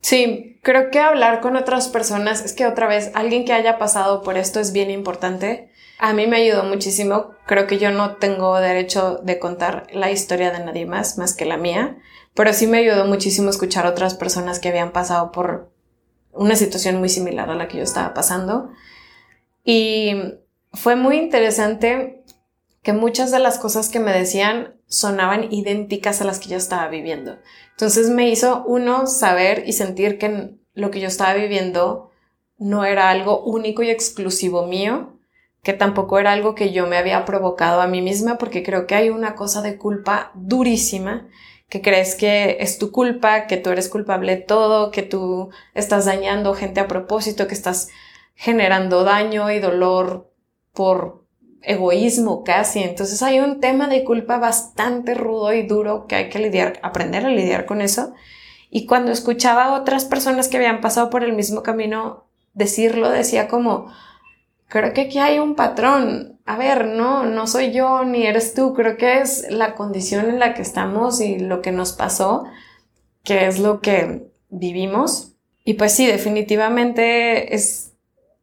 Sí, 0.00 0.58
creo 0.62 0.90
que 0.90 0.98
hablar 0.98 1.40
con 1.40 1.56
otras 1.56 1.88
personas, 1.88 2.44
es 2.44 2.52
que 2.52 2.66
otra 2.66 2.86
vez, 2.88 3.10
alguien 3.14 3.44
que 3.44 3.52
haya 3.52 3.78
pasado 3.78 4.22
por 4.22 4.36
esto 4.36 4.60
es 4.60 4.72
bien 4.72 4.90
importante. 4.90 5.70
A 5.98 6.12
mí 6.12 6.26
me 6.26 6.36
ayudó 6.36 6.64
muchísimo. 6.64 7.30
Creo 7.46 7.66
que 7.66 7.78
yo 7.78 7.90
no 7.90 8.16
tengo 8.16 8.58
derecho 8.60 9.18
de 9.22 9.38
contar 9.38 9.86
la 9.92 10.10
historia 10.10 10.50
de 10.50 10.64
nadie 10.64 10.86
más, 10.86 11.16
más 11.16 11.34
que 11.34 11.46
la 11.46 11.56
mía. 11.56 11.96
Pero 12.36 12.52
sí 12.52 12.66
me 12.66 12.78
ayudó 12.78 13.06
muchísimo 13.06 13.48
escuchar 13.48 13.86
a 13.86 13.90
otras 13.90 14.14
personas 14.14 14.60
que 14.60 14.68
habían 14.68 14.92
pasado 14.92 15.32
por 15.32 15.72
una 16.32 16.54
situación 16.54 16.96
muy 16.96 17.08
similar 17.08 17.48
a 17.48 17.54
la 17.54 17.66
que 17.66 17.78
yo 17.78 17.82
estaba 17.82 18.12
pasando. 18.12 18.68
Y 19.64 20.34
fue 20.74 20.96
muy 20.96 21.16
interesante 21.16 22.22
que 22.82 22.92
muchas 22.92 23.30
de 23.30 23.38
las 23.38 23.58
cosas 23.58 23.88
que 23.88 24.00
me 24.00 24.12
decían 24.12 24.74
sonaban 24.86 25.50
idénticas 25.50 26.20
a 26.20 26.24
las 26.24 26.38
que 26.38 26.50
yo 26.50 26.58
estaba 26.58 26.88
viviendo. 26.88 27.38
Entonces 27.70 28.10
me 28.10 28.28
hizo 28.28 28.64
uno 28.66 29.06
saber 29.06 29.64
y 29.66 29.72
sentir 29.72 30.18
que 30.18 30.58
lo 30.74 30.90
que 30.90 31.00
yo 31.00 31.08
estaba 31.08 31.32
viviendo 31.32 32.10
no 32.58 32.84
era 32.84 33.08
algo 33.08 33.42
único 33.44 33.82
y 33.82 33.88
exclusivo 33.88 34.66
mío, 34.66 35.18
que 35.62 35.72
tampoco 35.72 36.18
era 36.18 36.32
algo 36.32 36.54
que 36.54 36.70
yo 36.70 36.86
me 36.86 36.98
había 36.98 37.24
provocado 37.24 37.80
a 37.80 37.86
mí 37.86 38.02
misma, 38.02 38.36
porque 38.36 38.62
creo 38.62 38.86
que 38.86 38.94
hay 38.94 39.08
una 39.08 39.34
cosa 39.34 39.62
de 39.62 39.78
culpa 39.78 40.32
durísima 40.34 41.26
que 41.68 41.82
crees 41.82 42.14
que 42.14 42.58
es 42.60 42.78
tu 42.78 42.92
culpa, 42.92 43.46
que 43.46 43.56
tú 43.56 43.70
eres 43.70 43.88
culpable 43.88 44.36
de 44.36 44.42
todo, 44.42 44.90
que 44.90 45.02
tú 45.02 45.50
estás 45.74 46.04
dañando 46.04 46.54
gente 46.54 46.80
a 46.80 46.88
propósito, 46.88 47.48
que 47.48 47.54
estás 47.54 47.88
generando 48.34 49.02
daño 49.02 49.50
y 49.50 49.58
dolor 49.58 50.30
por 50.72 51.24
egoísmo 51.62 52.44
casi. 52.44 52.82
Entonces 52.82 53.22
hay 53.22 53.40
un 53.40 53.60
tema 53.60 53.88
de 53.88 54.04
culpa 54.04 54.38
bastante 54.38 55.14
rudo 55.14 55.52
y 55.52 55.66
duro 55.66 56.06
que 56.06 56.14
hay 56.14 56.28
que 56.28 56.38
lidiar, 56.38 56.78
aprender 56.82 57.26
a 57.26 57.30
lidiar 57.30 57.66
con 57.66 57.80
eso. 57.80 58.14
Y 58.70 58.86
cuando 58.86 59.10
escuchaba 59.10 59.64
a 59.64 59.74
otras 59.74 60.04
personas 60.04 60.48
que 60.48 60.58
habían 60.58 60.80
pasado 60.80 61.10
por 61.10 61.24
el 61.24 61.32
mismo 61.32 61.62
camino 61.62 62.26
decirlo, 62.54 63.10
decía 63.10 63.48
como, 63.48 63.92
creo 64.68 64.92
que 64.92 65.02
aquí 65.02 65.18
hay 65.18 65.38
un 65.38 65.54
patrón 65.54 66.36
a 66.46 66.56
ver, 66.56 66.86
no, 66.86 67.24
no 67.24 67.48
soy 67.48 67.72
yo 67.72 68.04
ni 68.04 68.24
eres 68.24 68.54
tú, 68.54 68.72
creo 68.72 68.96
que 68.96 69.20
es 69.20 69.50
la 69.50 69.74
condición 69.74 70.28
en 70.28 70.38
la 70.38 70.54
que 70.54 70.62
estamos 70.62 71.20
y 71.20 71.40
lo 71.40 71.60
que 71.60 71.72
nos 71.72 71.92
pasó, 71.92 72.44
que 73.24 73.48
es 73.48 73.58
lo 73.58 73.80
que 73.80 74.28
vivimos. 74.48 75.32
Y 75.64 75.74
pues 75.74 75.92
sí, 75.92 76.06
definitivamente 76.06 77.56
es, 77.56 77.94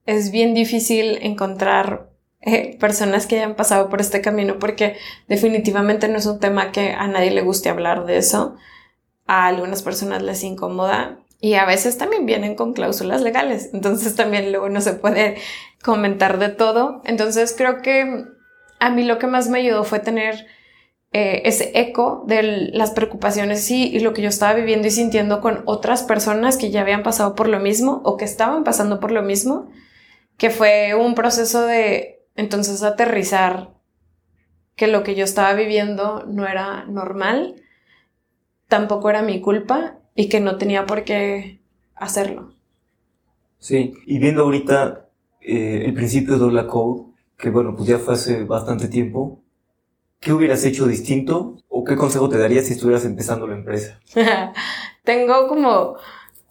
es 0.05 0.31
bien 0.31 0.53
difícil 0.53 1.17
encontrar 1.21 2.09
eh, 2.41 2.77
personas 2.77 3.25
que 3.25 3.37
hayan 3.37 3.55
pasado 3.55 3.89
por 3.89 4.01
este 4.01 4.19
camino 4.19 4.59
porque 4.59 4.97
definitivamente 5.29 6.09
no 6.09 6.17
es 6.17 6.25
un 6.25 6.41
tema 6.41 6.73
que 6.73 6.91
a 6.91 7.07
nadie 7.07 7.31
le 7.31 7.41
guste 7.41 7.69
hablar 7.69 8.05
de 8.05 8.17
eso. 8.17 8.57
A 9.27 9.47
algunas 9.47 9.81
personas 9.81 10.21
les 10.21 10.43
incomoda 10.43 11.19
y 11.43 11.55
a 11.55 11.65
veces 11.65 11.97
también 11.97 12.25
vienen 12.25 12.55
con 12.55 12.71
cláusulas 12.71 13.21
legales. 13.21 13.71
Entonces 13.73 14.15
también 14.15 14.53
luego 14.53 14.69
no 14.69 14.79
se 14.79 14.93
puede 14.93 15.35
comentar 15.83 16.39
de 16.39 16.47
todo. 16.47 17.01
Entonces 17.03 17.53
creo 17.57 17.81
que 17.81 18.23
a 18.79 18.89
mí 18.89 19.03
lo 19.03 19.19
que 19.19 19.27
más 19.27 19.49
me 19.49 19.59
ayudó 19.59 19.83
fue 19.83 19.99
tener 19.99 20.47
eh, 21.11 21.41
ese 21.43 21.77
eco 21.77 22.23
de 22.27 22.69
las 22.71 22.91
preocupaciones 22.91 23.69
y, 23.71 23.93
y 23.93 23.99
lo 23.99 24.13
que 24.13 24.21
yo 24.21 24.29
estaba 24.29 24.53
viviendo 24.53 24.87
y 24.87 24.91
sintiendo 24.91 25.41
con 25.41 25.63
otras 25.65 26.03
personas 26.03 26.55
que 26.55 26.71
ya 26.71 26.79
habían 26.79 27.03
pasado 27.03 27.35
por 27.35 27.49
lo 27.49 27.59
mismo 27.59 27.99
o 28.05 28.15
que 28.15 28.23
estaban 28.23 28.63
pasando 28.63 29.01
por 29.01 29.11
lo 29.11 29.21
mismo, 29.21 29.69
que 30.37 30.49
fue 30.49 30.95
un 30.95 31.13
proceso 31.13 31.65
de 31.65 32.25
entonces 32.37 32.83
aterrizar 32.83 33.71
que 34.77 34.87
lo 34.87 35.03
que 35.03 35.13
yo 35.13 35.25
estaba 35.25 35.51
viviendo 35.55 36.23
no 36.25 36.47
era 36.47 36.85
normal, 36.85 37.61
tampoco 38.69 39.09
era 39.09 39.21
mi 39.21 39.41
culpa 39.41 39.99
y 40.15 40.29
que 40.29 40.39
no 40.39 40.57
tenía 40.57 40.85
por 40.85 41.03
qué 41.03 41.59
hacerlo. 41.95 42.53
Sí, 43.59 43.93
y 44.05 44.19
viendo 44.19 44.43
ahorita 44.43 45.09
eh, 45.41 45.83
el 45.85 45.93
principio 45.93 46.37
de 46.37 46.51
la 46.51 46.67
Code, 46.67 47.03
que 47.37 47.49
bueno, 47.49 47.75
pues 47.75 47.87
ya 47.87 47.99
fue 47.99 48.13
hace 48.13 48.43
bastante 48.43 48.87
tiempo, 48.87 49.41
¿qué 50.19 50.33
hubieras 50.33 50.63
hecho 50.65 50.85
distinto 50.85 51.57
o 51.69 51.83
qué 51.83 51.95
consejo 51.95 52.29
te 52.29 52.37
darías 52.37 52.67
si 52.67 52.73
estuvieras 52.73 53.05
empezando 53.05 53.47
la 53.47 53.55
empresa? 53.55 53.99
Tengo 55.03 55.47
como 55.47 55.95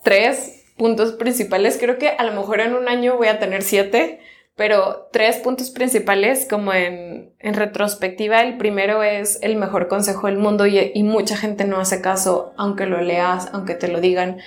tres 0.02 0.64
puntos 0.76 1.12
principales, 1.12 1.78
creo 1.78 1.98
que 1.98 2.08
a 2.08 2.24
lo 2.24 2.32
mejor 2.32 2.60
en 2.60 2.74
un 2.74 2.88
año 2.88 3.16
voy 3.16 3.28
a 3.28 3.38
tener 3.38 3.62
siete, 3.62 4.20
pero 4.56 5.08
tres 5.12 5.36
puntos 5.36 5.70
principales 5.70 6.46
como 6.48 6.72
en, 6.72 7.34
en, 7.38 7.54
retrospectiva. 7.54 8.42
El 8.42 8.58
primero 8.58 9.02
es 9.02 9.38
el 9.42 9.56
mejor 9.56 9.88
consejo 9.88 10.26
del 10.26 10.36
mundo 10.36 10.66
y, 10.66 11.02
mucha 11.02 11.36
gente 11.36 11.64
no 11.64 11.80
hace 11.80 12.00
caso, 12.00 12.52
aunque 12.56 12.86
lo 12.86 13.00
leas, 13.00 13.48
aunque 13.52 13.74
te 13.74 13.88
lo 13.88 14.00
digan. 14.00 14.38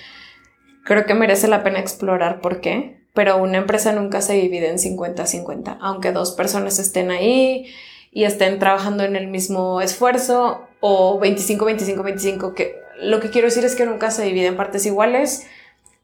Creo 0.84 1.06
que 1.06 1.16
merece 1.16 1.48
la 1.48 1.64
pena 1.64 1.80
explorar 1.80 2.40
por 2.42 2.62
qué. 2.62 3.04
pero 3.14 3.38
una 3.38 3.58
empresa 3.60 3.94
nunca 3.94 4.22
se 4.22 4.34
divide 4.34 4.70
en 4.70 4.78
50-50, 4.78 5.78
aunque 5.80 6.12
dos 6.12 6.34
personas 6.34 6.80
estén 6.80 7.12
ahí 7.12 7.74
y 8.12 8.26
estén 8.26 8.60
trabajando 8.60 9.04
en 9.04 9.16
el 9.16 9.28
mismo 9.28 9.82
esfuerzo 9.82 10.68
o 10.82 11.20
25-25-25, 11.22 12.54
que 12.54 12.76
lo 13.00 13.22
que 13.22 13.30
quiero 13.30 13.48
decir 13.48 13.64
es 13.64 13.76
que 13.76 13.86
nunca 13.86 14.12
se 14.12 14.24
divide 14.24 14.48
en 14.48 14.58
partes 14.58 14.86
iguales 14.86 15.48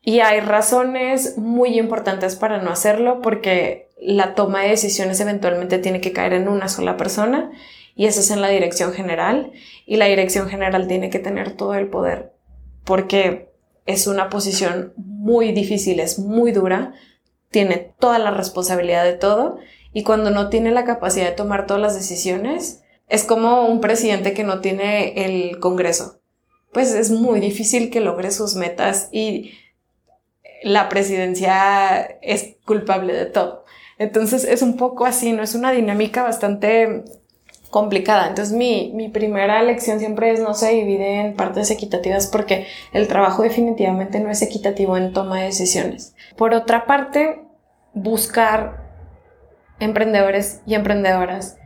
y 0.03 0.19
hay 0.21 0.39
razones 0.39 1.37
muy 1.37 1.77
importantes 1.77 2.35
para 2.35 2.59
no 2.59 2.71
hacerlo 2.71 3.21
porque 3.21 3.89
la 4.01 4.33
toma 4.35 4.63
de 4.63 4.69
decisiones 4.69 5.19
eventualmente 5.19 5.77
tiene 5.77 6.01
que 6.01 6.11
caer 6.11 6.33
en 6.33 6.47
una 6.47 6.67
sola 6.67 6.97
persona 6.97 7.51
y 7.95 8.07
eso 8.07 8.19
es 8.19 8.31
en 8.31 8.41
la 8.41 8.49
dirección 8.49 8.93
general 8.93 9.51
y 9.85 9.97
la 9.97 10.07
dirección 10.07 10.49
general 10.49 10.87
tiene 10.87 11.09
que 11.09 11.19
tener 11.19 11.55
todo 11.55 11.75
el 11.75 11.87
poder 11.87 12.33
porque 12.83 13.51
es 13.85 14.07
una 14.07 14.29
posición 14.29 14.93
muy 14.97 15.51
difícil, 15.51 15.99
es 15.99 16.19
muy 16.19 16.51
dura, 16.51 16.93
tiene 17.49 17.93
toda 17.99 18.19
la 18.19 18.31
responsabilidad 18.31 19.03
de 19.03 19.13
todo 19.13 19.57
y 19.93 20.03
cuando 20.03 20.31
no 20.31 20.49
tiene 20.49 20.71
la 20.71 20.85
capacidad 20.85 21.27
de 21.27 21.35
tomar 21.35 21.67
todas 21.67 21.81
las 21.81 21.95
decisiones, 21.95 22.83
es 23.07 23.23
como 23.23 23.67
un 23.67 23.81
presidente 23.81 24.33
que 24.33 24.43
no 24.43 24.61
tiene 24.61 25.25
el 25.25 25.59
Congreso. 25.59 26.21
Pues 26.71 26.93
es 26.93 27.11
muy 27.11 27.41
difícil 27.41 27.89
que 27.89 27.99
logre 27.99 28.31
sus 28.31 28.55
metas 28.55 29.09
y 29.11 29.51
la 30.63 30.87
presidencia 30.87 32.03
es 32.21 32.55
culpable 32.65 33.13
de 33.13 33.25
todo. 33.25 33.60
Entonces 34.01 34.45
es 34.45 34.63
un 34.63 34.77
poco 34.77 35.05
así, 35.05 35.31
¿no? 35.31 35.43
Es 35.43 35.53
una 35.53 35.71
dinámica 35.71 36.23
bastante 36.23 37.03
complicada. 37.69 38.29
Entonces 38.29 38.51
mi, 38.51 38.91
mi 38.95 39.09
primera 39.09 39.61
lección 39.61 39.99
siempre 39.99 40.31
es 40.31 40.39
no 40.39 40.55
se 40.55 40.71
divide 40.71 41.19
en 41.19 41.35
partes 41.35 41.69
equitativas 41.69 42.25
porque 42.25 42.65
el 42.93 43.07
trabajo 43.07 43.43
definitivamente 43.43 44.19
no 44.19 44.31
es 44.31 44.41
equitativo 44.41 44.97
en 44.97 45.13
toma 45.13 45.37
de 45.37 45.45
decisiones. 45.45 46.15
Por 46.35 46.55
otra 46.55 46.87
parte, 46.87 47.43
buscar 47.93 48.89
emprendedores 49.79 50.63
y 50.65 50.73
emprendedoras 50.73 51.59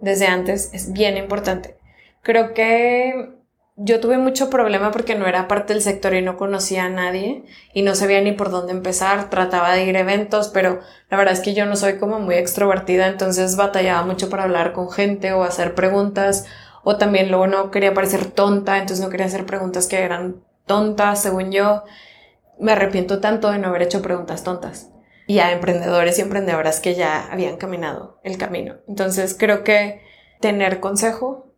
desde 0.00 0.28
antes 0.28 0.70
es 0.72 0.92
bien 0.92 1.16
importante. 1.16 1.76
Creo 2.22 2.54
que 2.54 3.34
yo 3.76 3.98
tuve 3.98 4.18
mucho 4.18 4.50
problema 4.50 4.92
porque 4.92 5.16
no 5.16 5.26
era 5.26 5.48
parte 5.48 5.72
del 5.72 5.82
sector 5.82 6.14
y 6.14 6.22
no 6.22 6.36
conocía 6.36 6.84
a 6.84 6.90
nadie 6.90 7.44
y 7.72 7.82
no 7.82 7.94
sabía 7.96 8.20
ni 8.20 8.32
por 8.32 8.50
dónde 8.50 8.72
empezar. 8.72 9.30
Trataba 9.30 9.72
de 9.72 9.84
ir 9.84 9.96
a 9.96 10.00
eventos, 10.00 10.48
pero 10.48 10.80
la 11.10 11.16
verdad 11.16 11.34
es 11.34 11.40
que 11.40 11.54
yo 11.54 11.66
no 11.66 11.74
soy 11.74 11.98
como 11.98 12.20
muy 12.20 12.36
extrovertida, 12.36 13.08
entonces 13.08 13.56
batallaba 13.56 14.06
mucho 14.06 14.30
para 14.30 14.44
hablar 14.44 14.72
con 14.72 14.90
gente 14.90 15.32
o 15.32 15.42
hacer 15.42 15.74
preguntas. 15.74 16.46
O 16.84 16.98
también 16.98 17.30
luego 17.30 17.46
no 17.46 17.70
quería 17.70 17.94
parecer 17.94 18.26
tonta, 18.30 18.78
entonces 18.78 19.04
no 19.04 19.10
quería 19.10 19.26
hacer 19.26 19.46
preguntas 19.46 19.88
que 19.88 20.02
eran 20.02 20.44
tontas, 20.66 21.22
según 21.22 21.50
yo. 21.50 21.82
Me 22.60 22.72
arrepiento 22.72 23.20
tanto 23.20 23.50
de 23.50 23.58
no 23.58 23.68
haber 23.68 23.82
hecho 23.82 24.02
preguntas 24.02 24.44
tontas 24.44 24.90
y 25.26 25.40
a 25.40 25.50
emprendedores 25.50 26.18
y 26.18 26.22
emprendedoras 26.22 26.80
que 26.80 26.94
ya 26.94 27.26
habían 27.32 27.56
caminado 27.56 28.20
el 28.22 28.38
camino. 28.38 28.76
Entonces 28.86 29.34
creo 29.36 29.64
que 29.64 30.02
tener 30.40 30.78
consejo 30.78 31.53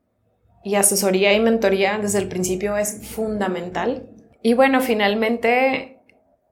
y 0.66 0.74
asesoría 0.74 1.32
y 1.32 1.38
mentoría 1.38 1.96
desde 2.02 2.18
el 2.18 2.26
principio 2.26 2.76
es 2.76 3.06
fundamental. 3.06 4.10
Y 4.42 4.54
bueno, 4.54 4.80
finalmente 4.80 6.00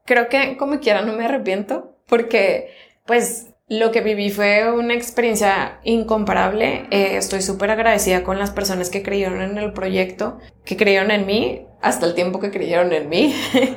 creo 0.07 0.29
que 0.29 0.57
como 0.57 0.79
quiera 0.79 1.03
no 1.03 1.15
me 1.15 1.25
arrepiento 1.25 1.99
porque 2.07 2.69
pues 3.07 3.49
lo 3.67 3.91
que 3.91 4.03
viví 4.03 4.31
fue 4.31 4.71
una 4.71 4.95
experiencia 4.95 5.81
incomparable. 5.83 6.87
Eh, 6.93 7.17
estoy 7.17 7.43
súper 7.43 7.73
agradecida 7.73 8.23
con 8.23 8.39
las 8.39 8.53
personas 8.53 8.89
que 8.89 9.03
creyeron 9.03 9.43
en 9.43 9.59
el 9.59 9.73
proyecto, 9.73 10.39
que 10.65 10.77
creyeron 10.77 11.11
en 11.11 11.27
mí 11.27 11.67
hasta 11.83 12.07
el 12.07 12.15
tiempo 12.15 12.39
que 12.39 12.53
creyeron 12.53 12.93
en 12.93 13.09
mí, 13.09 13.35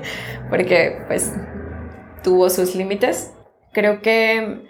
porque 0.52 1.00
pues 1.08 1.34
tuvo 2.24 2.52
sus 2.52 2.76
límites. 2.76 3.34
Creo 3.74 4.04
que 4.04 4.68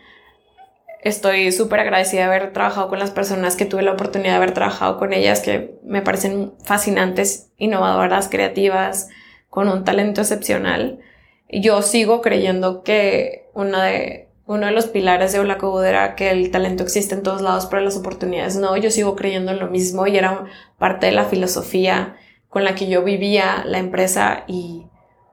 estoy 1.01 1.51
súper 1.51 1.79
agradecida 1.81 2.21
de 2.21 2.27
haber 2.27 2.53
trabajado 2.53 2.89
con 2.89 2.99
las 2.99 3.11
personas 3.11 3.55
que 3.55 3.65
tuve 3.65 3.81
la 3.81 3.93
oportunidad 3.93 4.31
de 4.31 4.37
haber 4.37 4.53
trabajado 4.53 4.97
con 4.97 5.13
ellas, 5.13 5.41
que 5.41 5.77
me 5.83 6.01
parecen 6.01 6.53
fascinantes, 6.63 7.51
innovadoras, 7.57 8.29
creativas, 8.29 9.09
con 9.49 9.69
un 9.69 9.83
talento 9.83 10.21
excepcional. 10.21 10.99
Yo 11.49 11.81
sigo 11.81 12.21
creyendo 12.21 12.83
que 12.83 13.49
uno 13.53 13.79
de, 13.79 14.29
uno 14.45 14.65
de 14.67 14.71
los 14.71 14.87
pilares 14.87 15.31
de 15.31 15.39
Hola 15.39 15.57
era 15.85 16.15
que 16.15 16.29
el 16.31 16.51
talento 16.51 16.83
existe 16.83 17.15
en 17.15 17.23
todos 17.23 17.41
lados, 17.41 17.67
pero 17.67 17.81
las 17.81 17.97
oportunidades 17.97 18.55
no. 18.57 18.75
Yo 18.77 18.91
sigo 18.91 19.15
creyendo 19.15 19.51
en 19.51 19.59
lo 19.59 19.67
mismo 19.67 20.07
y 20.07 20.17
era 20.17 20.45
parte 20.77 21.07
de 21.07 21.11
la 21.13 21.25
filosofía 21.25 22.17
con 22.49 22.63
la 22.63 22.75
que 22.75 22.87
yo 22.87 23.03
vivía 23.03 23.63
la 23.65 23.77
empresa 23.77 24.43
y 24.47 24.87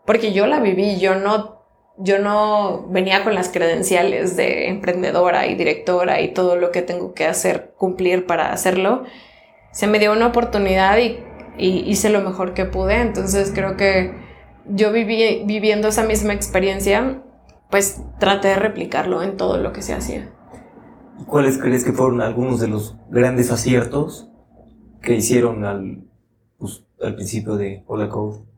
porque 0.05 0.33
yo 0.33 0.47
la 0.47 0.61
viví, 0.61 0.99
yo 0.99 1.15
no 1.15 1.54
yo 1.97 2.19
no 2.19 2.87
venía 2.89 3.23
con 3.23 3.35
las 3.35 3.49
credenciales 3.51 4.37
de 4.37 4.69
emprendedora 4.69 5.47
y 5.47 5.55
directora 5.55 6.21
y 6.21 6.33
todo 6.33 6.57
lo 6.57 6.73
que 6.73 6.83
tengo 6.83 7.15
que 7.15 7.27
hacer, 7.27 7.75
cumplir 7.77 8.27
para 8.27 8.53
hacerlo. 8.53 9.05
Se 9.73 9.87
me 9.87 9.99
dio 9.99 10.13
una 10.13 10.27
oportunidad 10.27 10.99
y, 10.99 11.23
hice 11.57 12.11
lo 12.11 12.21
mejor 12.21 12.53
que 12.53 12.65
pude. 12.65 13.01
Entonces 13.01 13.53
creo 13.55 13.77
que 13.77 14.13
yo 14.67 14.93
viví, 14.93 15.45
viviendo 15.47 15.89
esa 15.89 16.05
misma 16.05 16.33
experiencia, 16.33 17.23
pues 17.71 18.03
traté 18.19 18.49
de 18.49 18.57
replicarlo 18.57 19.23
en 19.23 19.37
todo 19.37 19.59
lo 19.59 19.73
que 19.73 19.83
se 19.83 19.95
hacía. 19.95 20.31
¿Cuáles 21.27 21.59
crees 21.59 21.85
que 21.85 21.93
fueron 21.93 22.21
algunos 22.21 22.61
de 22.61 22.67
los 22.67 22.97
grandes 23.09 23.53
aciertos 23.53 24.31
que 25.01 25.15
hicieron 25.15 25.65
al, 25.65 26.09
pues, 26.59 26.85
al 27.01 27.15
principio 27.15 27.55
de 27.55 27.85
Hola 27.87 28.09
Code? 28.09 28.54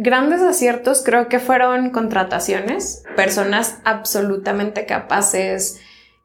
Grandes 0.00 0.42
aciertos 0.42 1.02
creo 1.04 1.28
que 1.28 1.40
fueron 1.40 1.90
contrataciones, 1.90 3.02
personas 3.16 3.80
absolutamente 3.84 4.86
capaces 4.86 5.80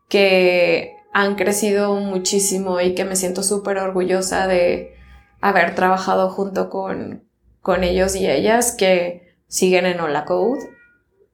que 0.07 0.95
han 1.11 1.33
crecido 1.33 1.95
muchísimo 1.95 2.79
y 2.81 2.93
que 2.93 3.03
me 3.03 3.15
siento 3.15 3.41
súper 3.41 3.79
orgullosa 3.79 4.45
de 4.45 4.93
haber 5.41 5.73
trabajado 5.73 6.29
junto 6.29 6.69
con, 6.69 7.27
con 7.61 7.83
ellos 7.83 8.15
y 8.15 8.29
ellas 8.29 8.73
que 8.73 9.33
siguen 9.47 9.87
en 9.87 10.01
Hola 10.01 10.25
Code 10.25 10.69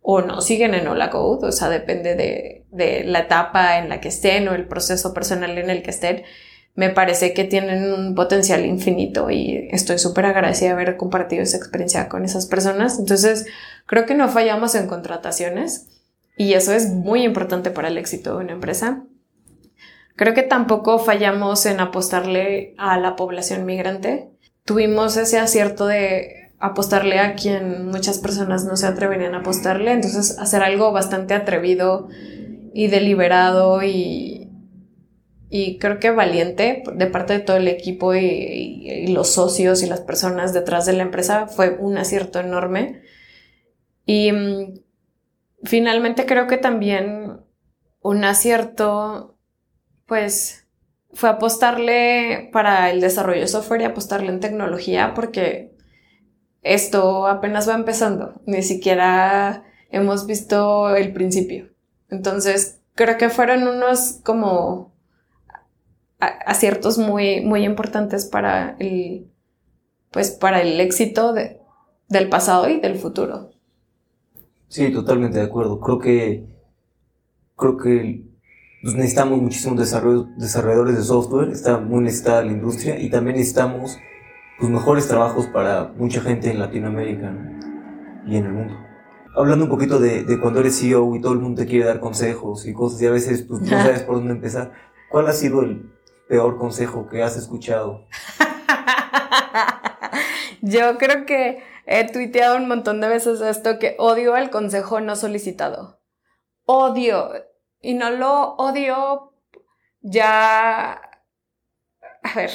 o 0.01 0.21
no 0.21 0.39
siguen 0.39 0.75
en 0.75 0.87
Hola 0.87 1.09
Code, 1.09 1.49
o 1.49 1.51
sea, 1.51 1.67
depende 1.67 2.15
de, 2.15 2.65
de 2.71 3.03
la 3.03 3.19
etapa 3.19 3.79
en 3.79 3.89
la 3.89 3.99
que 3.99 4.07
estén 4.07 4.47
o 4.47 4.53
el 4.53 4.65
proceso 4.65 5.13
personal 5.13 5.57
en 5.57 5.69
el 5.69 5.83
que 5.83 5.89
estén 5.89 6.23
me 6.80 6.89
parece 6.89 7.34
que 7.34 7.43
tienen 7.43 7.91
un 7.91 8.15
potencial 8.15 8.65
infinito 8.65 9.30
y 9.30 9.67
estoy 9.69 9.99
súper 9.99 10.25
agradecida 10.25 10.69
de 10.69 10.75
haber 10.75 10.95
compartido 10.95 11.43
esa 11.43 11.57
experiencia 11.57 12.07
con 12.07 12.23
esas 12.23 12.45
personas. 12.45 12.99
Entonces, 12.99 13.47
creo 13.86 14.05
que 14.05 14.15
no 14.15 14.30
fallamos 14.30 14.75
en 14.75 14.88
contrataciones 14.88 15.89
y 16.38 16.53
eso 16.53 16.71
es 16.71 16.88
muy 16.88 17.23
importante 17.23 17.69
para 17.69 17.89
el 17.89 17.97
éxito 17.97 18.38
de 18.38 18.45
una 18.45 18.53
empresa. 18.53 19.03
Creo 20.15 20.34
que 20.34 20.41
tampoco 20.41 20.99
fallamos 20.99 21.65
en 21.65 21.82
apostarle 21.82 22.75
a 22.77 22.97
la 22.97 23.17
población 23.17 23.65
migrante. 23.65 24.30
Tuvimos 24.63 25.17
ese 25.17 25.38
acierto 25.38 25.86
de 25.86 26.53
apostarle 26.59 27.19
a 27.19 27.36
quien 27.36 27.88
muchas 27.88 28.19
personas 28.19 28.63
no 28.63 28.77
se 28.77 28.88
atreverían 28.88 29.36
a 29.36 29.39
apostarle, 29.39 29.91
entonces 29.91 30.39
hacer 30.39 30.63
algo 30.63 30.93
bastante 30.93 31.34
atrevido 31.34 32.07
y 32.73 32.88
deliberado 32.88 33.84
y, 33.84 34.38
y 35.49 35.79
creo 35.79 35.99
que 35.99 36.11
valiente 36.11 36.83
de 36.93 37.07
parte 37.07 37.33
de 37.33 37.39
todo 37.39 37.57
el 37.57 37.67
equipo 37.67 38.13
y, 38.13 39.07
los 39.07 39.29
socios 39.29 39.81
y 39.81 39.87
las 39.87 40.01
personas 40.01 40.53
detrás 40.53 40.85
de 40.85 40.93
la 40.93 41.03
empresa 41.03 41.47
fue 41.47 41.75
un 41.79 41.97
acierto 41.97 42.39
enorme. 42.39 43.01
Y 44.05 44.31
mm, 44.31 44.79
finalmente 45.63 46.25
creo 46.27 46.47
que 46.47 46.57
también 46.57 47.41
un 48.01 48.23
acierto, 48.23 49.37
pues, 50.05 50.67
fue 51.13 51.29
apostarle 51.29 52.49
para 52.53 52.91
el 52.91 53.01
desarrollo 53.01 53.41
de 53.41 53.47
software 53.47 53.81
y 53.81 53.85
apostarle 53.85 54.29
en 54.29 54.39
tecnología 54.39 55.13
porque 55.15 55.75
esto 56.61 57.25
apenas 57.25 57.67
va 57.67 57.73
empezando, 57.73 58.41
ni 58.45 58.61
siquiera 58.61 59.63
hemos 59.89 60.27
visto 60.27 60.95
el 60.95 61.11
principio. 61.13 61.69
Entonces, 62.09 62.81
creo 62.93 63.17
que 63.17 63.29
fueron 63.29 63.67
unos 63.67 64.19
como 64.23 64.93
aciertos 66.20 66.97
muy, 66.97 67.41
muy 67.41 67.63
importantes 67.63 68.26
para 68.26 68.76
el, 68.80 69.32
pues, 70.11 70.32
para 70.32 70.61
el 70.61 70.80
éxito 70.80 71.34
de, 71.34 71.61
del 72.09 72.30
pasado 72.30 72.70
y 72.70 72.80
del 72.80 72.97
futuro. 72.97 73.51
Sí, 74.67 74.91
totalmente 74.91 75.39
de 75.39 75.45
acuerdo. 75.45 75.80
Creo 75.80 75.99
que, 75.99 76.45
creo 77.55 77.78
que 77.78 78.24
pues, 78.82 78.95
necesitamos 78.95 79.41
muchísimos 79.41 79.80
desarrolladores 79.80 80.97
de 80.97 81.03
software, 81.03 81.49
está 81.49 81.80
muy 81.80 82.03
necesitada 82.03 82.43
la 82.43 82.51
industria 82.51 82.99
y 82.99 83.09
también 83.09 83.38
necesitamos 83.38 83.97
pues, 84.59 84.70
mejores 84.70 85.07
trabajos 85.07 85.47
para 85.47 85.93
mucha 85.97 86.22
gente 86.22 86.51
en 86.51 86.59
Latinoamérica 86.59 87.34
y 88.28 88.36
en 88.36 88.45
el 88.45 88.53
mundo. 88.53 88.76
Hablando 89.36 89.65
un 89.65 89.72
poquito 89.72 89.99
de, 89.99 90.24
de, 90.24 90.39
cuando 90.39 90.59
eres 90.59 90.80
CEO 90.80 91.15
y 91.15 91.22
todo 91.22 91.34
el 91.34 91.39
mundo 91.39 91.61
te 91.61 91.67
quiere 91.67 91.86
dar 91.86 91.99
consejos 91.99 92.67
y 92.67 92.74
cosas 92.74 93.01
y 93.01 93.05
a 93.05 93.11
veces 93.11 93.43
pues, 93.43 93.61
no 93.61 93.67
sabes 93.70 94.03
por 94.03 94.15
dónde 94.15 94.34
empezar, 94.34 94.74
¿cuál 95.09 95.28
ha 95.28 95.34
sido 95.34 95.61
el 95.61 95.91
peor 96.30 96.59
consejo 96.59 97.09
que 97.09 97.23
has 97.23 97.36
escuchado? 97.36 98.05
Yo 100.61 100.97
creo 100.99 101.25
que 101.25 101.63
he 101.88 102.09
tuiteado 102.09 102.55
un 102.55 102.67
montón 102.67 103.01
de 103.01 103.07
veces 103.07 103.41
esto 103.41 103.80
que 103.80 103.95
odio 103.97 104.38
el 104.38 104.51
consejo 104.51 105.01
no 105.01 105.15
solicitado. 105.15 105.99
Odio. 106.65 107.32
Y 107.82 107.95
no 107.95 108.11
lo 108.11 108.53
odio 108.55 109.34
ya... 110.01 111.01
A 112.21 112.36
ver, 112.36 112.51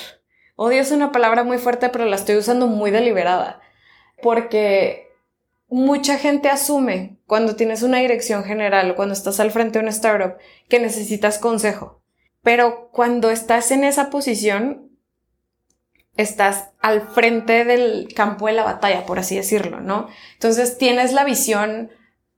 odio 0.55 0.81
es 0.81 0.93
una 0.93 1.11
palabra 1.11 1.43
muy 1.43 1.59
fuerte, 1.59 1.89
pero 1.89 2.05
la 2.05 2.15
estoy 2.15 2.37
usando 2.37 2.69
muy 2.69 2.93
deliberada. 2.93 3.61
Porque 4.23 5.09
mucha 5.67 6.17
gente 6.17 6.49
asume 6.49 7.19
cuando 7.27 7.57
tienes 7.57 7.83
una 7.83 7.99
dirección 7.99 8.45
general 8.45 8.95
cuando 8.95 9.15
estás 9.15 9.41
al 9.41 9.51
frente 9.51 9.79
de 9.79 9.83
una 9.83 9.91
startup 9.91 10.37
que 10.69 10.79
necesitas 10.79 11.39
consejo. 11.39 12.04
Pero 12.45 12.91
cuando 12.93 13.31
estás 13.31 13.73
en 13.73 13.83
esa 13.83 14.11
posición, 14.11 14.91
estás 16.17 16.69
al 16.81 17.01
frente 17.01 17.65
del 17.65 18.13
campo 18.15 18.47
de 18.47 18.53
la 18.53 18.63
batalla, 18.63 19.07
por 19.07 19.19
así 19.19 19.35
decirlo, 19.35 19.81
¿no? 19.81 20.09
Entonces 20.35 20.79
tienes 20.79 21.13
la 21.13 21.25
visión 21.25 21.91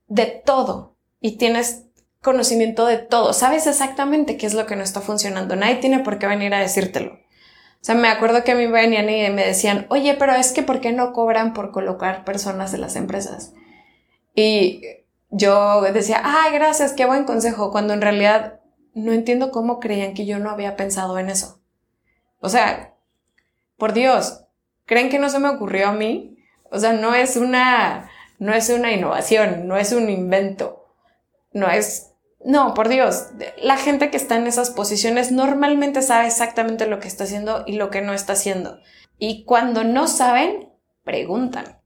de 0.07 0.25
todo 0.25 0.95
y 1.19 1.37
tienes 1.37 1.83
conocimiento 2.21 2.85
de 2.85 2.97
todo. 2.97 3.33
Sabes 3.33 3.67
exactamente 3.67 4.37
qué 4.37 4.47
es 4.47 4.53
lo 4.53 4.65
que 4.65 4.75
no 4.75 4.83
está 4.83 5.01
funcionando. 5.01 5.55
Nadie 5.55 5.75
tiene 5.75 5.99
por 5.99 6.17
qué 6.17 6.25
venir 6.25 6.53
a 6.53 6.59
decírtelo. 6.59 7.13
O 7.13 7.85
sea, 7.87 7.93
me 7.93 8.07
acuerdo 8.07 8.43
que 8.43 8.53
a 8.53 8.55
mí 8.55 8.65
venían 8.65 9.09
y 9.09 9.29
me 9.29 9.45
decían, 9.45 9.85
oye, 9.89 10.15
pero 10.15 10.33
es 10.33 10.51
que 10.51 10.63
¿por 10.63 10.79
qué 10.79 10.93
no 10.93 11.13
cobran 11.13 11.53
por 11.53 11.71
colocar 11.71 12.25
personas 12.25 12.71
de 12.71 12.79
las 12.79 12.95
empresas? 12.95 13.53
Y 14.33 14.81
yo 15.29 15.81
decía, 15.81 16.21
ay, 16.23 16.53
gracias, 16.53 16.93
qué 16.93 17.05
buen 17.05 17.25
consejo, 17.25 17.71
cuando 17.71 17.93
en 17.93 18.01
realidad 18.01 18.56
no 18.97 19.13
entiendo 19.13 19.51
cómo 19.51 19.79
creían 19.79 20.13
que 20.13 20.25
yo 20.25 20.39
no 20.39 20.49
había 20.49 20.75
pensado 20.75 21.17
en 21.19 21.29
eso. 21.29 21.61
O 22.39 22.49
sea, 22.49 22.95
por 23.77 23.93
Dios, 23.93 24.43
¿creen 24.85 25.09
que 25.09 25.19
no 25.19 25.29
se 25.29 25.39
me 25.39 25.49
ocurrió 25.49 25.89
a 25.89 25.93
mí? 25.93 26.37
O 26.71 26.79
sea, 26.79 26.93
no 26.93 27.15
es 27.15 27.37
una, 27.37 28.09
no 28.39 28.53
es 28.53 28.69
una 28.69 28.91
innovación, 28.91 29.67
no 29.67 29.77
es 29.77 29.91
un 29.91 30.09
invento, 30.09 30.85
no 31.53 31.69
es, 31.69 32.13
no, 32.43 32.73
por 32.73 32.89
Dios, 32.89 33.27
la 33.61 33.77
gente 33.77 34.09
que 34.09 34.17
está 34.17 34.35
en 34.37 34.47
esas 34.47 34.69
posiciones 34.69 35.31
normalmente 35.31 36.01
sabe 36.01 36.27
exactamente 36.27 36.87
lo 36.87 36.99
que 36.99 37.07
está 37.07 37.23
haciendo 37.23 37.63
y 37.65 37.73
lo 37.73 37.89
que 37.89 38.01
no 38.01 38.13
está 38.13 38.33
haciendo. 38.33 38.79
Y 39.17 39.45
cuando 39.45 39.83
no 39.83 40.07
saben, 40.07 40.69
preguntan. 41.03 41.76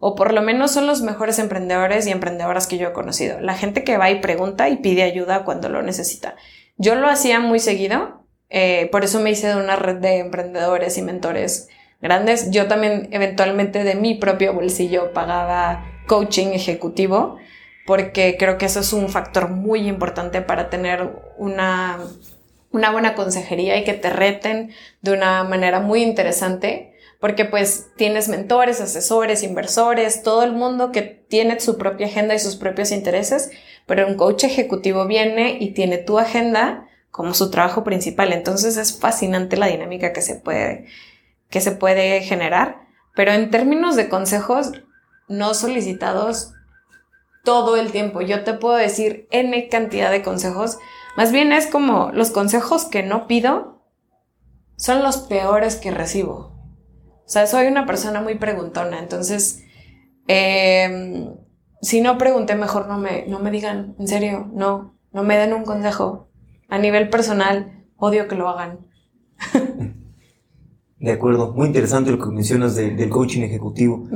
O 0.00 0.16
por 0.16 0.32
lo 0.32 0.42
menos 0.42 0.72
son 0.72 0.88
los 0.88 1.02
mejores 1.02 1.38
emprendedores 1.38 2.06
y 2.06 2.10
emprendedoras 2.10 2.66
que 2.66 2.78
yo 2.78 2.88
he 2.88 2.92
conocido. 2.92 3.38
La 3.40 3.54
gente 3.54 3.84
que 3.84 3.98
va 3.98 4.10
y 4.10 4.20
pregunta 4.20 4.68
y 4.68 4.78
pide 4.78 5.04
ayuda 5.04 5.44
cuando 5.44 5.68
lo 5.68 5.82
necesita. 5.82 6.34
Yo 6.76 6.96
lo 6.96 7.06
hacía 7.06 7.38
muy 7.38 7.60
seguido 7.60 8.20
eh, 8.50 8.88
por 8.90 9.04
eso 9.04 9.20
me 9.20 9.30
hice 9.30 9.46
de 9.46 9.56
una 9.56 9.76
red 9.76 9.96
de 9.96 10.18
emprendedores 10.18 10.98
y 10.98 11.02
mentores 11.02 11.68
grandes. 12.02 12.50
Yo 12.50 12.66
también 12.66 13.08
eventualmente 13.12 13.84
de 13.84 13.94
mi 13.94 14.16
propio 14.16 14.52
bolsillo 14.52 15.12
pagaba 15.12 15.86
coaching 16.06 16.48
ejecutivo 16.48 17.38
porque 17.86 18.36
creo 18.38 18.58
que 18.58 18.66
eso 18.66 18.80
es 18.80 18.92
un 18.92 19.08
factor 19.08 19.48
muy 19.48 19.88
importante 19.88 20.42
para 20.42 20.68
tener 20.68 21.10
una, 21.38 21.98
una 22.72 22.90
buena 22.90 23.14
consejería 23.14 23.76
y 23.78 23.84
que 23.84 23.94
te 23.94 24.10
reten 24.10 24.72
de 25.00 25.12
una 25.12 25.44
manera 25.44 25.80
muy 25.80 26.02
interesante 26.02 26.89
porque 27.20 27.44
pues 27.44 27.90
tienes 27.96 28.28
mentores, 28.28 28.80
asesores, 28.80 29.42
inversores, 29.42 30.22
todo 30.22 30.42
el 30.42 30.52
mundo 30.52 30.90
que 30.90 31.02
tiene 31.02 31.60
su 31.60 31.76
propia 31.76 32.06
agenda 32.06 32.34
y 32.34 32.38
sus 32.38 32.56
propios 32.56 32.92
intereses, 32.92 33.50
pero 33.86 34.06
un 34.06 34.16
coach 34.16 34.44
ejecutivo 34.44 35.06
viene 35.06 35.58
y 35.60 35.74
tiene 35.74 35.98
tu 35.98 36.18
agenda 36.18 36.88
como 37.10 37.34
su 37.34 37.50
trabajo 37.50 37.84
principal. 37.84 38.32
Entonces 38.32 38.78
es 38.78 38.98
fascinante 38.98 39.58
la 39.58 39.66
dinámica 39.66 40.14
que 40.14 40.22
se 40.22 40.36
puede, 40.36 40.86
que 41.50 41.60
se 41.60 41.72
puede 41.72 42.22
generar. 42.22 42.86
Pero 43.14 43.32
en 43.32 43.50
términos 43.50 43.96
de 43.96 44.08
consejos 44.08 44.72
no 45.28 45.52
solicitados 45.52 46.54
todo 47.44 47.76
el 47.76 47.92
tiempo, 47.92 48.22
yo 48.22 48.44
te 48.44 48.54
puedo 48.54 48.76
decir 48.76 49.28
N 49.30 49.68
cantidad 49.68 50.10
de 50.10 50.22
consejos. 50.22 50.78
Más 51.16 51.32
bien 51.32 51.52
es 51.52 51.66
como 51.66 52.10
los 52.12 52.30
consejos 52.30 52.86
que 52.86 53.02
no 53.02 53.26
pido 53.26 53.82
son 54.76 55.02
los 55.02 55.18
peores 55.18 55.76
que 55.76 55.90
recibo. 55.90 56.59
O 57.30 57.32
sea, 57.32 57.46
soy 57.46 57.68
una 57.68 57.86
persona 57.86 58.20
muy 58.20 58.34
preguntona, 58.34 58.98
entonces, 58.98 59.62
em, 60.26 61.28
si 61.80 62.00
no 62.00 62.18
pregunté, 62.18 62.56
mejor 62.56 62.88
no 62.88 62.98
me, 62.98 63.24
no 63.28 63.38
me 63.38 63.52
digan, 63.52 63.94
en 64.00 64.08
serio, 64.08 64.50
no, 64.52 64.98
no 65.12 65.22
me 65.22 65.36
den 65.36 65.52
un 65.52 65.62
consejo 65.62 66.28
a 66.68 66.78
nivel 66.78 67.08
personal, 67.08 67.86
odio 67.96 68.26
que 68.26 68.34
lo 68.34 68.48
hagan. 68.48 68.80
De 70.98 71.12
acuerdo, 71.12 71.52
muy 71.52 71.68
interesante 71.68 72.10
lo 72.10 72.18
que 72.18 72.32
mencionas 72.32 72.74
del 72.74 73.08
coaching 73.08 73.42
ejecutivo. 73.42 74.08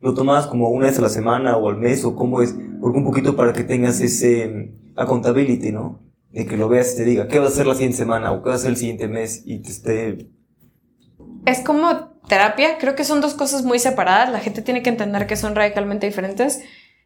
¿Lo 0.00 0.14
tomas 0.14 0.46
como 0.46 0.70
una 0.70 0.86
vez 0.86 0.98
a 0.98 1.02
la 1.02 1.10
semana 1.10 1.58
o 1.58 1.68
al 1.68 1.76
mes 1.76 2.06
o 2.06 2.16
cómo 2.16 2.40
es? 2.40 2.56
Porque 2.80 2.96
un 2.96 3.04
poquito 3.04 3.36
para 3.36 3.52
que 3.52 3.64
tengas 3.64 4.00
ese 4.00 4.48
mm, 4.48 4.98
accountability, 4.98 5.72
¿no? 5.72 6.00
De 6.30 6.46
que 6.46 6.56
lo 6.56 6.70
veas 6.70 6.94
y 6.94 6.96
te 6.96 7.04
diga, 7.04 7.28
¿qué 7.28 7.38
vas 7.38 7.50
a 7.50 7.52
hacer 7.52 7.66
la 7.66 7.74
siguiente 7.74 7.98
semana 7.98 8.32
o 8.32 8.42
qué 8.42 8.48
vas 8.48 8.60
a 8.60 8.60
hacer 8.60 8.70
el 8.70 8.76
siguiente 8.78 9.08
mes? 9.08 9.42
Y 9.44 9.58
te 9.58 9.68
esté... 9.68 10.30
Es 11.46 11.60
como 11.60 12.08
terapia, 12.28 12.78
creo 12.78 12.94
que 12.94 13.04
son 13.04 13.20
dos 13.20 13.34
cosas 13.34 13.62
muy 13.62 13.78
separadas, 13.78 14.30
la 14.30 14.40
gente 14.40 14.62
tiene 14.62 14.82
que 14.82 14.90
entender 14.90 15.26
que 15.26 15.36
son 15.36 15.54
radicalmente 15.54 16.06
diferentes. 16.06 16.62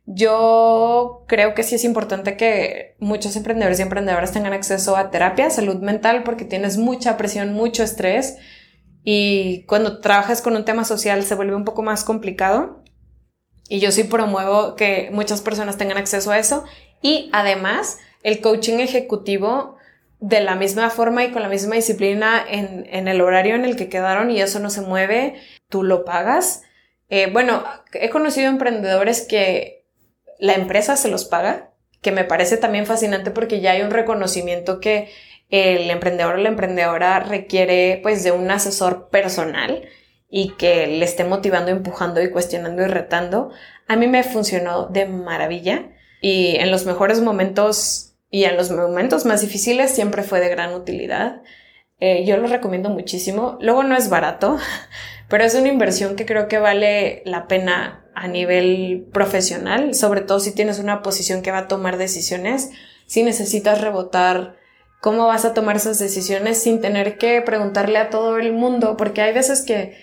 Yo 0.07 1.25
creo 1.29 1.55
que 1.55 1.63
sí 1.63 1.75
es 1.75 1.85
importante 1.85 2.37
que 2.37 2.97
muchos 2.99 3.37
emprendedores 3.37 3.79
y 3.79 3.83
emprendedoras 3.83 4.33
tengan 4.33 4.53
acceso 4.53 4.97
a 4.97 5.11
terapia, 5.11 5.51
salud 5.51 5.77
mental, 5.77 6.23
porque 6.23 6.45
tienes 6.45 6.79
mucha 6.79 7.17
presión, 7.17 7.53
mucho 7.53 7.83
estrés 7.83 8.37
y 9.11 9.65
cuando 9.65 10.01
trabajas 10.01 10.43
con 10.43 10.55
un 10.55 10.67
tema 10.67 10.85
social 10.85 11.25
se 11.25 11.35
vuelve 11.35 11.57
un 11.57 11.65
poco 11.65 11.83
más 11.83 12.05
complicado. 12.05 12.83
Y 13.67 13.81
yo 13.81 13.91
sí 13.91 14.05
promuevo 14.05 14.77
que 14.77 15.09
muchas 15.13 15.41
personas 15.41 15.79
tengan 15.79 15.97
acceso 15.97 16.31
a 16.31 16.39
eso. 16.39 16.65
Y 17.01 17.31
además, 17.33 17.97
el 18.23 18.43
coaching 18.43 18.81
ejecutivo 18.81 19.78
de 20.21 20.41
la 20.41 20.57
misma 20.57 20.91
forma 20.91 21.25
y 21.25 21.31
con 21.31 21.43
la 21.43 21.49
misma 21.49 21.77
disciplina 21.77 22.45
en, 22.49 22.87
en 22.91 23.09
el 23.09 23.21
horario 23.21 23.55
en 23.55 23.65
el 23.65 23.77
que 23.77 23.89
quedaron 23.89 24.31
y 24.31 24.41
eso 24.41 24.59
no 24.59 24.71
se 24.71 24.81
mueve, 24.81 25.35
tú 25.69 25.83
lo 25.83 26.05
pagas. 26.05 26.63
Eh, 27.09 27.31
bueno, 27.33 27.65
he 27.93 28.11
conocido 28.11 28.49
emprendedores 28.49 29.27
que 29.27 29.87
la 30.39 30.55
empresa 30.55 30.97
se 30.97 31.09
los 31.09 31.25
paga, 31.25 31.73
que 32.01 32.13
me 32.13 32.25
parece 32.25 32.57
también 32.57 32.87
fascinante 32.87 33.31
porque 33.31 33.61
ya 33.61 33.73
hay 33.73 33.83
un 33.83 33.91
reconocimiento 33.91 34.81
que 34.81 35.09
el 35.51 35.91
emprendedor 35.91 36.35
o 36.35 36.39
la 36.39 36.49
emprendedora 36.49 37.21
requiere 37.21 38.01
pues 38.03 38.23
de 38.23 38.33
un 38.33 38.51
asesor 38.51 39.09
personal 39.09 39.89
y 40.29 40.55
que 40.57 40.87
le 40.87 41.05
esté 41.05 41.25
motivando, 41.25 41.71
empujando 41.71 42.23
y 42.23 42.31
cuestionando 42.31 42.83
y 42.83 42.87
retando. 42.87 43.51
A 43.87 43.97
mí 43.97 44.07
me 44.07 44.23
funcionó 44.23 44.87
de 44.87 45.07
maravilla 45.07 45.91
y 46.21 46.57
en 46.57 46.71
los 46.71 46.85
mejores 46.85 47.21
momentos 47.21 48.08
y 48.31 48.45
en 48.45 48.57
los 48.57 48.71
momentos 48.71 49.25
más 49.25 49.41
difíciles 49.41 49.91
siempre 49.91 50.23
fue 50.23 50.41
de 50.41 50.49
gran 50.49 50.75
utilidad. 50.75 51.43
Eh, 52.01 52.25
yo 52.25 52.37
lo 52.37 52.47
recomiendo 52.47 52.91
muchísimo. 52.91 53.59
Luego 53.61 53.83
no 53.83 53.97
es 53.97 54.09
barato, 54.09 54.59
pero 55.29 55.45
es 55.45 55.55
una 55.55 55.69
inversión 55.69 56.17
que 56.17 56.27
creo 56.27 56.49
que 56.49 56.59
vale 56.59 57.23
la 57.25 57.49
pena 57.49 58.05
a 58.15 58.29
nivel 58.29 59.09
profesional, 59.13 59.95
sobre 59.95 60.23
todo 60.23 60.41
si 60.41 60.53
tienes 60.53 60.79
una 60.79 61.03
posición 61.03 61.43
que 61.43 61.53
va 61.53 61.59
a 61.59 61.69
tomar 61.69 61.99
decisiones, 61.99 62.71
si 63.07 63.23
necesitas 63.23 63.81
rebotar 63.81 64.57
cómo 65.01 65.27
vas 65.27 65.45
a 65.45 65.55
tomar 65.55 65.77
esas 65.77 65.99
decisiones 66.01 66.61
sin 66.61 66.81
tener 66.81 67.17
que 67.19 67.41
preguntarle 67.43 67.99
a 67.99 68.11
todo 68.11 68.39
el 68.39 68.53
mundo, 68.53 68.97
porque 68.97 69.23
hay 69.23 69.33
veces 69.33 69.63
que 69.63 69.97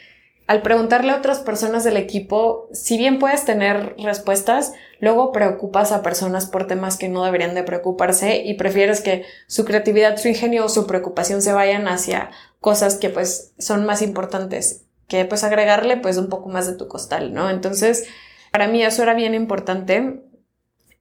al 0.47 0.61
preguntarle 0.61 1.11
a 1.11 1.17
otras 1.17 1.39
personas 1.39 1.83
del 1.83 1.97
equipo, 1.97 2.69
si 2.71 2.97
bien 2.97 3.17
puedes 3.17 3.45
tener 3.45 3.95
respuestas, 3.97 4.73
luego 4.99 5.31
preocupas 5.31 5.91
a 5.91 6.03
personas 6.03 6.45
por 6.45 6.67
temas 6.67 6.97
que 6.97 7.09
no 7.09 7.23
deberían 7.23 7.55
de 7.55 7.63
preocuparse 7.63 8.43
y 8.43 8.53
prefieres 8.53 9.01
que 9.01 9.25
su 9.47 9.65
creatividad, 9.65 10.17
su 10.17 10.27
ingenio 10.27 10.65
o 10.65 10.69
su 10.69 10.85
preocupación 10.85 11.41
se 11.41 11.53
vayan 11.53 11.87
hacia 11.87 12.29
cosas 12.59 12.95
que 12.95 13.09
pues 13.09 13.53
son 13.57 13.85
más 13.85 14.01
importantes 14.01 14.85
que 15.07 15.25
pues 15.25 15.43
agregarle 15.43 15.97
pues 15.97 16.17
un 16.17 16.29
poco 16.29 16.49
más 16.49 16.67
de 16.67 16.75
tu 16.77 16.87
costal, 16.87 17.33
¿no? 17.33 17.49
Entonces, 17.49 18.07
para 18.51 18.67
mí 18.67 18.83
eso 18.83 19.03
era 19.03 19.13
bien 19.13 19.33
importante, 19.33 20.23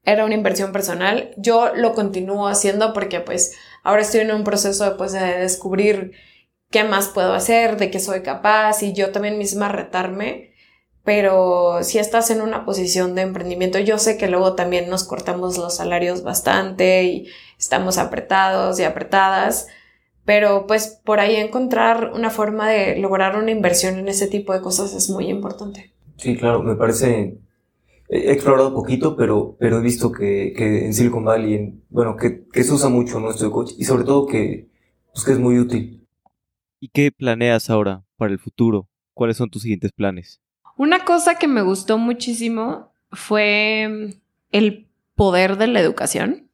era 0.04 0.24
una 0.24 0.34
inversión 0.34 0.72
personal, 0.72 1.32
yo 1.36 1.74
lo 1.74 1.94
continúo 1.94 2.46
haciendo 2.46 2.92
porque 2.92 3.20
pues 3.20 3.54
ahora 3.82 4.02
estoy 4.02 4.20
en 4.20 4.32
un 4.32 4.44
proceso 4.44 4.96
pues 4.96 5.12
de 5.12 5.20
descubrir 5.38 6.12
qué 6.74 6.82
más 6.82 7.06
puedo 7.06 7.34
hacer, 7.34 7.76
de 7.76 7.88
qué 7.88 8.00
soy 8.00 8.22
capaz 8.22 8.82
y 8.82 8.94
yo 8.94 9.12
también 9.12 9.38
misma 9.38 9.68
retarme, 9.68 10.50
pero 11.04 11.84
si 11.84 11.98
estás 12.00 12.30
en 12.30 12.42
una 12.42 12.64
posición 12.64 13.14
de 13.14 13.22
emprendimiento, 13.22 13.78
yo 13.78 13.96
sé 13.96 14.18
que 14.18 14.26
luego 14.26 14.56
también 14.56 14.90
nos 14.90 15.04
cortamos 15.04 15.56
los 15.56 15.76
salarios 15.76 16.24
bastante 16.24 17.04
y 17.04 17.28
estamos 17.60 17.96
apretados 17.96 18.80
y 18.80 18.82
apretadas, 18.82 19.68
pero 20.24 20.66
pues 20.66 21.00
por 21.04 21.20
ahí 21.20 21.36
encontrar 21.36 22.10
una 22.12 22.30
forma 22.30 22.68
de 22.68 22.96
lograr 22.96 23.36
una 23.36 23.52
inversión 23.52 23.96
en 23.96 24.08
ese 24.08 24.26
tipo 24.26 24.52
de 24.52 24.60
cosas 24.60 24.94
es 24.94 25.08
muy 25.10 25.28
importante. 25.28 25.92
Sí, 26.16 26.36
claro, 26.36 26.60
me 26.64 26.74
parece, 26.74 27.38
he 28.08 28.32
explorado 28.32 28.74
poquito, 28.74 29.14
pero, 29.14 29.54
pero 29.60 29.78
he 29.78 29.80
visto 29.80 30.10
que, 30.10 30.52
que 30.56 30.86
en 30.86 30.92
Silicon 30.92 31.24
Valley, 31.24 31.54
en, 31.54 31.84
bueno, 31.88 32.16
que, 32.16 32.48
que, 32.52 32.64
se 32.64 32.72
usa 32.72 32.88
mucho 32.88 33.20
nuestro 33.20 33.52
coach 33.52 33.74
y 33.78 33.84
sobre 33.84 34.02
todo 34.02 34.26
que, 34.26 34.70
pues, 35.12 35.24
que 35.24 35.30
es 35.30 35.38
muy 35.38 35.60
útil. 35.60 36.03
¿Y 36.84 36.88
qué 36.88 37.10
planeas 37.10 37.70
ahora 37.70 38.04
para 38.18 38.30
el 38.34 38.38
futuro? 38.38 38.90
¿Cuáles 39.14 39.38
son 39.38 39.48
tus 39.48 39.62
siguientes 39.62 39.90
planes? 39.90 40.42
Una 40.76 41.06
cosa 41.06 41.36
que 41.36 41.48
me 41.48 41.62
gustó 41.62 41.96
muchísimo 41.96 42.92
fue 43.10 44.18
el 44.50 44.86
poder 45.14 45.56
de 45.56 45.66
la 45.66 45.80
educación. 45.80 46.50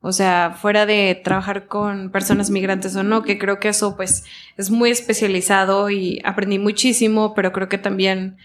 O 0.00 0.12
sea, 0.12 0.58
fuera 0.60 0.84
de 0.84 1.18
trabajar 1.24 1.68
con 1.68 2.10
personas 2.10 2.50
migrantes 2.50 2.94
o 2.96 3.02
no, 3.02 3.22
que 3.22 3.38
creo 3.38 3.60
que 3.60 3.68
eso 3.68 3.96
pues 3.96 4.24
es 4.58 4.70
muy 4.70 4.90
especializado 4.90 5.88
y 5.88 6.20
aprendí 6.22 6.58
muchísimo, 6.58 7.32
pero 7.32 7.50
creo 7.50 7.70
que 7.70 7.78
también 7.78 8.36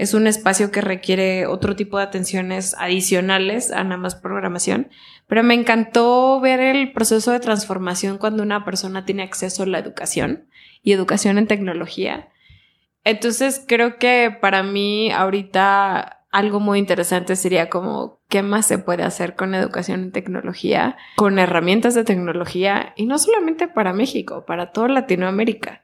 es 0.00 0.14
un 0.14 0.26
espacio 0.26 0.70
que 0.70 0.80
requiere 0.80 1.44
otro 1.44 1.76
tipo 1.76 1.98
de 1.98 2.04
atenciones 2.04 2.74
adicionales 2.78 3.70
a 3.70 3.84
nada 3.84 3.98
más 3.98 4.14
programación. 4.14 4.88
Pero 5.26 5.42
me 5.42 5.52
encantó 5.52 6.40
ver 6.40 6.58
el 6.58 6.92
proceso 6.92 7.32
de 7.32 7.38
transformación 7.38 8.16
cuando 8.16 8.42
una 8.42 8.64
persona 8.64 9.04
tiene 9.04 9.22
acceso 9.22 9.64
a 9.64 9.66
la 9.66 9.78
educación 9.78 10.46
y 10.82 10.92
educación 10.92 11.36
en 11.36 11.46
tecnología. 11.46 12.30
Entonces 13.04 13.62
creo 13.68 13.98
que 13.98 14.34
para 14.40 14.62
mí 14.62 15.12
ahorita 15.12 16.24
algo 16.30 16.60
muy 16.60 16.78
interesante 16.78 17.36
sería 17.36 17.68
como 17.68 18.20
qué 18.30 18.42
más 18.42 18.64
se 18.64 18.78
puede 18.78 19.02
hacer 19.02 19.36
con 19.36 19.54
educación 19.54 20.00
en 20.00 20.12
tecnología, 20.12 20.96
con 21.16 21.38
herramientas 21.38 21.94
de 21.94 22.04
tecnología 22.04 22.94
y 22.96 23.04
no 23.04 23.18
solamente 23.18 23.68
para 23.68 23.92
México, 23.92 24.46
para 24.46 24.72
toda 24.72 24.88
Latinoamérica. 24.88 25.82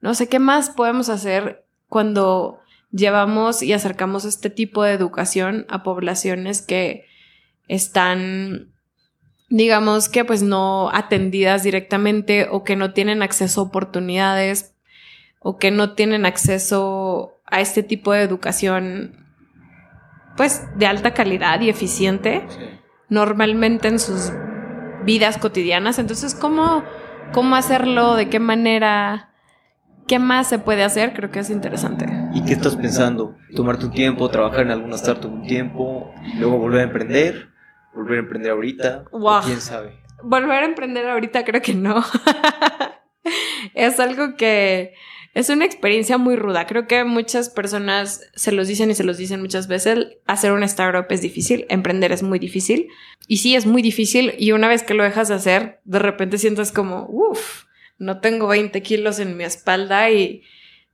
No 0.00 0.14
sé 0.14 0.26
qué 0.26 0.38
más 0.38 0.70
podemos 0.70 1.10
hacer 1.10 1.66
cuando 1.86 2.62
llevamos 2.90 3.62
y 3.62 3.72
acercamos 3.72 4.24
este 4.24 4.50
tipo 4.50 4.82
de 4.82 4.92
educación 4.92 5.66
a 5.68 5.82
poblaciones 5.82 6.62
que 6.62 7.06
están 7.68 8.72
digamos 9.50 10.08
que 10.08 10.24
pues 10.24 10.42
no 10.42 10.90
atendidas 10.92 11.62
directamente 11.62 12.48
o 12.50 12.64
que 12.64 12.76
no 12.76 12.92
tienen 12.92 13.22
acceso 13.22 13.60
a 13.60 13.64
oportunidades 13.64 14.74
o 15.40 15.56
que 15.56 15.70
no 15.70 15.94
tienen 15.94 16.26
acceso 16.26 17.34
a 17.46 17.60
este 17.60 17.82
tipo 17.82 18.12
de 18.12 18.22
educación 18.22 19.26
pues 20.36 20.62
de 20.76 20.86
alta 20.86 21.14
calidad 21.14 21.60
y 21.60 21.70
eficiente 21.70 22.46
normalmente 23.08 23.88
en 23.88 23.98
sus 23.98 24.32
vidas 25.04 25.38
cotidianas. 25.38 25.98
Entonces, 25.98 26.34
¿cómo, 26.34 26.84
¿cómo 27.32 27.56
hacerlo? 27.56 28.14
¿De 28.14 28.28
qué 28.28 28.40
manera? 28.40 29.30
¿Qué 30.06 30.18
más 30.18 30.48
se 30.48 30.58
puede 30.58 30.84
hacer? 30.84 31.12
Creo 31.14 31.30
que 31.30 31.40
es 31.40 31.50
interesante. 31.50 32.06
¿Y 32.38 32.44
qué 32.44 32.52
estás 32.52 32.76
pensando? 32.76 33.34
¿Tomarte 33.56 33.86
un 33.86 33.90
tiempo, 33.90 34.30
trabajar 34.30 34.60
en 34.60 34.70
alguna 34.70 34.94
startup 34.94 35.32
un 35.32 35.44
tiempo, 35.44 36.14
luego 36.38 36.56
volver 36.56 36.82
a 36.82 36.84
emprender? 36.84 37.48
¿Volver 37.92 38.18
a 38.18 38.20
emprender 38.20 38.52
ahorita? 38.52 39.06
¿Quién 39.44 39.60
sabe? 39.60 39.98
Volver 40.22 40.62
a 40.62 40.66
emprender 40.66 41.08
ahorita 41.08 41.44
creo 41.44 41.60
que 41.60 41.74
no. 41.74 42.04
es 43.74 43.98
algo 43.98 44.36
que 44.36 44.94
es 45.34 45.50
una 45.50 45.64
experiencia 45.64 46.16
muy 46.16 46.36
ruda. 46.36 46.68
Creo 46.68 46.86
que 46.86 47.02
muchas 47.02 47.50
personas 47.50 48.20
se 48.36 48.52
los 48.52 48.68
dicen 48.68 48.92
y 48.92 48.94
se 48.94 49.02
los 49.02 49.18
dicen 49.18 49.40
muchas 49.40 49.66
veces. 49.66 50.06
Hacer 50.26 50.52
una 50.52 50.66
startup 50.66 51.06
es 51.10 51.20
difícil, 51.20 51.66
emprender 51.68 52.12
es 52.12 52.22
muy 52.22 52.38
difícil. 52.38 52.86
Y 53.26 53.38
sí, 53.38 53.56
es 53.56 53.66
muy 53.66 53.82
difícil. 53.82 54.34
Y 54.38 54.52
una 54.52 54.68
vez 54.68 54.84
que 54.84 54.94
lo 54.94 55.02
dejas 55.02 55.26
de 55.26 55.34
hacer, 55.34 55.80
de 55.84 55.98
repente 55.98 56.38
sientes 56.38 56.70
como, 56.70 57.08
uff, 57.08 57.64
no 57.98 58.20
tengo 58.20 58.46
20 58.46 58.80
kilos 58.80 59.18
en 59.18 59.36
mi 59.36 59.42
espalda. 59.42 60.08
Y 60.12 60.44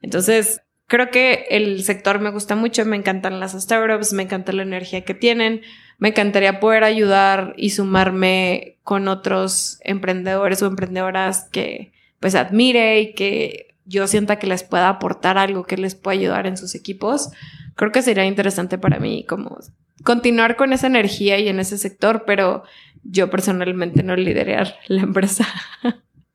entonces 0.00 0.62
creo 0.86 1.10
que 1.10 1.46
el 1.50 1.82
sector 1.82 2.20
me 2.20 2.30
gusta 2.30 2.56
mucho. 2.56 2.84
Me 2.84 2.96
encantan 2.96 3.40
las 3.40 3.52
startups, 3.52 4.12
me 4.12 4.24
encanta 4.24 4.52
la 4.52 4.62
energía 4.62 5.04
que 5.04 5.14
tienen. 5.14 5.62
Me 5.98 6.08
encantaría 6.08 6.60
poder 6.60 6.84
ayudar 6.84 7.54
y 7.56 7.70
sumarme 7.70 8.78
con 8.82 9.08
otros 9.08 9.78
emprendedores 9.82 10.62
o 10.62 10.66
emprendedoras 10.66 11.48
que 11.50 11.92
pues 12.20 12.34
admire 12.34 13.00
y 13.00 13.14
que 13.14 13.74
yo 13.84 14.06
sienta 14.06 14.38
que 14.38 14.46
les 14.46 14.62
pueda 14.62 14.88
aportar 14.88 15.38
algo 15.38 15.64
que 15.64 15.76
les 15.76 15.94
pueda 15.94 16.18
ayudar 16.18 16.46
en 16.46 16.56
sus 16.56 16.74
equipos, 16.74 17.30
creo 17.74 17.92
que 17.92 18.02
sería 18.02 18.24
interesante 18.24 18.78
para 18.78 18.98
mí 18.98 19.24
como 19.28 19.58
continuar 20.02 20.56
con 20.56 20.72
esa 20.72 20.86
energía 20.86 21.38
y 21.38 21.48
en 21.48 21.60
ese 21.60 21.78
sector, 21.78 22.24
pero 22.26 22.64
yo 23.02 23.30
personalmente 23.30 24.02
no 24.02 24.16
liderar 24.16 24.76
la 24.86 25.02
empresa. 25.02 25.46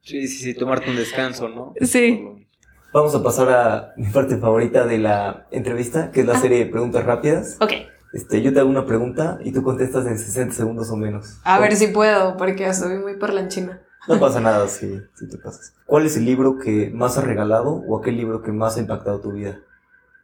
Sí, 0.02 0.28
sí, 0.28 0.44
sí, 0.44 0.54
tomarte 0.56 0.90
un 0.90 0.96
descanso, 0.96 1.50
¿no? 1.50 1.74
Sí. 1.82 2.20
Vamos 2.92 3.14
a 3.14 3.22
pasar 3.22 3.50
a 3.50 3.94
mi 3.98 4.08
parte 4.08 4.38
favorita 4.38 4.86
de 4.86 4.98
la 4.98 5.46
entrevista, 5.52 6.10
que 6.10 6.22
es 6.22 6.26
la 6.26 6.34
ah. 6.34 6.42
serie 6.42 6.58
de 6.60 6.66
preguntas 6.66 7.06
rápidas. 7.06 7.58
Ok. 7.60 7.74
Este, 8.14 8.42
yo 8.42 8.52
te 8.52 8.60
hago 8.60 8.70
una 8.70 8.88
pregunta 8.88 9.38
y 9.44 9.52
tú 9.52 9.62
contestas 9.62 10.08
en 10.08 10.18
60 10.18 10.56
segundos 10.56 10.90
o 10.90 10.96
menos. 10.96 11.38
A 11.44 11.60
ver 11.60 11.76
si 11.76 11.88
puedo, 11.88 12.36
porque 12.38 12.74
soy 12.74 12.98
muy 12.98 13.18
parlanchina. 13.18 13.82
No 14.08 14.20
pasa 14.20 14.40
nada 14.40 14.68
si, 14.68 15.00
si 15.14 15.30
te 15.30 15.38
pasas. 15.38 15.76
¿Cuál 15.86 16.08
es 16.08 16.18
el 16.18 16.26
libro 16.26 16.58
que 16.58 16.90
más 16.92 17.16
has 17.18 17.26
regalado 17.26 17.70
o 17.70 18.00
aquel 18.00 18.18
libro 18.18 18.42
que 18.42 18.52
más 18.52 18.78
ha 18.78 18.80
impactado 18.80 19.20
tu 19.20 19.34
vida? 19.34 19.60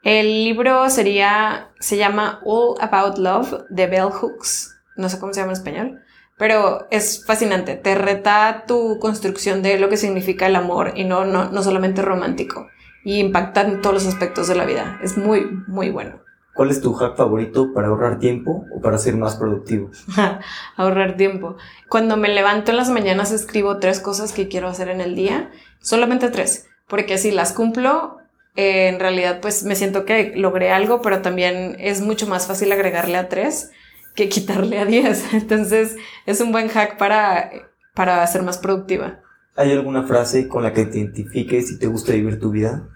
El 0.02 0.28
libro 0.28 0.90
sería, 0.90 1.70
se 1.80 1.98
llama 1.98 2.40
All 2.46 2.78
About 2.80 3.20
Love 3.20 3.66
de 3.70 3.86
Bell 3.86 4.10
Hooks. 4.10 4.76
No 4.96 5.08
sé 5.10 5.20
cómo 5.20 5.34
se 5.34 5.42
llama 5.42 5.52
en 5.52 5.58
español, 5.58 6.02
pero 6.38 6.88
es 6.92 7.26
fascinante. 7.26 7.76
Te 7.76 7.96
reta 7.96 8.66
tu 8.68 9.00
construcción 9.00 9.62
de 9.62 9.80
lo 9.80 9.90
que 9.90 9.98
significa 9.98 10.48
el 10.48 10.56
amor 10.56 10.94
y 10.96 11.06
no, 11.06 11.26
no, 11.26 11.50
no 11.50 11.64
solamente 11.64 12.02
romántico. 12.02 12.68
Y 13.04 13.20
impacta 13.20 13.62
en 13.62 13.82
todos 13.82 13.94
los 13.94 14.08
aspectos 14.08 14.48
de 14.48 14.56
la 14.56 14.66
vida. 14.66 15.00
Es 15.04 15.18
muy, 15.18 15.46
muy 15.68 15.92
bueno. 15.92 16.20
¿Cuál 16.56 16.72
es 16.72 16.82
tu 16.82 16.94
hack 16.94 17.18
favorito 17.18 17.74
para 17.74 17.90
ahorrar 17.90 18.18
tiempo 18.18 18.66
o 18.74 18.82
para 18.82 18.98
ser 18.98 19.18
más 19.18 19.36
productivo? 19.36 19.92
ahorrar 20.78 21.18
tiempo. 21.18 21.58
Cuando 21.90 22.16
me 22.16 22.30
levanto 22.30 22.72
en 22.72 22.78
las 22.78 22.90
mañanas 22.90 23.32
escribo 23.32 23.78
tres 23.78 24.00
cosas 24.00 24.32
que 24.32 24.48
quiero 24.48 24.70
hacer 24.70 24.88
en 24.88 25.02
el 25.02 25.16
día, 25.16 25.52
solamente 25.82 26.30
tres, 26.30 26.68
porque 26.88 27.18
si 27.18 27.32
las 27.32 27.52
cumplo, 27.52 28.20
eh, 28.56 28.88
en 28.88 29.02
realidad 29.02 29.42
pues 29.42 29.66
me 29.66 29.76
siento 29.76 30.06
que 30.06 30.32
logré 30.38 30.72
algo, 30.72 31.02
pero 31.02 31.22
también 31.22 31.76
es 31.78 32.00
mucho 32.00 32.26
más 32.26 32.48
fácil 32.48 32.72
agregarle 32.72 33.18
a 33.18 33.28
tres 33.28 33.72
que 34.16 34.30
quitarle 34.30 34.80
a 34.80 34.86
diez. 34.86 35.26
Entonces 35.34 35.96
es 36.26 36.42
un 36.42 36.52
buen 36.52 36.70
hack 36.70 36.98
para, 36.98 37.52
para 37.94 38.26
ser 38.28 38.44
más 38.44 38.58
productiva. 38.58 39.20
¿Hay 39.56 39.72
alguna 39.72 40.04
frase 40.04 40.48
con 40.48 40.64
la 40.64 40.74
que 40.74 40.86
te 40.86 40.98
identifiques 40.98 41.72
y 41.72 41.80
te 41.80 41.88
gusta 41.88 42.14
vivir 42.14 42.40
tu 42.40 42.52
vida? 42.52 42.90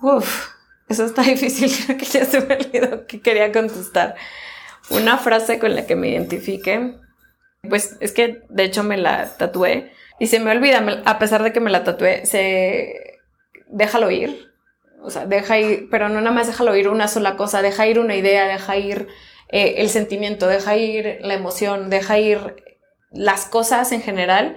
Uf, 0.00 0.48
eso 0.88 1.04
está 1.04 1.22
difícil, 1.22 1.70
creo 1.84 1.98
que 1.98 2.04
ya 2.04 2.24
se 2.24 2.40
me 2.40 2.54
olvidó 2.54 3.06
que 3.06 3.20
quería 3.20 3.52
contestar. 3.52 4.14
Una 4.90 5.18
frase 5.18 5.58
con 5.58 5.74
la 5.74 5.86
que 5.86 5.96
me 5.96 6.10
identifique, 6.10 6.94
pues 7.68 7.96
es 8.00 8.12
que 8.12 8.42
de 8.48 8.64
hecho 8.64 8.84
me 8.84 8.96
la 8.96 9.36
tatué 9.36 9.90
y 10.20 10.28
se 10.28 10.38
me 10.38 10.52
olvida, 10.52 11.02
a 11.04 11.18
pesar 11.18 11.42
de 11.42 11.52
que 11.52 11.60
me 11.60 11.70
la 11.70 11.82
tatué, 11.82 12.24
se 12.24 13.20
déjalo 13.68 14.10
ir. 14.10 14.52
O 15.02 15.10
sea, 15.10 15.26
deja 15.26 15.58
ir, 15.58 15.88
pero 15.90 16.08
no 16.08 16.20
nada 16.20 16.34
más 16.34 16.46
déjalo 16.46 16.74
ir 16.74 16.88
una 16.88 17.08
sola 17.08 17.36
cosa, 17.36 17.62
deja 17.62 17.86
ir 17.86 17.98
una 17.98 18.16
idea, 18.16 18.46
deja 18.46 18.76
ir 18.76 19.08
eh, 19.48 19.74
el 19.78 19.88
sentimiento, 19.88 20.46
deja 20.46 20.76
ir 20.76 21.18
la 21.20 21.34
emoción, 21.34 21.90
deja 21.90 22.18
ir 22.18 22.56
las 23.10 23.46
cosas 23.46 23.92
en 23.92 24.02
general, 24.02 24.56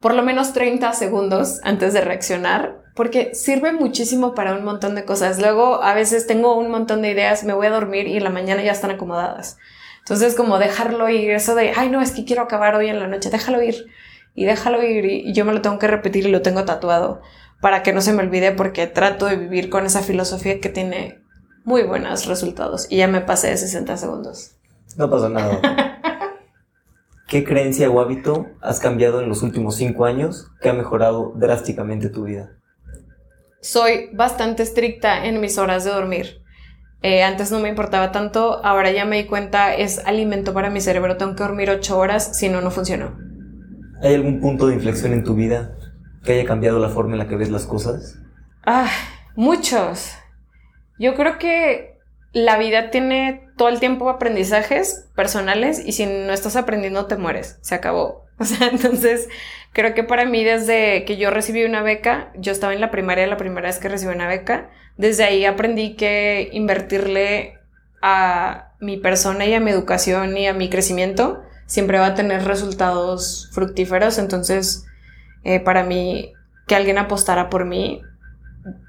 por 0.00 0.14
lo 0.14 0.22
menos 0.22 0.52
30 0.52 0.92
segundos 0.92 1.60
antes 1.62 1.92
de 1.92 2.00
reaccionar 2.00 2.80
porque 2.94 3.34
sirve 3.34 3.72
muchísimo 3.72 4.34
para 4.34 4.52
un 4.52 4.64
montón 4.64 4.94
de 4.94 5.04
cosas. 5.04 5.40
Luego 5.40 5.82
a 5.82 5.94
veces 5.94 6.26
tengo 6.26 6.58
un 6.58 6.70
montón 6.70 7.02
de 7.02 7.10
ideas, 7.10 7.44
me 7.44 7.54
voy 7.54 7.66
a 7.66 7.70
dormir 7.70 8.06
y 8.06 8.16
en 8.16 8.24
la 8.24 8.30
mañana 8.30 8.62
ya 8.62 8.72
están 8.72 8.90
acomodadas. 8.90 9.56
Entonces 10.00 10.34
como 10.34 10.58
dejarlo 10.58 11.08
ir, 11.08 11.30
eso 11.30 11.54
de, 11.54 11.72
ay 11.74 11.88
no, 11.88 12.00
es 12.00 12.10
que 12.12 12.24
quiero 12.24 12.42
acabar 12.42 12.74
hoy 12.74 12.88
en 12.88 12.98
la 12.98 13.06
noche, 13.06 13.30
déjalo 13.30 13.62
ir 13.62 13.86
y 14.34 14.44
déjalo 14.44 14.82
ir 14.82 15.04
y 15.06 15.32
yo 15.32 15.44
me 15.44 15.52
lo 15.52 15.62
tengo 15.62 15.78
que 15.78 15.86
repetir 15.86 16.26
y 16.26 16.30
lo 16.30 16.42
tengo 16.42 16.64
tatuado 16.64 17.22
para 17.60 17.82
que 17.82 17.92
no 17.92 18.00
se 18.00 18.12
me 18.12 18.22
olvide 18.22 18.52
porque 18.52 18.86
trato 18.86 19.26
de 19.26 19.36
vivir 19.36 19.70
con 19.70 19.86
esa 19.86 20.02
filosofía 20.02 20.60
que 20.60 20.68
tiene 20.68 21.20
muy 21.64 21.82
buenos 21.82 22.26
resultados 22.26 22.86
y 22.90 22.98
ya 22.98 23.08
me 23.08 23.20
pasé 23.20 23.48
de 23.48 23.56
60 23.56 23.96
segundos. 23.96 24.52
No 24.96 25.10
pasa 25.10 25.28
nada. 25.28 25.60
¿Qué 27.28 27.44
creencia 27.44 27.88
o 27.88 28.00
hábito 28.00 28.46
has 28.60 28.80
cambiado 28.80 29.20
en 29.20 29.28
los 29.28 29.42
últimos 29.42 29.76
cinco 29.76 30.04
años 30.04 30.50
que 30.60 30.68
ha 30.68 30.72
mejorado 30.72 31.32
drásticamente 31.36 32.08
tu 32.08 32.24
vida? 32.24 32.60
soy 33.60 34.10
bastante 34.14 34.62
estricta 34.62 35.24
en 35.26 35.40
mis 35.40 35.58
horas 35.58 35.84
de 35.84 35.90
dormir. 35.90 36.42
Eh, 37.02 37.22
antes 37.22 37.50
no 37.50 37.60
me 37.60 37.68
importaba 37.68 38.12
tanto, 38.12 38.64
ahora 38.64 38.90
ya 38.90 39.04
me 39.04 39.16
di 39.16 39.24
cuenta, 39.24 39.74
es 39.74 40.04
alimento 40.04 40.52
para 40.52 40.70
mi 40.70 40.80
cerebro, 40.80 41.16
tengo 41.16 41.34
que 41.34 41.42
dormir 41.42 41.70
ocho 41.70 41.98
horas, 41.98 42.36
si 42.38 42.48
no, 42.48 42.60
no 42.60 42.70
funcionó. 42.70 43.16
¿Hay 44.02 44.14
algún 44.14 44.40
punto 44.40 44.66
de 44.66 44.74
inflexión 44.74 45.12
en 45.12 45.24
tu 45.24 45.34
vida 45.34 45.76
que 46.24 46.32
haya 46.32 46.44
cambiado 46.44 46.78
la 46.78 46.88
forma 46.88 47.12
en 47.12 47.18
la 47.18 47.28
que 47.28 47.36
ves 47.36 47.50
las 47.50 47.64
cosas? 47.64 48.18
Ah, 48.66 48.90
muchos. 49.34 50.12
Yo 51.00 51.14
creo 51.14 51.38
que 51.38 51.96
la 52.32 52.58
vida 52.58 52.90
tiene 52.90 53.48
todo 53.56 53.70
el 53.70 53.80
tiempo 53.80 54.10
aprendizajes 54.10 55.06
personales 55.16 55.82
y 55.84 55.92
si 55.92 56.04
no 56.04 56.32
estás 56.32 56.56
aprendiendo 56.56 57.06
te 57.06 57.16
mueres, 57.16 57.58
se 57.62 57.74
acabó. 57.74 58.28
O 58.40 58.44
sea, 58.44 58.68
entonces 58.68 59.28
creo 59.74 59.92
que 59.92 60.02
para 60.02 60.24
mí 60.24 60.42
desde 60.42 61.04
que 61.04 61.18
yo 61.18 61.30
recibí 61.30 61.62
una 61.64 61.82
beca, 61.82 62.32
yo 62.36 62.52
estaba 62.52 62.72
en 62.72 62.80
la 62.80 62.90
primaria 62.90 63.26
la 63.26 63.36
primera 63.36 63.68
vez 63.68 63.78
que 63.78 63.90
recibí 63.90 64.14
una 64.14 64.28
beca, 64.28 64.70
desde 64.96 65.24
ahí 65.24 65.44
aprendí 65.44 65.94
que 65.94 66.48
invertirle 66.52 67.58
a 68.00 68.72
mi 68.80 68.96
persona 68.96 69.44
y 69.44 69.52
a 69.52 69.60
mi 69.60 69.70
educación 69.70 70.38
y 70.38 70.46
a 70.46 70.54
mi 70.54 70.70
crecimiento 70.70 71.42
siempre 71.66 71.98
va 71.98 72.06
a 72.06 72.14
tener 72.14 72.46
resultados 72.46 73.50
fructíferos. 73.52 74.16
Entonces, 74.16 74.86
eh, 75.44 75.60
para 75.60 75.84
mí, 75.84 76.32
que 76.66 76.76
alguien 76.76 76.96
apostara 76.96 77.50
por 77.50 77.66
mí 77.66 78.00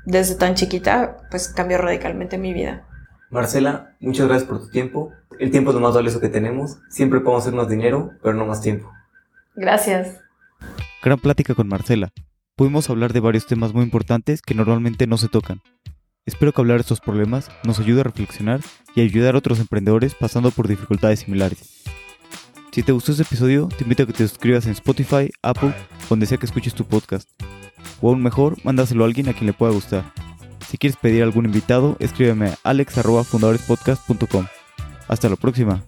desde 0.06 0.36
tan 0.36 0.56
chiquita, 0.56 1.18
pues 1.30 1.50
cambió 1.50 1.78
radicalmente 1.78 2.38
mi 2.38 2.54
vida. 2.54 2.88
Marcela, 3.30 3.96
muchas 4.00 4.28
gracias 4.28 4.48
por 4.48 4.60
tu 4.60 4.70
tiempo. 4.70 5.14
El 5.40 5.52
tiempo 5.52 5.72
es 5.72 5.76
lo 5.76 5.82
más 5.82 5.96
valioso 5.96 6.20
que 6.20 6.30
tenemos. 6.30 6.80
Siempre 6.90 7.22
podemos 7.22 7.44
hacer 7.44 7.54
más 7.54 7.70
dinero, 7.70 8.12
pero 8.22 8.36
no 8.36 8.46
más 8.46 8.62
tiempo. 8.62 8.92
Gracias. 9.56 10.20
Gran 11.02 11.18
plática 11.18 11.56
con 11.56 11.68
Marcela. 11.68 12.12
Pudimos 12.56 12.90
hablar 12.90 13.14
de 13.14 13.22
varios 13.22 13.48
temas 13.48 13.74
muy 13.74 13.84
importantes 13.84 14.42
que 14.42 14.54
normalmente 14.54 15.08
no 15.08 15.18
se 15.18 15.30
tocan. 15.30 15.62
Espero 16.26 16.52
que 16.52 16.62
hablar 16.62 16.78
de 16.78 16.82
estos 16.82 17.02
problemas 17.02 17.50
nos 17.64 17.80
ayude 17.80 18.02
a 18.02 18.04
reflexionar 18.04 18.60
y 18.94 19.02
ayudar 19.02 19.34
a 19.34 19.40
otros 19.40 19.60
emprendedores 19.60 20.14
pasando 20.14 20.52
por 20.52 20.68
dificultades 20.68 21.22
similares. 21.22 21.84
Si 22.72 22.84
te 22.84 22.92
gustó 22.92 23.12
este 23.12 23.24
episodio, 23.24 23.68
te 23.68 23.84
invito 23.84 24.04
a 24.04 24.06
que 24.06 24.14
te 24.14 24.28
suscribas 24.28 24.66
en 24.66 24.74
Spotify, 24.74 25.30
Apple, 25.42 25.74
donde 26.10 26.26
sea 26.26 26.38
que 26.38 26.46
escuches 26.46 26.76
tu 26.76 26.86
podcast. 26.86 27.28
O 28.02 28.10
aún 28.10 28.24
mejor, 28.24 28.58
mándaselo 28.64 29.04
a 29.04 29.08
alguien 29.08 29.30
a 29.30 29.34
quien 29.34 29.48
le 29.48 29.54
pueda 29.54 29.72
gustar. 29.72 30.04
Si 30.68 30.78
quieres 30.78 30.98
pedir 30.98 31.24
algún 31.24 31.46
invitado, 31.46 31.98
escríbeme 32.00 32.50
a 32.50 32.58
alex.fundadorespodcast.com. 32.64 34.46
Hasta 35.08 35.30
la 35.30 35.36
próxima. 35.36 35.84